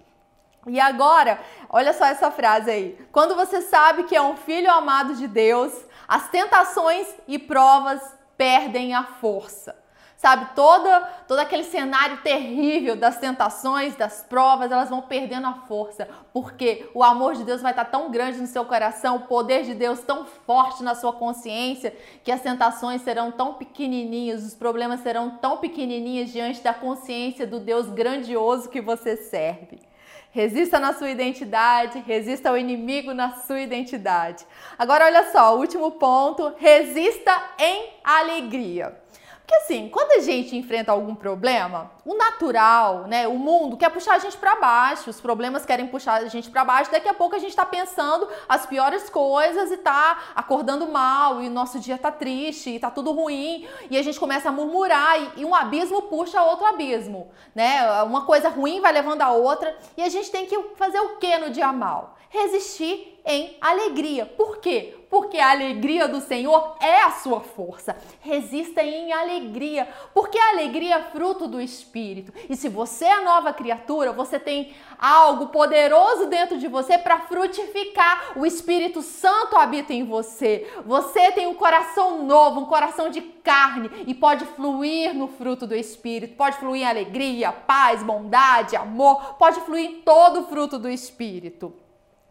E 0.67 0.81
agora, 0.81 1.39
olha 1.69 1.93
só 1.93 2.07
essa 2.07 2.31
frase 2.31 2.71
aí. 2.71 2.99
Quando 3.13 3.37
você 3.37 3.61
sabe 3.61 4.05
que 4.05 4.17
é 4.17 4.23
um 4.23 4.37
filho 4.37 4.71
amado 4.71 5.15
de 5.15 5.29
Deus, 5.29 5.73
as 6.09 6.29
tentações 6.29 7.07
e 7.29 7.39
provas 7.39 8.01
perdem 8.37 8.95
a 8.95 9.05
força 9.05 9.86
sabe? 10.17 10.55
Todo, 10.55 10.89
todo 11.29 11.39
aquele 11.39 11.65
cenário 11.65 12.19
terrível 12.19 12.97
das 12.97 13.19
tentações, 13.19 13.95
das 13.97 14.23
provas, 14.23 14.73
elas 14.73 14.89
vão 14.89 15.03
perdendo 15.03 15.47
a 15.47 15.55
força, 15.69 16.09
porque 16.33 16.89
o 16.95 17.03
amor 17.03 17.35
de 17.35 17.45
Deus 17.45 17.63
vai 17.63 17.73
estar 17.73 17.85
tão 17.85 18.11
grande 18.11 18.39
no 18.39 18.47
seu 18.47 18.65
coração, 18.65 19.17
o 19.17 19.21
poder 19.21 19.65
de 19.65 19.75
Deus 19.75 20.01
tão 20.01 20.25
forte 20.25 20.83
na 20.83 20.95
sua 20.95 21.13
consciência, 21.13 21.95
que 22.25 22.33
as 22.33 22.41
tentações 22.41 23.03
serão 23.03 23.31
tão 23.31 23.55
pequenininhas, 23.55 24.45
os 24.45 24.55
problemas 24.55 25.01
serão 25.01 25.31
tão 25.31 25.59
pequenininhos 25.59 26.33
diante 26.33 26.63
da 26.63 26.73
consciência 26.73 27.47
do 27.47 27.61
Deus 27.61 27.89
grandioso 27.89 28.69
que 28.69 28.81
você 28.81 29.17
serve. 29.17 29.81
Resista 30.37 30.79
na 30.79 30.93
sua 30.93 31.09
identidade, 31.09 31.99
resista 32.01 32.51
ao 32.51 32.59
inimigo 32.59 33.15
na 33.15 33.37
sua 33.37 33.59
identidade. 33.59 34.45
Agora, 34.79 35.07
olha 35.07 35.33
só, 35.33 35.57
último 35.57 35.93
ponto: 35.93 36.53
resista 36.59 37.33
em 37.59 37.89
alegria. 38.05 38.95
Porque 39.47 39.63
assim, 39.63 39.89
quando 39.89 40.11
a 40.11 40.23
gente 40.25 40.57
enfrenta 40.57 40.91
algum 40.91 41.15
problema, 41.15 41.93
o 42.05 42.17
natural, 42.17 43.07
né, 43.07 43.29
o 43.29 43.39
mundo 43.39 43.77
quer 43.77 43.91
puxar 43.91 44.17
a 44.17 44.19
gente 44.19 44.37
para 44.37 44.57
baixo, 44.57 45.09
os 45.09 45.21
problemas 45.21 45.65
querem 45.65 45.87
puxar 45.87 46.15
a 46.15 46.27
gente 46.27 46.51
para 46.51 46.65
baixo, 46.65 46.91
daqui 46.91 47.09
a 47.09 47.15
pouco 47.15 47.37
a 47.37 47.39
gente 47.39 47.51
está 47.51 47.65
pensando 47.65 48.27
as 48.49 48.67
piores 48.67 49.09
coisas 49.09 49.71
e 49.71 49.77
tá 49.77 50.19
acordando 50.35 50.89
mal, 50.89 51.41
e 51.41 51.47
o 51.47 51.51
nosso 51.51 51.79
dia 51.79 51.97
tá 51.97 52.11
triste, 52.11 52.71
e 52.71 52.81
tá 52.81 52.91
tudo 52.91 53.13
ruim, 53.13 53.69
e 53.89 53.97
a 53.97 54.03
gente 54.03 54.19
começa 54.19 54.49
a 54.49 54.53
murmurar 54.53 55.17
e, 55.37 55.43
e 55.43 55.45
um 55.45 55.55
abismo 55.55 56.03
puxa 56.03 56.43
outro 56.43 56.67
abismo, 56.67 57.31
né? 57.55 58.03
Uma 58.03 58.27
coisa 58.27 58.49
ruim 58.49 58.81
vai 58.81 58.91
levando 58.93 59.23
a 59.23 59.31
outra, 59.31 59.79
e 59.97 60.03
a 60.03 60.09
gente 60.09 60.29
tem 60.29 60.47
que 60.47 60.61
fazer 60.75 60.99
o 60.99 61.19
que 61.19 61.39
no 61.39 61.51
dia 61.51 61.73
mal? 61.73 62.17
Resistir 62.29 63.21
em 63.25 63.57
alegria. 63.61 64.27
Por 64.27 64.59
quê? 64.59 65.07
porque 65.09 65.39
a 65.39 65.51
alegria 65.51 66.09
do 66.09 66.21
Senhor 66.21 66.77
é 66.81 67.03
a 67.03 67.11
sua 67.11 67.41
força. 67.41 67.97
Resista 68.21 68.83
em 68.83 69.13
alegria, 69.13 69.36
porque 70.15 70.39
a 70.39 70.51
alegria 70.51 70.97
é 70.97 71.03
fruto 71.03 71.47
do 71.47 71.61
Espírito. 71.61 72.33
E 72.49 72.57
se 72.57 72.69
você 72.69 73.05
é 73.05 73.23
nova 73.23 73.53
criatura, 73.53 74.13
você 74.13 74.39
tem 74.39 74.75
algo 74.99 75.49
poderoso 75.49 76.27
dentro 76.27 76.59
de 76.59 76.69
você 76.69 76.99
para 76.99 77.21
frutificar. 77.21 78.33
O 78.37 78.47
Espírito 78.47 79.03
Santo 79.03 79.57
habita 79.57 79.93
em 79.93 80.05
você. 80.05 80.67
Você 80.85 81.33
tem 81.33 81.47
um 81.47 81.55
coração 81.55 82.25
novo, 82.25 82.61
um 82.61 82.67
coração 82.67 83.11
de 83.11 83.21
carne 83.21 83.91
e 84.07 84.15
pode 84.15 84.45
fluir 84.45 85.15
no 85.15 85.29
fruto 85.29 85.67
do 85.67 85.75
Espírito. 85.75 86.37
Pode 86.37 86.57
fluir 86.57 86.83
em 86.83 86.87
alegria, 86.87 87.53
paz, 87.53 88.03
bondade, 88.03 88.77
amor, 88.77 89.35
pode 89.35 89.61
fluir 89.61 89.91
em 89.91 90.01
todo 90.03 90.41
o 90.41 90.47
fruto 90.47 90.79
do 90.79 90.89
Espírito. 90.89 91.75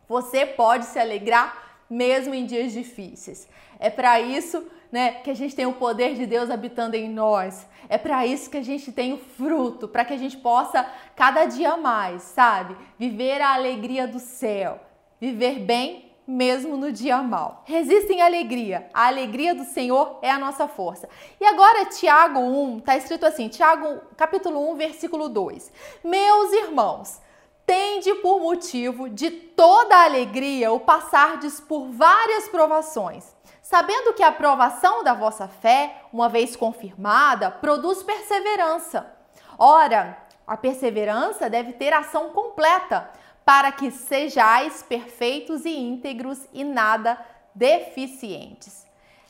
Você 0.08 0.46
pode 0.46 0.86
se 0.86 1.00
alegrar 1.00 1.65
mesmo 1.89 2.34
em 2.34 2.46
dias 2.46 2.74
difíceis. 2.74 3.48
É 3.80 3.89
para 3.89 4.20
isso 4.20 4.65
né, 4.95 5.12
que 5.15 5.29
a 5.29 5.34
gente 5.34 5.53
tem 5.53 5.65
o 5.65 5.73
poder 5.73 6.15
de 6.15 6.25
Deus 6.25 6.49
habitando 6.49 6.95
em 6.95 7.10
nós. 7.10 7.67
É 7.89 7.97
para 7.97 8.25
isso 8.25 8.49
que 8.49 8.55
a 8.55 8.63
gente 8.63 8.93
tem 8.93 9.12
o 9.12 9.17
fruto, 9.17 9.89
para 9.89 10.05
que 10.05 10.13
a 10.13 10.17
gente 10.17 10.38
possa 10.38 10.89
cada 11.17 11.43
dia 11.43 11.75
mais, 11.75 12.21
sabe, 12.21 12.77
viver 12.97 13.41
a 13.41 13.55
alegria 13.55 14.08
do 14.08 14.19
céu, 14.19 14.79
viver 15.19 15.60
bem 15.60 16.13
mesmo 16.25 16.77
no 16.77 16.93
dia 16.93 17.21
mal. 17.21 17.62
Resistem 17.65 18.21
à 18.21 18.25
alegria. 18.25 18.89
A 18.93 19.08
alegria 19.08 19.53
do 19.53 19.65
Senhor 19.65 20.17
é 20.21 20.31
a 20.31 20.39
nossa 20.39 20.65
força. 20.65 21.10
E 21.41 21.46
agora 21.46 21.87
Tiago 21.87 22.39
1, 22.39 22.77
está 22.77 22.96
escrito 22.96 23.25
assim, 23.25 23.50
Tiago 23.50 24.00
capítulo 24.15 24.71
1, 24.71 24.75
versículo 24.77 25.27
2. 25.27 25.73
Meus 26.06 26.54
irmãos, 26.54 27.19
tende 27.65 28.13
por 28.15 28.39
motivo 28.39 29.10
de 29.10 29.29
toda 29.29 30.06
alegria 30.06 30.71
o 30.71 30.79
passardes 30.79 31.60
por 31.60 31.89
várias 31.89 32.48
provações, 32.48 33.35
sabendo 33.66 34.13
que 34.13 34.22
a 34.22 34.28
aprovação 34.28 35.04
da 35.04 35.16
vossa 35.16 35.48
fé, 35.48 36.04
uma 36.13 36.30
vez 36.30 36.56
confirmada, 36.56 37.50
produz 37.50 38.04
perseverança. 38.04 39.12
Ora, 39.58 40.16
a 40.46 40.56
perseverança 40.56 41.50
deve 41.50 41.74
ter 41.74 41.92
ação 41.92 42.30
completa, 42.30 43.10
para 43.44 43.72
que 43.72 43.90
sejais 43.90 44.84
perfeitos 44.84 45.66
e 45.66 45.76
íntegros 45.76 46.48
e 46.54 46.63
nada 46.63 47.20
deficientes. 47.56 48.86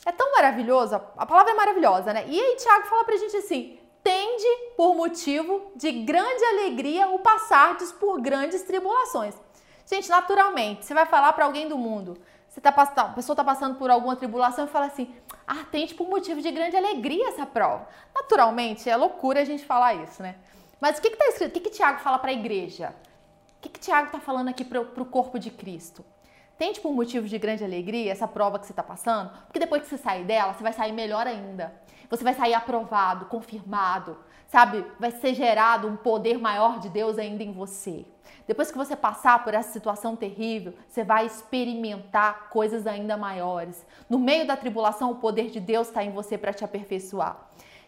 É 0.06 0.12
tão 0.12 0.34
maravilhoso, 0.34 0.96
a 0.96 1.26
palavra 1.26 1.54
é 1.54 1.56
maravilhosa, 1.56 2.12
né? 2.12 2.26
E 2.28 2.38
aí 2.38 2.56
Tiago 2.58 2.88
fala 2.88 3.06
pra 3.06 3.16
gente 3.16 3.38
assim: 3.38 3.80
tende 4.04 4.48
por 4.76 4.96
motivo 4.96 5.72
de 5.78 5.92
grande 6.04 6.44
alegria 6.44 7.08
o 7.08 7.20
passardes 7.20 7.94
por 7.94 8.20
grandes 8.20 8.64
tribulações. 8.64 9.34
Gente, 9.86 10.10
naturalmente, 10.10 10.84
você 10.84 10.94
vai 10.94 11.06
falar 11.06 11.32
para 11.34 11.46
alguém 11.46 11.70
do 11.70 11.78
mundo, 11.78 12.18
você 12.56 12.62
tá, 12.62 12.70
a 12.70 13.10
pessoa 13.10 13.34
está 13.34 13.43
passando 13.43 13.76
por 13.76 13.91
alguma 13.91 14.16
tribulação 14.16 14.66
e 14.66 14.70
fala 14.70 14.86
assim: 14.86 15.14
ah, 15.45 15.66
tende 15.70 15.93
por 15.93 16.08
motivo 16.08 16.41
de 16.41 16.49
grande 16.51 16.78
alegria 16.78 17.30
essa 17.30 17.45
prova. 17.45 17.88
Naturalmente, 18.16 18.89
é 18.89 18.95
loucura 18.95 19.41
a 19.41 19.45
gente 19.45 19.66
falar 19.66 19.93
isso, 19.95 20.24
né? 20.24 20.36
Mas 20.80 20.97
o 20.97 21.01
que 21.01 21.10
está 21.10 21.26
escrito? 21.28 21.49
O 21.49 21.53
que, 21.53 21.60
que 21.60 21.70
Tiago 21.70 21.99
fala 21.99 22.18
para 22.18 22.32
a 22.32 22.34
igreja? 22.34 22.93
que, 23.66 23.70
que 23.70 23.80
Tiago 23.80 24.08
está 24.08 24.20
falando 24.20 24.49
aqui 24.49 24.64
para 24.64 24.82
o 24.82 25.06
corpo 25.06 25.39
de 25.39 25.49
Cristo? 25.49 26.06
Tente 26.58 26.80
por 26.80 26.93
motivo 26.93 27.28
de 27.28 27.38
grande 27.38 27.64
alegria 27.64 28.12
essa 28.12 28.28
prova 28.28 28.60
que 28.60 28.66
você 28.66 28.72
está 28.72 28.84
passando, 28.84 29.30
porque 29.45 29.60
depois 29.60 29.82
que 29.84 29.89
você 29.89 29.97
sair 29.97 30.24
dela, 30.24 30.53
você 30.53 30.64
vai 30.64 30.72
sair 30.72 30.91
melhor 30.91 31.28
ainda. 31.28 31.74
Você 32.10 32.24
vai 32.24 32.34
sair 32.34 32.53
aprovado, 32.53 33.26
confirmado, 33.26 34.18
sabe? 34.47 34.86
Vai 34.99 35.12
ser 35.12 35.34
gerado 35.34 35.88
um 35.88 35.97
poder 35.97 36.38
maior 36.38 36.80
de 36.80 36.88
Deus 36.89 37.18
ainda 37.18 37.43
em 37.43 37.51
você. 37.51 38.06
Depois 38.48 38.72
que 38.72 38.78
você 38.78 38.96
passar 38.96 39.43
por 39.43 39.54
essa 39.54 39.72
situação 39.72 40.16
terrível, 40.16 40.74
você 40.88 41.04
vai 41.04 41.26
experimentar 41.26 42.50
coisas 42.50 42.86
ainda 42.86 43.18
maiores. 43.18 43.86
No 44.10 44.20
meio 44.20 44.46
da 44.46 44.56
tribulação, 44.56 45.12
o 45.12 45.16
poder 45.16 45.50
de 45.50 45.60
Deus 45.60 45.88
está 45.88 46.04
em 46.04 46.12
você 46.12 46.38
para 46.38 46.54
te 46.54 46.64
aperfeiçoar. 46.64 47.38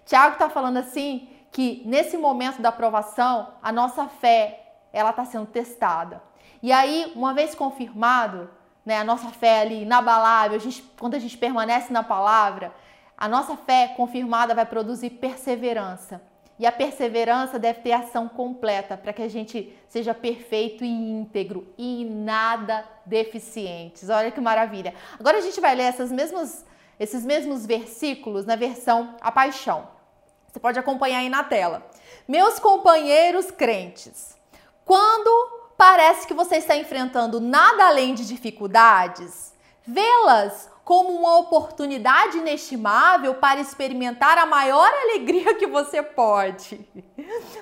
Tiago 0.06 0.34
está 0.34 0.50
falando 0.50 0.78
assim 0.78 1.30
que 1.52 1.84
nesse 1.86 2.18
momento 2.18 2.62
da 2.62 2.70
aprovação, 2.70 3.54
a 3.62 3.72
nossa 3.72 4.08
fé 4.08 4.64
ela 4.92 5.12
está 5.12 5.26
sendo 5.26 5.46
testada. 5.46 6.22
E 6.62 6.72
aí, 6.72 7.12
uma 7.16 7.34
vez 7.34 7.54
confirmado, 7.54 8.50
né, 8.86 8.98
a 8.98 9.04
nossa 9.04 9.30
fé 9.30 9.62
ali 9.62 9.84
inabalável, 9.84 10.58
a 10.58 10.60
gente, 10.60 10.82
quando 10.98 11.14
a 11.14 11.20
gente 11.20 11.38
permanece 11.38 11.94
na 11.94 12.02
palavra, 12.02 12.74
a 13.18 13.28
nossa 13.28 13.56
fé 13.56 13.94
confirmada 13.96 14.56
vai 14.56 14.66
produzir 14.66 15.12
perseverança. 15.12 16.22
E 16.60 16.66
a 16.66 16.72
perseverança 16.72 17.60
deve 17.60 17.82
ter 17.82 17.92
ação 17.92 18.28
completa 18.28 18.98
para 18.98 19.14
que 19.14 19.22
a 19.22 19.28
gente 19.28 19.78
seja 19.88 20.14
perfeito 20.14 20.84
e 20.84 20.88
íntegro 20.88 21.68
e 21.78 22.04
nada 22.04 22.84
deficientes. 23.06 24.10
Olha 24.10 24.32
que 24.32 24.42
maravilha. 24.42 24.94
Agora 25.20 25.38
a 25.38 25.42
gente 25.42 25.62
vai 25.62 25.76
ler 25.76 25.94
mesmas, 26.12 26.66
esses 27.00 27.24
mesmos 27.24 27.66
versículos 27.66 28.46
na 28.46 28.56
versão 28.56 29.16
A 29.22 29.32
Paixão. 29.32 29.88
Você 30.48 30.60
pode 30.60 30.80
acompanhar 30.80 31.20
aí 31.20 31.30
na 31.30 31.44
tela. 31.44 31.86
Meus 32.28 32.58
companheiros 32.58 33.52
crentes, 33.52 34.36
quando 34.84 35.30
parece 35.78 36.26
que 36.26 36.34
você 36.34 36.58
está 36.58 36.76
enfrentando 36.76 37.40
nada 37.40 37.86
além 37.86 38.16
de 38.16 38.26
dificuldades, 38.26 39.54
vê-las 39.86 40.70
como 40.88 41.12
uma 41.12 41.40
oportunidade 41.40 42.38
inestimável 42.38 43.34
para 43.34 43.60
experimentar 43.60 44.38
a 44.38 44.46
maior 44.46 44.90
alegria 45.04 45.54
que 45.56 45.68
você 45.68 46.02
pode. 46.02 46.80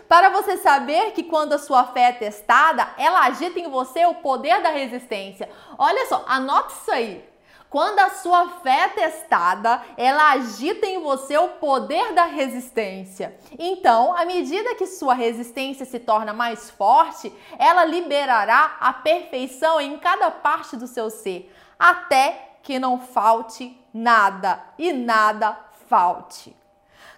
Para 0.07 0.29
você 0.29 0.57
saber 0.57 1.09
que 1.09 1.23
quando 1.23 1.53
a 1.53 1.57
sua 1.57 1.85
fé 1.85 2.09
é 2.09 2.11
testada, 2.11 2.87
ela 2.99 3.21
agita 3.21 3.59
em 3.59 3.67
você 3.67 4.05
o 4.05 4.13
poder 4.13 4.61
da 4.61 4.69
resistência. 4.69 5.49
Olha 5.75 6.05
só, 6.05 6.23
anote 6.27 6.73
isso 6.73 6.91
aí. 6.91 7.27
Quando 7.67 7.97
a 7.97 8.11
sua 8.11 8.47
fé 8.61 8.81
é 8.81 8.89
testada, 8.89 9.81
ela 9.97 10.33
agita 10.33 10.85
em 10.85 11.01
você 11.01 11.35
o 11.35 11.49
poder 11.49 12.13
da 12.13 12.25
resistência. 12.25 13.35
Então, 13.57 14.15
à 14.15 14.23
medida 14.23 14.75
que 14.75 14.85
sua 14.85 15.15
resistência 15.15 15.83
se 15.83 15.97
torna 15.97 16.31
mais 16.31 16.69
forte, 16.69 17.33
ela 17.57 17.85
liberará 17.85 18.77
a 18.79 18.93
perfeição 18.93 19.81
em 19.81 19.97
cada 19.97 20.29
parte 20.29 20.77
do 20.77 20.85
seu 20.85 21.09
ser, 21.09 21.51
até 21.79 22.54
que 22.65 22.79
não 22.79 22.99
falte 22.99 23.79
nada 23.93 24.59
e 24.77 24.91
nada 24.91 25.55
falte. 25.87 26.53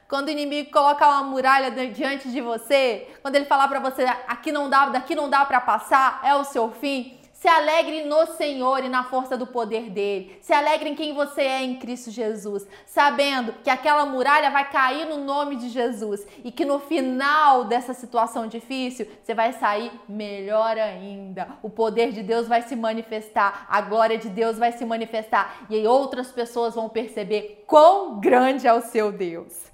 Quando 0.05 0.27
o 0.27 0.31
inimigo 0.31 0.71
colocar 0.71 1.07
uma 1.07 1.23
muralha 1.23 1.71
diante 1.87 2.29
de 2.29 2.41
você, 2.41 3.07
quando 3.21 3.35
ele 3.35 3.45
falar 3.45 3.69
para 3.69 3.79
você 3.79 4.03
aqui 4.27 4.51
não 4.51 4.69
dá, 4.69 4.87
daqui 4.87 5.15
não 5.15 5.29
dá 5.29 5.45
para 5.45 5.61
passar, 5.61 6.19
é 6.21 6.35
o 6.35 6.43
seu 6.43 6.69
fim, 6.69 7.16
se 7.47 7.49
alegre 7.49 8.03
no 8.03 8.25
Senhor 8.25 8.83
e 8.83 8.89
na 8.89 9.05
força 9.05 9.37
do 9.37 9.47
poder 9.47 9.89
dele. 9.89 10.37
Se 10.41 10.51
alegre 10.51 10.89
em 10.89 10.95
quem 10.95 11.13
você 11.13 11.43
é 11.43 11.63
em 11.63 11.77
Cristo 11.77 12.11
Jesus, 12.11 12.67
sabendo 12.85 13.53
que 13.63 13.69
aquela 13.69 14.05
muralha 14.05 14.51
vai 14.51 14.69
cair 14.69 15.05
no 15.05 15.15
nome 15.15 15.55
de 15.55 15.69
Jesus 15.69 16.27
e 16.43 16.51
que 16.51 16.65
no 16.65 16.77
final 16.77 17.63
dessa 17.63 17.93
situação 17.93 18.47
difícil 18.47 19.07
você 19.23 19.33
vai 19.33 19.53
sair 19.53 19.89
melhor 20.09 20.77
ainda. 20.77 21.47
O 21.63 21.69
poder 21.69 22.11
de 22.11 22.21
Deus 22.21 22.49
vai 22.49 22.63
se 22.63 22.75
manifestar, 22.75 23.65
a 23.69 23.79
glória 23.79 24.17
de 24.17 24.27
Deus 24.27 24.57
vai 24.57 24.73
se 24.73 24.83
manifestar 24.83 25.67
e 25.69 25.75
aí 25.75 25.87
outras 25.87 26.29
pessoas 26.29 26.75
vão 26.75 26.89
perceber 26.89 27.63
quão 27.65 28.19
grande 28.19 28.67
é 28.67 28.73
o 28.73 28.81
seu 28.81 29.09
Deus. 29.09 29.71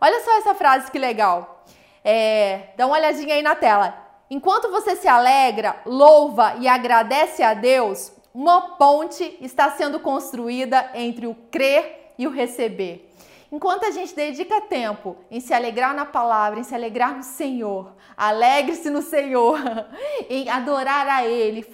Olha 0.00 0.24
só 0.24 0.38
essa 0.38 0.56
frase 0.56 0.90
que 0.90 0.98
legal. 0.98 1.64
É, 2.04 2.70
dá 2.76 2.84
uma 2.84 2.96
olhadinha 2.96 3.36
aí 3.36 3.42
na 3.42 3.54
tela. 3.54 4.09
Enquanto 4.30 4.70
você 4.70 4.94
se 4.94 5.08
alegra, 5.08 5.82
louva 5.84 6.54
e 6.60 6.68
agradece 6.68 7.42
a 7.42 7.52
Deus, 7.52 8.12
uma 8.32 8.76
ponte 8.76 9.36
está 9.40 9.72
sendo 9.72 9.98
construída 9.98 10.88
entre 10.94 11.26
o 11.26 11.34
crer 11.50 12.12
e 12.16 12.28
o 12.28 12.30
receber. 12.30 13.10
Enquanto 13.50 13.86
a 13.86 13.90
gente 13.90 14.14
dedica 14.14 14.60
tempo 14.60 15.16
em 15.28 15.40
se 15.40 15.52
alegrar 15.52 15.92
na 15.92 16.06
palavra, 16.06 16.60
em 16.60 16.62
se 16.62 16.72
alegrar 16.72 17.16
no 17.16 17.24
Senhor, 17.24 17.92
alegre-se 18.16 18.88
no 18.88 19.02
Senhor, 19.02 19.58
em 20.30 20.48
adorar 20.48 21.08
a 21.08 21.26
Ele, 21.26 21.66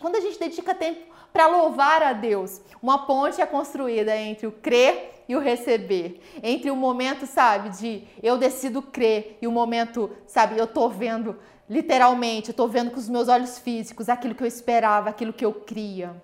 quando 0.00 0.16
a 0.16 0.20
gente 0.20 0.40
dedica 0.40 0.74
tempo 0.74 1.00
para 1.32 1.46
louvar 1.46 2.02
a 2.02 2.12
Deus, 2.12 2.60
uma 2.82 3.06
ponte 3.06 3.40
é 3.40 3.46
construída 3.46 4.16
entre 4.16 4.48
o 4.48 4.52
crer 4.52 5.22
e 5.28 5.36
o 5.36 5.38
receber. 5.38 6.20
Entre 6.42 6.72
o 6.72 6.74
momento, 6.74 7.24
sabe, 7.24 7.68
de 7.68 8.02
eu 8.20 8.36
decido 8.36 8.82
crer 8.82 9.38
e 9.40 9.46
o 9.46 9.52
momento, 9.52 10.10
sabe, 10.26 10.58
eu 10.58 10.66
tô 10.66 10.88
vendo 10.88 11.38
Literalmente, 11.70 12.48
eu 12.48 12.50
estou 12.50 12.66
vendo 12.66 12.90
com 12.90 12.98
os 12.98 13.08
meus 13.08 13.28
olhos 13.28 13.56
físicos 13.56 14.08
aquilo 14.08 14.34
que 14.34 14.42
eu 14.42 14.46
esperava, 14.48 15.08
aquilo 15.08 15.32
que 15.32 15.44
eu 15.44 15.52
cria. 15.52 16.20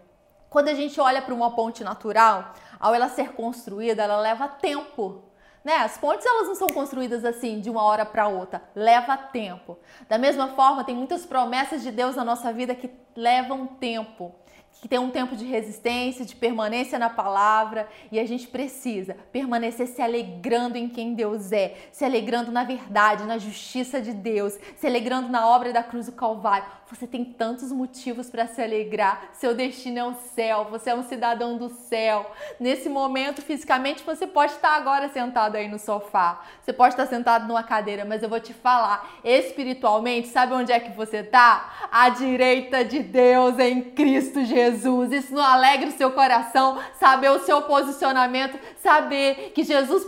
Quando 0.51 0.67
a 0.67 0.75
gente 0.75 1.01
olha 1.01 1.23
para 1.23 1.33
uma 1.33 1.55
ponte 1.55 1.85
natural, 1.85 2.53
ao 2.81 2.93
ela 2.93 3.09
ser 3.09 3.31
construída, 3.31 4.03
ela 4.03 4.19
leva 4.19 4.49
tempo. 4.49 5.23
Né? 5.65 5.77
As 5.77 5.97
pontes 5.97 6.27
elas 6.27 6.49
não 6.49 6.57
são 6.57 6.67
construídas 6.67 7.25
assim 7.25 7.61
de 7.61 7.71
uma 7.71 7.85
hora 7.85 8.05
para 8.05 8.27
outra, 8.27 8.61
leva 8.75 9.17
tempo. 9.17 9.79
Da 10.09 10.19
mesma 10.19 10.49
forma, 10.49 10.83
tem 10.83 10.97
muitas 10.97 11.25
promessas 11.25 11.81
de 11.81 11.93
Deus 11.93 12.17
na 12.17 12.25
nossa 12.25 12.53
vida 12.53 12.75
que 12.75 12.91
levam 13.15 13.69
tempo 13.69 14.35
que 14.81 14.89
tem 14.89 14.99
um 14.99 15.11
tempo 15.11 15.35
de 15.35 15.45
resistência, 15.45 16.25
de 16.25 16.37
permanência 16.37 16.99
na 16.99 17.09
palavra, 17.09 17.89
e 18.13 18.21
a 18.21 18.27
gente 18.27 18.47
precisa 18.47 19.17
permanecer 19.33 19.87
se 19.87 20.03
alegrando 20.03 20.77
em 20.77 20.89
quem 20.89 21.15
Deus 21.15 21.51
é, 21.51 21.75
se 21.91 22.05
alegrando 22.05 22.53
na 22.53 22.63
verdade, 22.63 23.25
na 23.25 23.39
justiça 23.39 24.01
de 24.01 24.13
Deus, 24.13 24.59
se 24.77 24.87
alegrando 24.87 25.29
na 25.29 25.49
obra 25.49 25.73
da 25.73 25.83
cruz 25.83 26.07
do 26.07 26.13
Calvário. 26.13 26.67
Você 26.89 27.07
tem 27.07 27.25
tantos 27.25 27.73
motivos 27.73 28.31
para 28.31 28.47
se 28.47 28.63
alegrar. 28.63 29.31
Seu 29.33 29.55
destino 29.55 29.99
é 29.99 30.05
o 30.05 30.15
céu, 30.15 30.69
você 30.71 30.91
é 30.91 30.95
um 30.95 31.03
cidadão 31.03 31.57
do 31.57 31.69
céu. 31.69 32.31
Nesse 32.61 32.89
momento, 32.89 33.43
fisicamente, 33.43 34.05
você 34.05 34.25
pode 34.25 34.53
estar 34.53 34.77
agora 34.77 35.09
sentado 35.09 35.57
aí 35.57 35.67
no 35.67 35.79
sofá, 35.81 36.45
você 36.63 36.73
pode 36.73 36.95
estar 36.95 37.07
sentado 37.07 37.49
numa 37.49 37.63
cadeira, 37.63 38.05
mas 38.05 38.23
eu 38.23 38.29
vou 38.29 38.39
te 38.39 38.53
falar, 38.53 39.19
espiritualmente, 39.25 40.29
sabe 40.29 40.53
onde 40.53 40.71
é 40.71 40.79
que 40.79 40.93
você 40.97 41.19
está? 41.19 41.89
À 41.91 42.09
direita 42.09 42.85
de 42.85 43.01
Deus 43.01 43.59
em 43.59 43.81
Cristo 43.81 44.45
Jesus. 44.45 44.66
Jesus. 44.67 45.13
Isso 45.13 45.35
não 45.35 45.43
alegra 45.43 45.89
o 45.89 45.93
seu 45.93 46.11
coração, 46.13 46.79
saber 46.99 47.31
o 47.31 47.41
seu 47.41 47.63
posicionamento, 47.63 48.59
saber 48.83 49.53
que 49.55 49.63
Jesus 49.63 50.05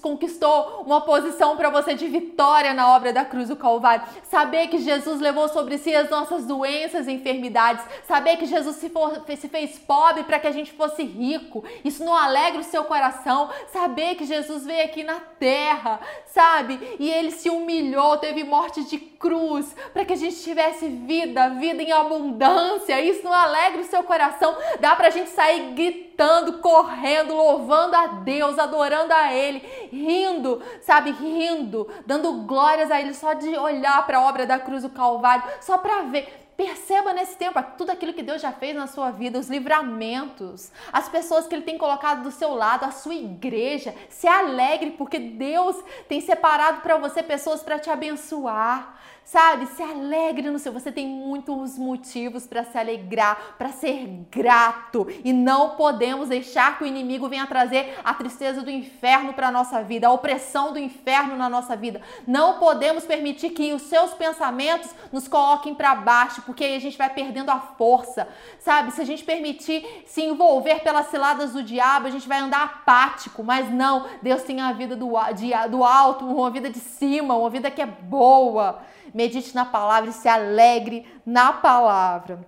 conquistou 0.00 0.82
uma 0.86 1.00
posição 1.00 1.56
para 1.56 1.70
você 1.70 1.94
de 1.94 2.06
vitória 2.08 2.74
na 2.74 2.94
obra 2.94 3.12
da 3.12 3.24
cruz 3.24 3.48
do 3.48 3.56
Calvário, 3.56 4.04
saber 4.24 4.68
que 4.68 4.78
Jesus 4.78 5.20
levou 5.20 5.48
sobre 5.48 5.78
si 5.78 5.94
as 5.94 6.10
nossas 6.10 6.44
doenças 6.44 7.06
e 7.06 7.12
enfermidades, 7.12 7.84
saber 8.06 8.36
que 8.36 8.46
Jesus 8.46 8.76
se, 8.76 8.90
for, 8.90 9.22
se 9.36 9.48
fez 9.48 9.78
pobre 9.78 10.24
para 10.24 10.38
que 10.38 10.46
a 10.46 10.52
gente 10.52 10.72
fosse 10.72 11.02
rico. 11.02 11.64
Isso 11.84 12.04
não 12.04 12.14
alegra 12.14 12.60
o 12.60 12.64
seu 12.64 12.84
coração, 12.84 13.50
saber 13.72 14.16
que 14.16 14.24
Jesus 14.24 14.66
veio 14.66 14.84
aqui 14.84 15.02
na 15.04 15.20
terra, 15.38 16.00
sabe? 16.26 16.96
E 16.98 17.08
ele 17.08 17.30
se 17.30 17.48
humilhou, 17.48 18.18
teve 18.18 18.44
morte 18.44 18.84
de 18.84 18.98
cruz 18.98 19.74
para 19.92 20.04
que 20.04 20.14
a 20.14 20.16
gente 20.16 20.42
tivesse 20.42 20.88
vida, 20.88 21.50
vida 21.50 21.82
em 21.82 21.92
abundância. 21.92 23.00
Isso 23.00 23.22
não 23.22 23.32
alegra 23.32 23.82
o 23.82 23.84
seu 23.84 23.99
coração. 24.04 24.56
Dá 24.80 24.94
para 24.96 25.08
a 25.08 25.10
gente 25.10 25.30
sair 25.30 25.72
gritando, 25.74 26.58
correndo, 26.58 27.34
louvando 27.34 27.96
a 27.96 28.06
Deus, 28.06 28.58
adorando 28.58 29.12
a 29.12 29.32
Ele, 29.32 29.58
rindo, 29.90 30.62
sabe? 30.82 31.10
Rindo, 31.10 31.88
dando 32.06 32.32
glórias 32.44 32.90
a 32.90 33.00
Ele 33.00 33.14
só 33.14 33.32
de 33.32 33.56
olhar 33.56 34.06
para 34.06 34.18
a 34.18 34.28
obra 34.28 34.46
da 34.46 34.58
cruz 34.58 34.82
do 34.82 34.90
Calvário, 34.90 35.44
só 35.60 35.78
para 35.78 36.02
ver. 36.02 36.40
Perceba 36.60 37.14
nesse 37.14 37.36
tempo 37.36 37.58
tudo 37.78 37.88
aquilo 37.88 38.12
que 38.12 38.22
Deus 38.22 38.42
já 38.42 38.52
fez 38.52 38.76
na 38.76 38.86
sua 38.86 39.10
vida, 39.10 39.38
os 39.38 39.48
livramentos, 39.48 40.70
as 40.92 41.08
pessoas 41.08 41.46
que 41.46 41.54
Ele 41.54 41.62
tem 41.64 41.78
colocado 41.78 42.22
do 42.22 42.30
seu 42.30 42.52
lado, 42.52 42.84
a 42.84 42.90
sua 42.90 43.14
igreja. 43.14 43.94
Se 44.10 44.28
alegre, 44.28 44.90
porque 44.90 45.18
Deus 45.18 45.82
tem 46.06 46.20
separado 46.20 46.82
para 46.82 46.98
você 46.98 47.22
pessoas 47.22 47.62
para 47.62 47.78
te 47.78 47.88
abençoar 47.88 48.99
sabe? 49.24 49.66
Se 49.66 49.82
alegre 49.82 50.50
no 50.50 50.58
seu. 50.58 50.72
Você 50.72 50.90
tem 50.90 51.06
muitos 51.06 51.78
motivos 51.78 52.46
para 52.46 52.64
se 52.64 52.76
alegrar, 52.76 53.54
para 53.56 53.68
ser 53.68 54.06
grato. 54.30 55.06
E 55.24 55.32
não 55.32 55.76
podemos 55.76 56.28
deixar 56.28 56.76
que 56.76 56.84
o 56.84 56.86
inimigo 56.86 57.28
venha 57.28 57.46
trazer 57.46 57.96
a 58.02 58.12
tristeza 58.12 58.62
do 58.62 58.70
inferno 58.70 59.32
para 59.32 59.50
nossa 59.50 59.82
vida, 59.82 60.08
a 60.08 60.12
opressão 60.12 60.72
do 60.72 60.78
inferno 60.78 61.36
na 61.36 61.48
nossa 61.48 61.76
vida. 61.76 62.00
Não 62.26 62.58
podemos 62.58 63.04
permitir 63.04 63.50
que 63.50 63.72
os 63.72 63.82
seus 63.82 64.12
pensamentos 64.14 64.90
nos 65.12 65.28
coloquem 65.28 65.74
para 65.74 65.94
baixo, 65.94 66.42
porque 66.42 66.64
aí 66.64 66.74
a 66.74 66.80
gente 66.80 66.98
vai 66.98 67.10
perdendo 67.10 67.50
a 67.50 67.60
força, 67.60 68.28
sabe? 68.58 68.90
Se 68.90 69.00
a 69.00 69.06
gente 69.06 69.22
permitir 69.22 70.04
se 70.06 70.22
envolver 70.22 70.80
pelas 70.80 71.06
ciladas 71.06 71.52
do 71.52 71.62
diabo, 71.62 72.08
a 72.08 72.10
gente 72.10 72.28
vai 72.28 72.40
andar 72.40 72.64
apático. 72.64 73.44
Mas 73.44 73.70
não, 73.70 74.06
Deus 74.20 74.42
tem 74.42 74.60
a 74.60 74.72
vida 74.72 74.96
do, 74.96 75.12
de, 75.34 75.52
do 75.70 75.84
alto, 75.84 76.26
uma 76.26 76.50
vida 76.50 76.68
de 76.68 76.80
cima, 76.80 77.36
uma 77.36 77.50
vida 77.50 77.70
que 77.70 77.80
é 77.80 77.86
boa 77.86 78.80
medite 79.14 79.54
na 79.54 79.64
palavra 79.64 80.10
e 80.10 80.12
se 80.12 80.28
alegre 80.28 81.06
na 81.24 81.52
palavra. 81.52 82.40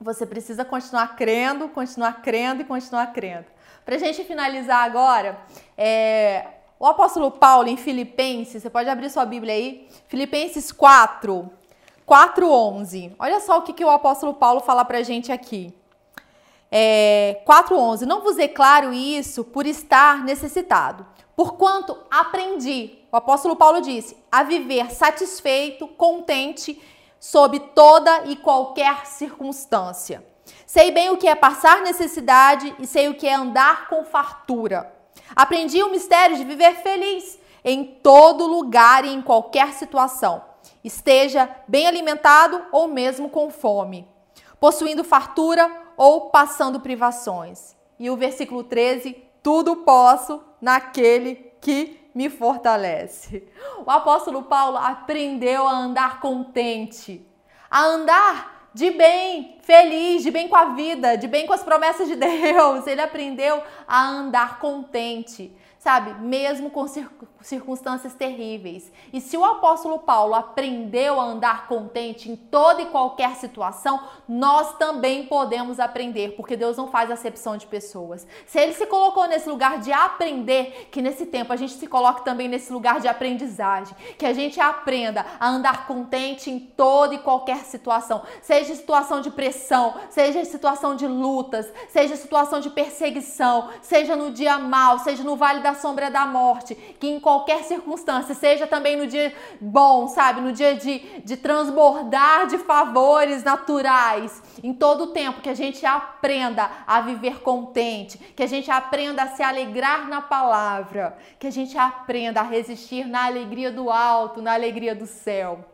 Você 0.00 0.24
precisa 0.24 0.64
continuar 0.64 1.14
crendo, 1.16 1.68
continuar 1.68 2.22
crendo 2.22 2.62
e 2.62 2.64
continuar 2.64 3.12
crendo. 3.12 3.46
Para 3.84 3.96
a 3.96 3.98
gente 3.98 4.24
finalizar 4.24 4.84
agora, 4.84 5.38
é, 5.76 6.46
o 6.78 6.86
apóstolo 6.86 7.30
Paulo 7.30 7.68
em 7.68 7.76
Filipenses, 7.76 8.62
você 8.62 8.70
pode 8.70 8.88
abrir 8.88 9.10
sua 9.10 9.26
Bíblia 9.26 9.52
aí, 9.52 9.88
Filipenses 10.08 10.72
4, 10.72 11.50
4:11. 12.06 13.14
Olha 13.18 13.40
só 13.40 13.58
o 13.58 13.62
que, 13.62 13.72
que 13.72 13.84
o 13.84 13.90
apóstolo 13.90 14.32
Paulo 14.32 14.60
fala 14.60 14.84
para 14.84 14.98
a 14.98 15.02
gente 15.02 15.30
aqui. 15.30 15.74
É, 16.72 17.42
4:11. 17.44 18.06
Não 18.06 18.22
vos 18.22 18.36
declaro 18.36 18.92
isso 18.92 19.44
por 19.44 19.66
estar 19.66 20.24
necessitado, 20.24 21.06
porquanto 21.36 21.98
aprendi 22.10 22.99
o 23.12 23.16
apóstolo 23.16 23.56
Paulo 23.56 23.80
disse: 23.80 24.16
a 24.30 24.42
viver 24.42 24.90
satisfeito, 24.90 25.88
contente, 25.88 26.80
sob 27.18 27.58
toda 27.74 28.24
e 28.26 28.36
qualquer 28.36 29.06
circunstância. 29.06 30.24
Sei 30.66 30.90
bem 30.90 31.10
o 31.10 31.16
que 31.16 31.28
é 31.28 31.34
passar 31.34 31.82
necessidade 31.82 32.74
e 32.78 32.86
sei 32.86 33.08
o 33.08 33.14
que 33.14 33.26
é 33.26 33.34
andar 33.34 33.88
com 33.88 34.04
fartura. 34.04 34.92
Aprendi 35.34 35.82
o 35.82 35.90
mistério 35.90 36.36
de 36.36 36.44
viver 36.44 36.76
feliz 36.76 37.38
em 37.64 37.84
todo 37.84 38.46
lugar 38.46 39.04
e 39.04 39.12
em 39.12 39.20
qualquer 39.20 39.72
situação. 39.74 40.42
Esteja 40.82 41.48
bem 41.68 41.86
alimentado 41.86 42.64
ou 42.72 42.88
mesmo 42.88 43.28
com 43.28 43.50
fome, 43.50 44.08
possuindo 44.58 45.04
fartura 45.04 45.70
ou 45.96 46.30
passando 46.30 46.80
privações. 46.80 47.76
E 47.98 48.08
o 48.08 48.16
versículo 48.16 48.64
13: 48.64 49.16
tudo 49.42 49.76
posso 49.76 50.42
naquele 50.60 51.52
que 51.60 51.99
me 52.14 52.28
fortalece. 52.28 53.46
O 53.84 53.90
apóstolo 53.90 54.44
Paulo 54.44 54.76
aprendeu 54.76 55.66
a 55.66 55.72
andar 55.72 56.20
contente, 56.20 57.24
a 57.70 57.84
andar 57.84 58.68
de 58.72 58.90
bem, 58.90 59.58
feliz, 59.62 60.22
de 60.22 60.30
bem 60.30 60.48
com 60.48 60.56
a 60.56 60.66
vida, 60.66 61.16
de 61.16 61.26
bem 61.26 61.46
com 61.46 61.52
as 61.52 61.62
promessas 61.62 62.08
de 62.08 62.14
Deus. 62.16 62.86
Ele 62.86 63.00
aprendeu 63.00 63.62
a 63.86 64.06
andar 64.06 64.58
contente 64.58 65.52
sabe? 65.80 66.12
Mesmo 66.20 66.68
com 66.68 66.84
circunstâncias 67.40 68.12
terríveis. 68.12 68.92
E 69.14 69.20
se 69.20 69.34
o 69.34 69.44
apóstolo 69.44 69.98
Paulo 70.00 70.34
aprendeu 70.34 71.18
a 71.18 71.24
andar 71.24 71.66
contente 71.68 72.30
em 72.30 72.36
toda 72.36 72.82
e 72.82 72.86
qualquer 72.86 73.34
situação, 73.36 73.98
nós 74.28 74.76
também 74.76 75.24
podemos 75.24 75.80
aprender, 75.80 76.36
porque 76.36 76.54
Deus 76.54 76.76
não 76.76 76.88
faz 76.88 77.10
acepção 77.10 77.56
de 77.56 77.66
pessoas. 77.66 78.26
Se 78.46 78.60
ele 78.60 78.74
se 78.74 78.84
colocou 78.84 79.26
nesse 79.26 79.48
lugar 79.48 79.78
de 79.78 79.90
aprender, 79.90 80.88
que 80.92 81.00
nesse 81.00 81.24
tempo 81.24 81.50
a 81.50 81.56
gente 81.56 81.72
se 81.72 81.86
coloque 81.86 82.26
também 82.26 82.46
nesse 82.46 82.70
lugar 82.70 83.00
de 83.00 83.08
aprendizagem, 83.08 83.96
que 84.18 84.26
a 84.26 84.34
gente 84.34 84.60
aprenda 84.60 85.24
a 85.40 85.48
andar 85.48 85.86
contente 85.86 86.50
em 86.50 86.58
toda 86.60 87.14
e 87.14 87.18
qualquer 87.20 87.64
situação, 87.64 88.22
seja 88.42 88.74
situação 88.74 89.22
de 89.22 89.30
pressão, 89.30 89.94
seja 90.10 90.44
situação 90.44 90.94
de 90.94 91.06
lutas, 91.06 91.72
seja 91.88 92.16
situação 92.16 92.60
de 92.60 92.68
perseguição, 92.68 93.70
seja 93.80 94.14
no 94.14 94.30
dia 94.30 94.58
mal, 94.58 94.98
seja 94.98 95.24
no 95.24 95.36
vale 95.36 95.62
da 95.62 95.69
da 95.70 95.74
sombra 95.74 96.10
da 96.10 96.26
morte, 96.26 96.74
que 96.74 97.06
em 97.06 97.20
qualquer 97.20 97.62
circunstância, 97.62 98.34
seja 98.34 98.66
também 98.66 98.96
no 98.96 99.06
dia 99.06 99.32
bom, 99.60 100.08
sabe, 100.08 100.40
no 100.40 100.52
dia 100.52 100.74
de, 100.74 100.98
de 101.20 101.36
transbordar 101.36 102.48
de 102.48 102.58
favores 102.58 103.44
naturais, 103.44 104.42
em 104.62 104.74
todo 104.74 105.04
o 105.04 105.06
tempo, 105.08 105.40
que 105.40 105.48
a 105.48 105.54
gente 105.54 105.86
aprenda 105.86 106.68
a 106.86 107.00
viver 107.00 107.40
contente, 107.40 108.18
que 108.18 108.42
a 108.42 108.48
gente 108.48 108.70
aprenda 108.70 109.22
a 109.22 109.28
se 109.28 109.42
alegrar 109.42 110.08
na 110.08 110.20
palavra, 110.20 111.16
que 111.38 111.46
a 111.46 111.52
gente 111.52 111.78
aprenda 111.78 112.40
a 112.40 112.44
resistir 112.44 113.06
na 113.06 113.26
alegria 113.26 113.70
do 113.70 113.90
alto, 113.90 114.42
na 114.42 114.52
alegria 114.52 114.94
do 114.94 115.06
céu. 115.06 115.64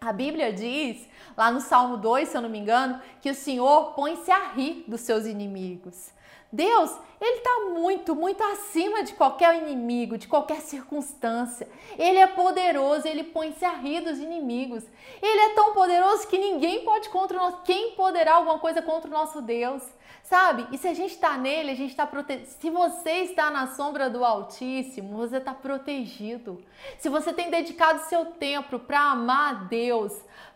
A 0.00 0.12
Bíblia 0.12 0.52
diz, 0.52 1.06
lá 1.36 1.50
no 1.50 1.60
Salmo 1.60 1.96
2, 1.96 2.28
se 2.28 2.36
eu 2.36 2.40
não 2.40 2.48
me 2.48 2.58
engano, 2.58 3.00
que 3.20 3.30
o 3.30 3.34
Senhor 3.34 3.92
põe-se 3.92 4.30
a 4.32 4.48
rir 4.48 4.84
dos 4.88 5.02
seus 5.02 5.26
inimigos. 5.26 6.10
Deus, 6.52 6.94
ele 7.18 7.38
está 7.38 7.70
muito, 7.70 8.14
muito 8.14 8.42
acima 8.42 9.02
de 9.02 9.14
qualquer 9.14 9.56
inimigo, 9.62 10.18
de 10.18 10.28
qualquer 10.28 10.60
circunstância. 10.60 11.66
Ele 11.98 12.18
é 12.18 12.26
poderoso, 12.26 13.08
ele 13.08 13.24
põe-se 13.24 13.64
a 13.64 13.72
rir 13.72 14.02
dos 14.02 14.18
inimigos. 14.18 14.84
Ele 15.22 15.40
é 15.40 15.54
tão 15.54 15.72
poderoso 15.72 16.28
que 16.28 16.36
ninguém 16.36 16.84
pode 16.84 17.08
contra 17.08 17.38
nós. 17.38 17.54
Quem 17.64 17.92
poderá 17.92 18.34
alguma 18.34 18.58
coisa 18.58 18.82
contra 18.82 19.08
o 19.08 19.12
nosso 19.12 19.40
Deus? 19.40 19.82
Sabe? 20.24 20.66
E 20.72 20.78
se 20.78 20.88
a 20.88 20.94
gente 20.94 21.12
está 21.12 21.38
nele, 21.38 21.70
a 21.70 21.74
gente 21.74 21.90
está 21.90 22.06
protegido. 22.06 22.48
Se 22.48 22.70
você 22.70 23.10
está 23.22 23.50
na 23.50 23.68
sombra 23.68 24.10
do 24.10 24.24
Altíssimo, 24.24 25.16
você 25.16 25.38
está 25.38 25.54
protegido. 25.54 26.62
Se 26.98 27.08
você 27.08 27.32
tem 27.32 27.50
dedicado 27.50 28.02
seu 28.08 28.26
tempo 28.26 28.78
para 28.78 29.00
amar 29.00 29.50
a 29.50 29.54
Deus, 29.64 30.12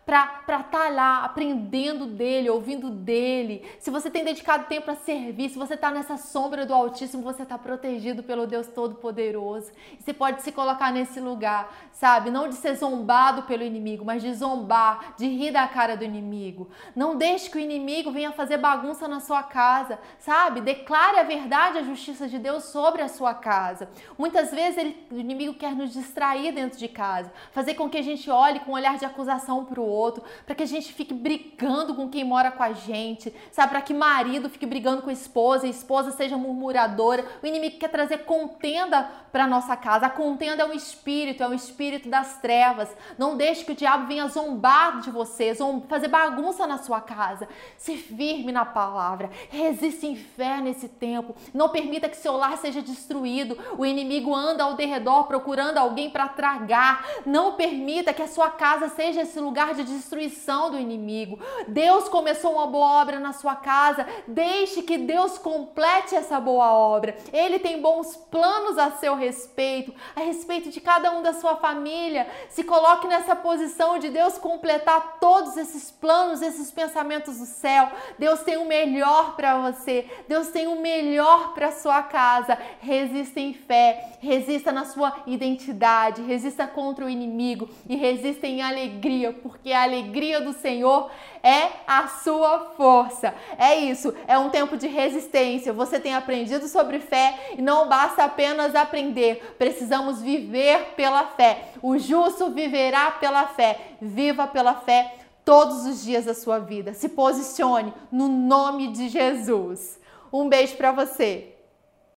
para 0.07 0.39
estar 0.39 0.63
tá 0.63 0.87
lá 0.87 1.25
aprendendo 1.25 2.05
dele, 2.05 2.49
ouvindo 2.49 2.89
dele, 2.89 3.69
se 3.77 3.91
você 3.91 4.09
tem 4.09 4.23
dedicado 4.23 4.63
tempo 4.63 4.85
para 4.85 4.95
servir, 4.95 5.49
se 5.49 5.59
você 5.59 5.73
está 5.73 5.91
nessa 5.91 6.15
sombra 6.15 6.65
do 6.65 6.73
Altíssimo, 6.73 7.21
você 7.21 7.43
está 7.43 7.57
protegido 7.57 8.23
pelo 8.23 8.47
Deus 8.47 8.67
Todo-Poderoso. 8.67 9.69
Você 9.99 10.13
pode 10.13 10.43
se 10.43 10.53
colocar 10.53 10.93
nesse 10.93 11.19
lugar, 11.19 11.75
sabe? 11.91 12.31
Não 12.31 12.47
de 12.47 12.55
ser 12.55 12.75
zombado 12.75 13.43
pelo 13.43 13.63
inimigo, 13.63 14.05
mas 14.05 14.21
de 14.21 14.33
zombar, 14.33 15.13
de 15.17 15.27
rir 15.27 15.51
da 15.51 15.67
cara 15.67 15.97
do 15.97 16.05
inimigo. 16.05 16.69
Não 16.95 17.17
deixe 17.17 17.49
que 17.49 17.57
o 17.57 17.61
inimigo 17.61 18.09
venha 18.09 18.31
fazer 18.31 18.55
bagunça 18.55 19.09
na 19.09 19.19
sua 19.19 19.43
casa, 19.43 19.99
sabe? 20.19 20.61
Declare 20.61 21.19
a 21.19 21.23
verdade, 21.23 21.79
a 21.79 21.83
justiça 21.83 22.29
de 22.29 22.39
Deus 22.39 22.63
sobre 22.63 23.01
a 23.01 23.09
sua 23.09 23.33
casa. 23.33 23.89
Muitas 24.17 24.51
vezes 24.51 24.77
ele, 24.77 25.05
o 25.11 25.19
inimigo 25.19 25.55
quer 25.55 25.75
nos 25.75 25.91
distrair 25.91 26.53
dentro 26.53 26.79
de 26.79 26.87
casa, 26.87 27.29
fazer 27.51 27.73
com 27.73 27.89
que 27.89 27.97
a 27.97 28.01
gente 28.01 28.29
olhe 28.29 28.61
com 28.61 28.71
um 28.71 28.75
olhar 28.75 28.97
de 28.97 29.03
acusação 29.03 29.65
para 29.65 29.81
o 29.81 29.83
outro 29.83 29.96
outro, 29.97 30.23
para 30.45 30.55
que 30.55 30.63
a 30.63 30.67
gente 30.67 30.93
fique 30.93 31.13
brigando 31.13 31.95
com 31.95 32.09
quem 32.09 32.23
mora 32.23 32.51
com 32.51 32.63
a 32.63 32.73
gente, 32.73 33.33
sabe? 33.51 33.69
Para 33.69 33.81
que 33.81 33.93
marido 33.93 34.49
fique 34.49 34.65
brigando 34.65 35.01
com 35.01 35.09
a 35.09 35.13
esposa, 35.13 35.65
a 35.65 35.69
esposa 35.69 36.11
seja 36.11 36.37
murmuradora. 36.37 37.25
O 37.41 37.47
inimigo 37.47 37.79
quer 37.79 37.89
trazer 37.89 38.19
contenda 38.19 39.09
para 39.31 39.47
nossa 39.47 39.75
casa. 39.75 40.07
A 40.07 40.09
contenda 40.09 40.63
é 40.63 40.65
um 40.65 40.73
espírito, 40.73 41.43
é 41.43 41.47
um 41.47 41.53
espírito 41.53 42.09
das 42.09 42.39
trevas. 42.39 42.89
Não 43.17 43.35
deixe 43.35 43.63
que 43.63 43.71
o 43.71 43.75
diabo 43.75 44.07
venha 44.07 44.27
zombar 44.27 44.99
de 45.01 45.11
você, 45.11 45.53
fazer 45.87 46.07
bagunça 46.07 46.65
na 46.65 46.77
sua 46.77 47.01
casa. 47.01 47.47
Se 47.77 47.97
firme 47.97 48.51
na 48.51 48.65
palavra. 48.65 49.29
Resiste 49.49 50.07
em 50.07 50.15
fé 50.15 50.57
nesse 50.61 50.87
tempo. 50.87 51.35
Não 51.53 51.69
permita 51.69 52.09
que 52.09 52.17
seu 52.17 52.35
lar 52.37 52.57
seja 52.57 52.81
destruído. 52.81 53.57
O 53.77 53.85
inimigo 53.85 54.33
anda 54.33 54.63
ao 54.63 54.75
derredor 54.75 55.25
procurando 55.25 55.77
alguém 55.77 56.09
para 56.09 56.27
tragar. 56.27 57.05
Não 57.25 57.53
permita 57.53 58.13
que 58.13 58.21
a 58.21 58.27
sua 58.27 58.49
casa 58.49 58.89
seja 58.89 59.21
esse 59.21 59.39
lugar 59.39 59.73
de 59.87 59.95
destruição 59.95 60.69
do 60.69 60.77
inimigo. 60.77 61.39
Deus 61.67 62.07
começou 62.09 62.53
uma 62.53 62.67
boa 62.67 63.01
obra 63.01 63.19
na 63.19 63.33
sua 63.33 63.55
casa, 63.55 64.05
deixe 64.27 64.81
que 64.81 64.97
Deus 64.97 65.37
complete 65.37 66.15
essa 66.15 66.39
boa 66.39 66.71
obra. 66.71 67.17
Ele 67.33 67.59
tem 67.59 67.81
bons 67.81 68.15
planos 68.15 68.77
a 68.77 68.91
seu 68.91 69.15
respeito, 69.15 69.93
a 70.15 70.21
respeito 70.21 70.69
de 70.69 70.81
cada 70.81 71.11
um 71.11 71.21
da 71.21 71.33
sua 71.33 71.55
família. 71.55 72.27
Se 72.49 72.63
coloque 72.63 73.07
nessa 73.07 73.35
posição 73.35 73.97
de 73.97 74.09
Deus 74.09 74.37
completar 74.37 75.17
todos 75.19 75.57
esses 75.57 75.89
planos, 75.91 76.41
esses 76.41 76.71
pensamentos 76.71 77.37
do 77.37 77.45
céu. 77.45 77.89
Deus 78.19 78.41
tem 78.41 78.57
o 78.57 78.65
melhor 78.65 79.35
para 79.35 79.71
você. 79.71 80.05
Deus 80.27 80.47
tem 80.49 80.67
o 80.67 80.79
melhor 80.81 81.53
para 81.53 81.71
sua 81.71 82.03
casa. 82.03 82.57
Resista 82.79 83.39
em 83.39 83.53
fé, 83.53 84.17
resista 84.19 84.71
na 84.71 84.85
sua 84.85 85.15
identidade, 85.25 86.21
resista 86.21 86.67
contra 86.67 87.05
o 87.05 87.09
inimigo 87.09 87.69
e 87.87 87.95
resista 87.95 88.47
em 88.47 88.61
alegria, 88.61 89.33
porque 89.33 89.71
a 89.77 89.83
alegria 89.83 90.41
do 90.41 90.53
Senhor 90.53 91.09
é 91.43 91.69
a 91.87 92.07
sua 92.07 92.71
força. 92.75 93.33
É 93.57 93.75
isso, 93.75 94.13
é 94.27 94.37
um 94.37 94.49
tempo 94.49 94.75
de 94.75 94.87
resistência. 94.87 95.71
Você 95.71 95.99
tem 95.99 96.13
aprendido 96.13 96.67
sobre 96.67 96.99
fé 96.99 97.53
e 97.57 97.61
não 97.61 97.87
basta 97.87 98.23
apenas 98.23 98.75
aprender, 98.75 99.55
precisamos 99.57 100.21
viver 100.21 100.93
pela 100.95 101.23
fé. 101.23 101.69
O 101.81 101.97
justo 101.97 102.51
viverá 102.51 103.11
pela 103.11 103.47
fé. 103.47 103.79
Viva 104.01 104.47
pela 104.47 104.75
fé 104.75 105.15
todos 105.45 105.85
os 105.85 106.03
dias 106.03 106.25
da 106.25 106.33
sua 106.33 106.59
vida. 106.59 106.93
Se 106.93 107.09
posicione 107.09 107.93
no 108.11 108.27
nome 108.27 108.91
de 108.91 109.09
Jesus. 109.09 109.99
Um 110.31 110.49
beijo 110.49 110.75
para 110.75 110.91
você. 110.91 111.56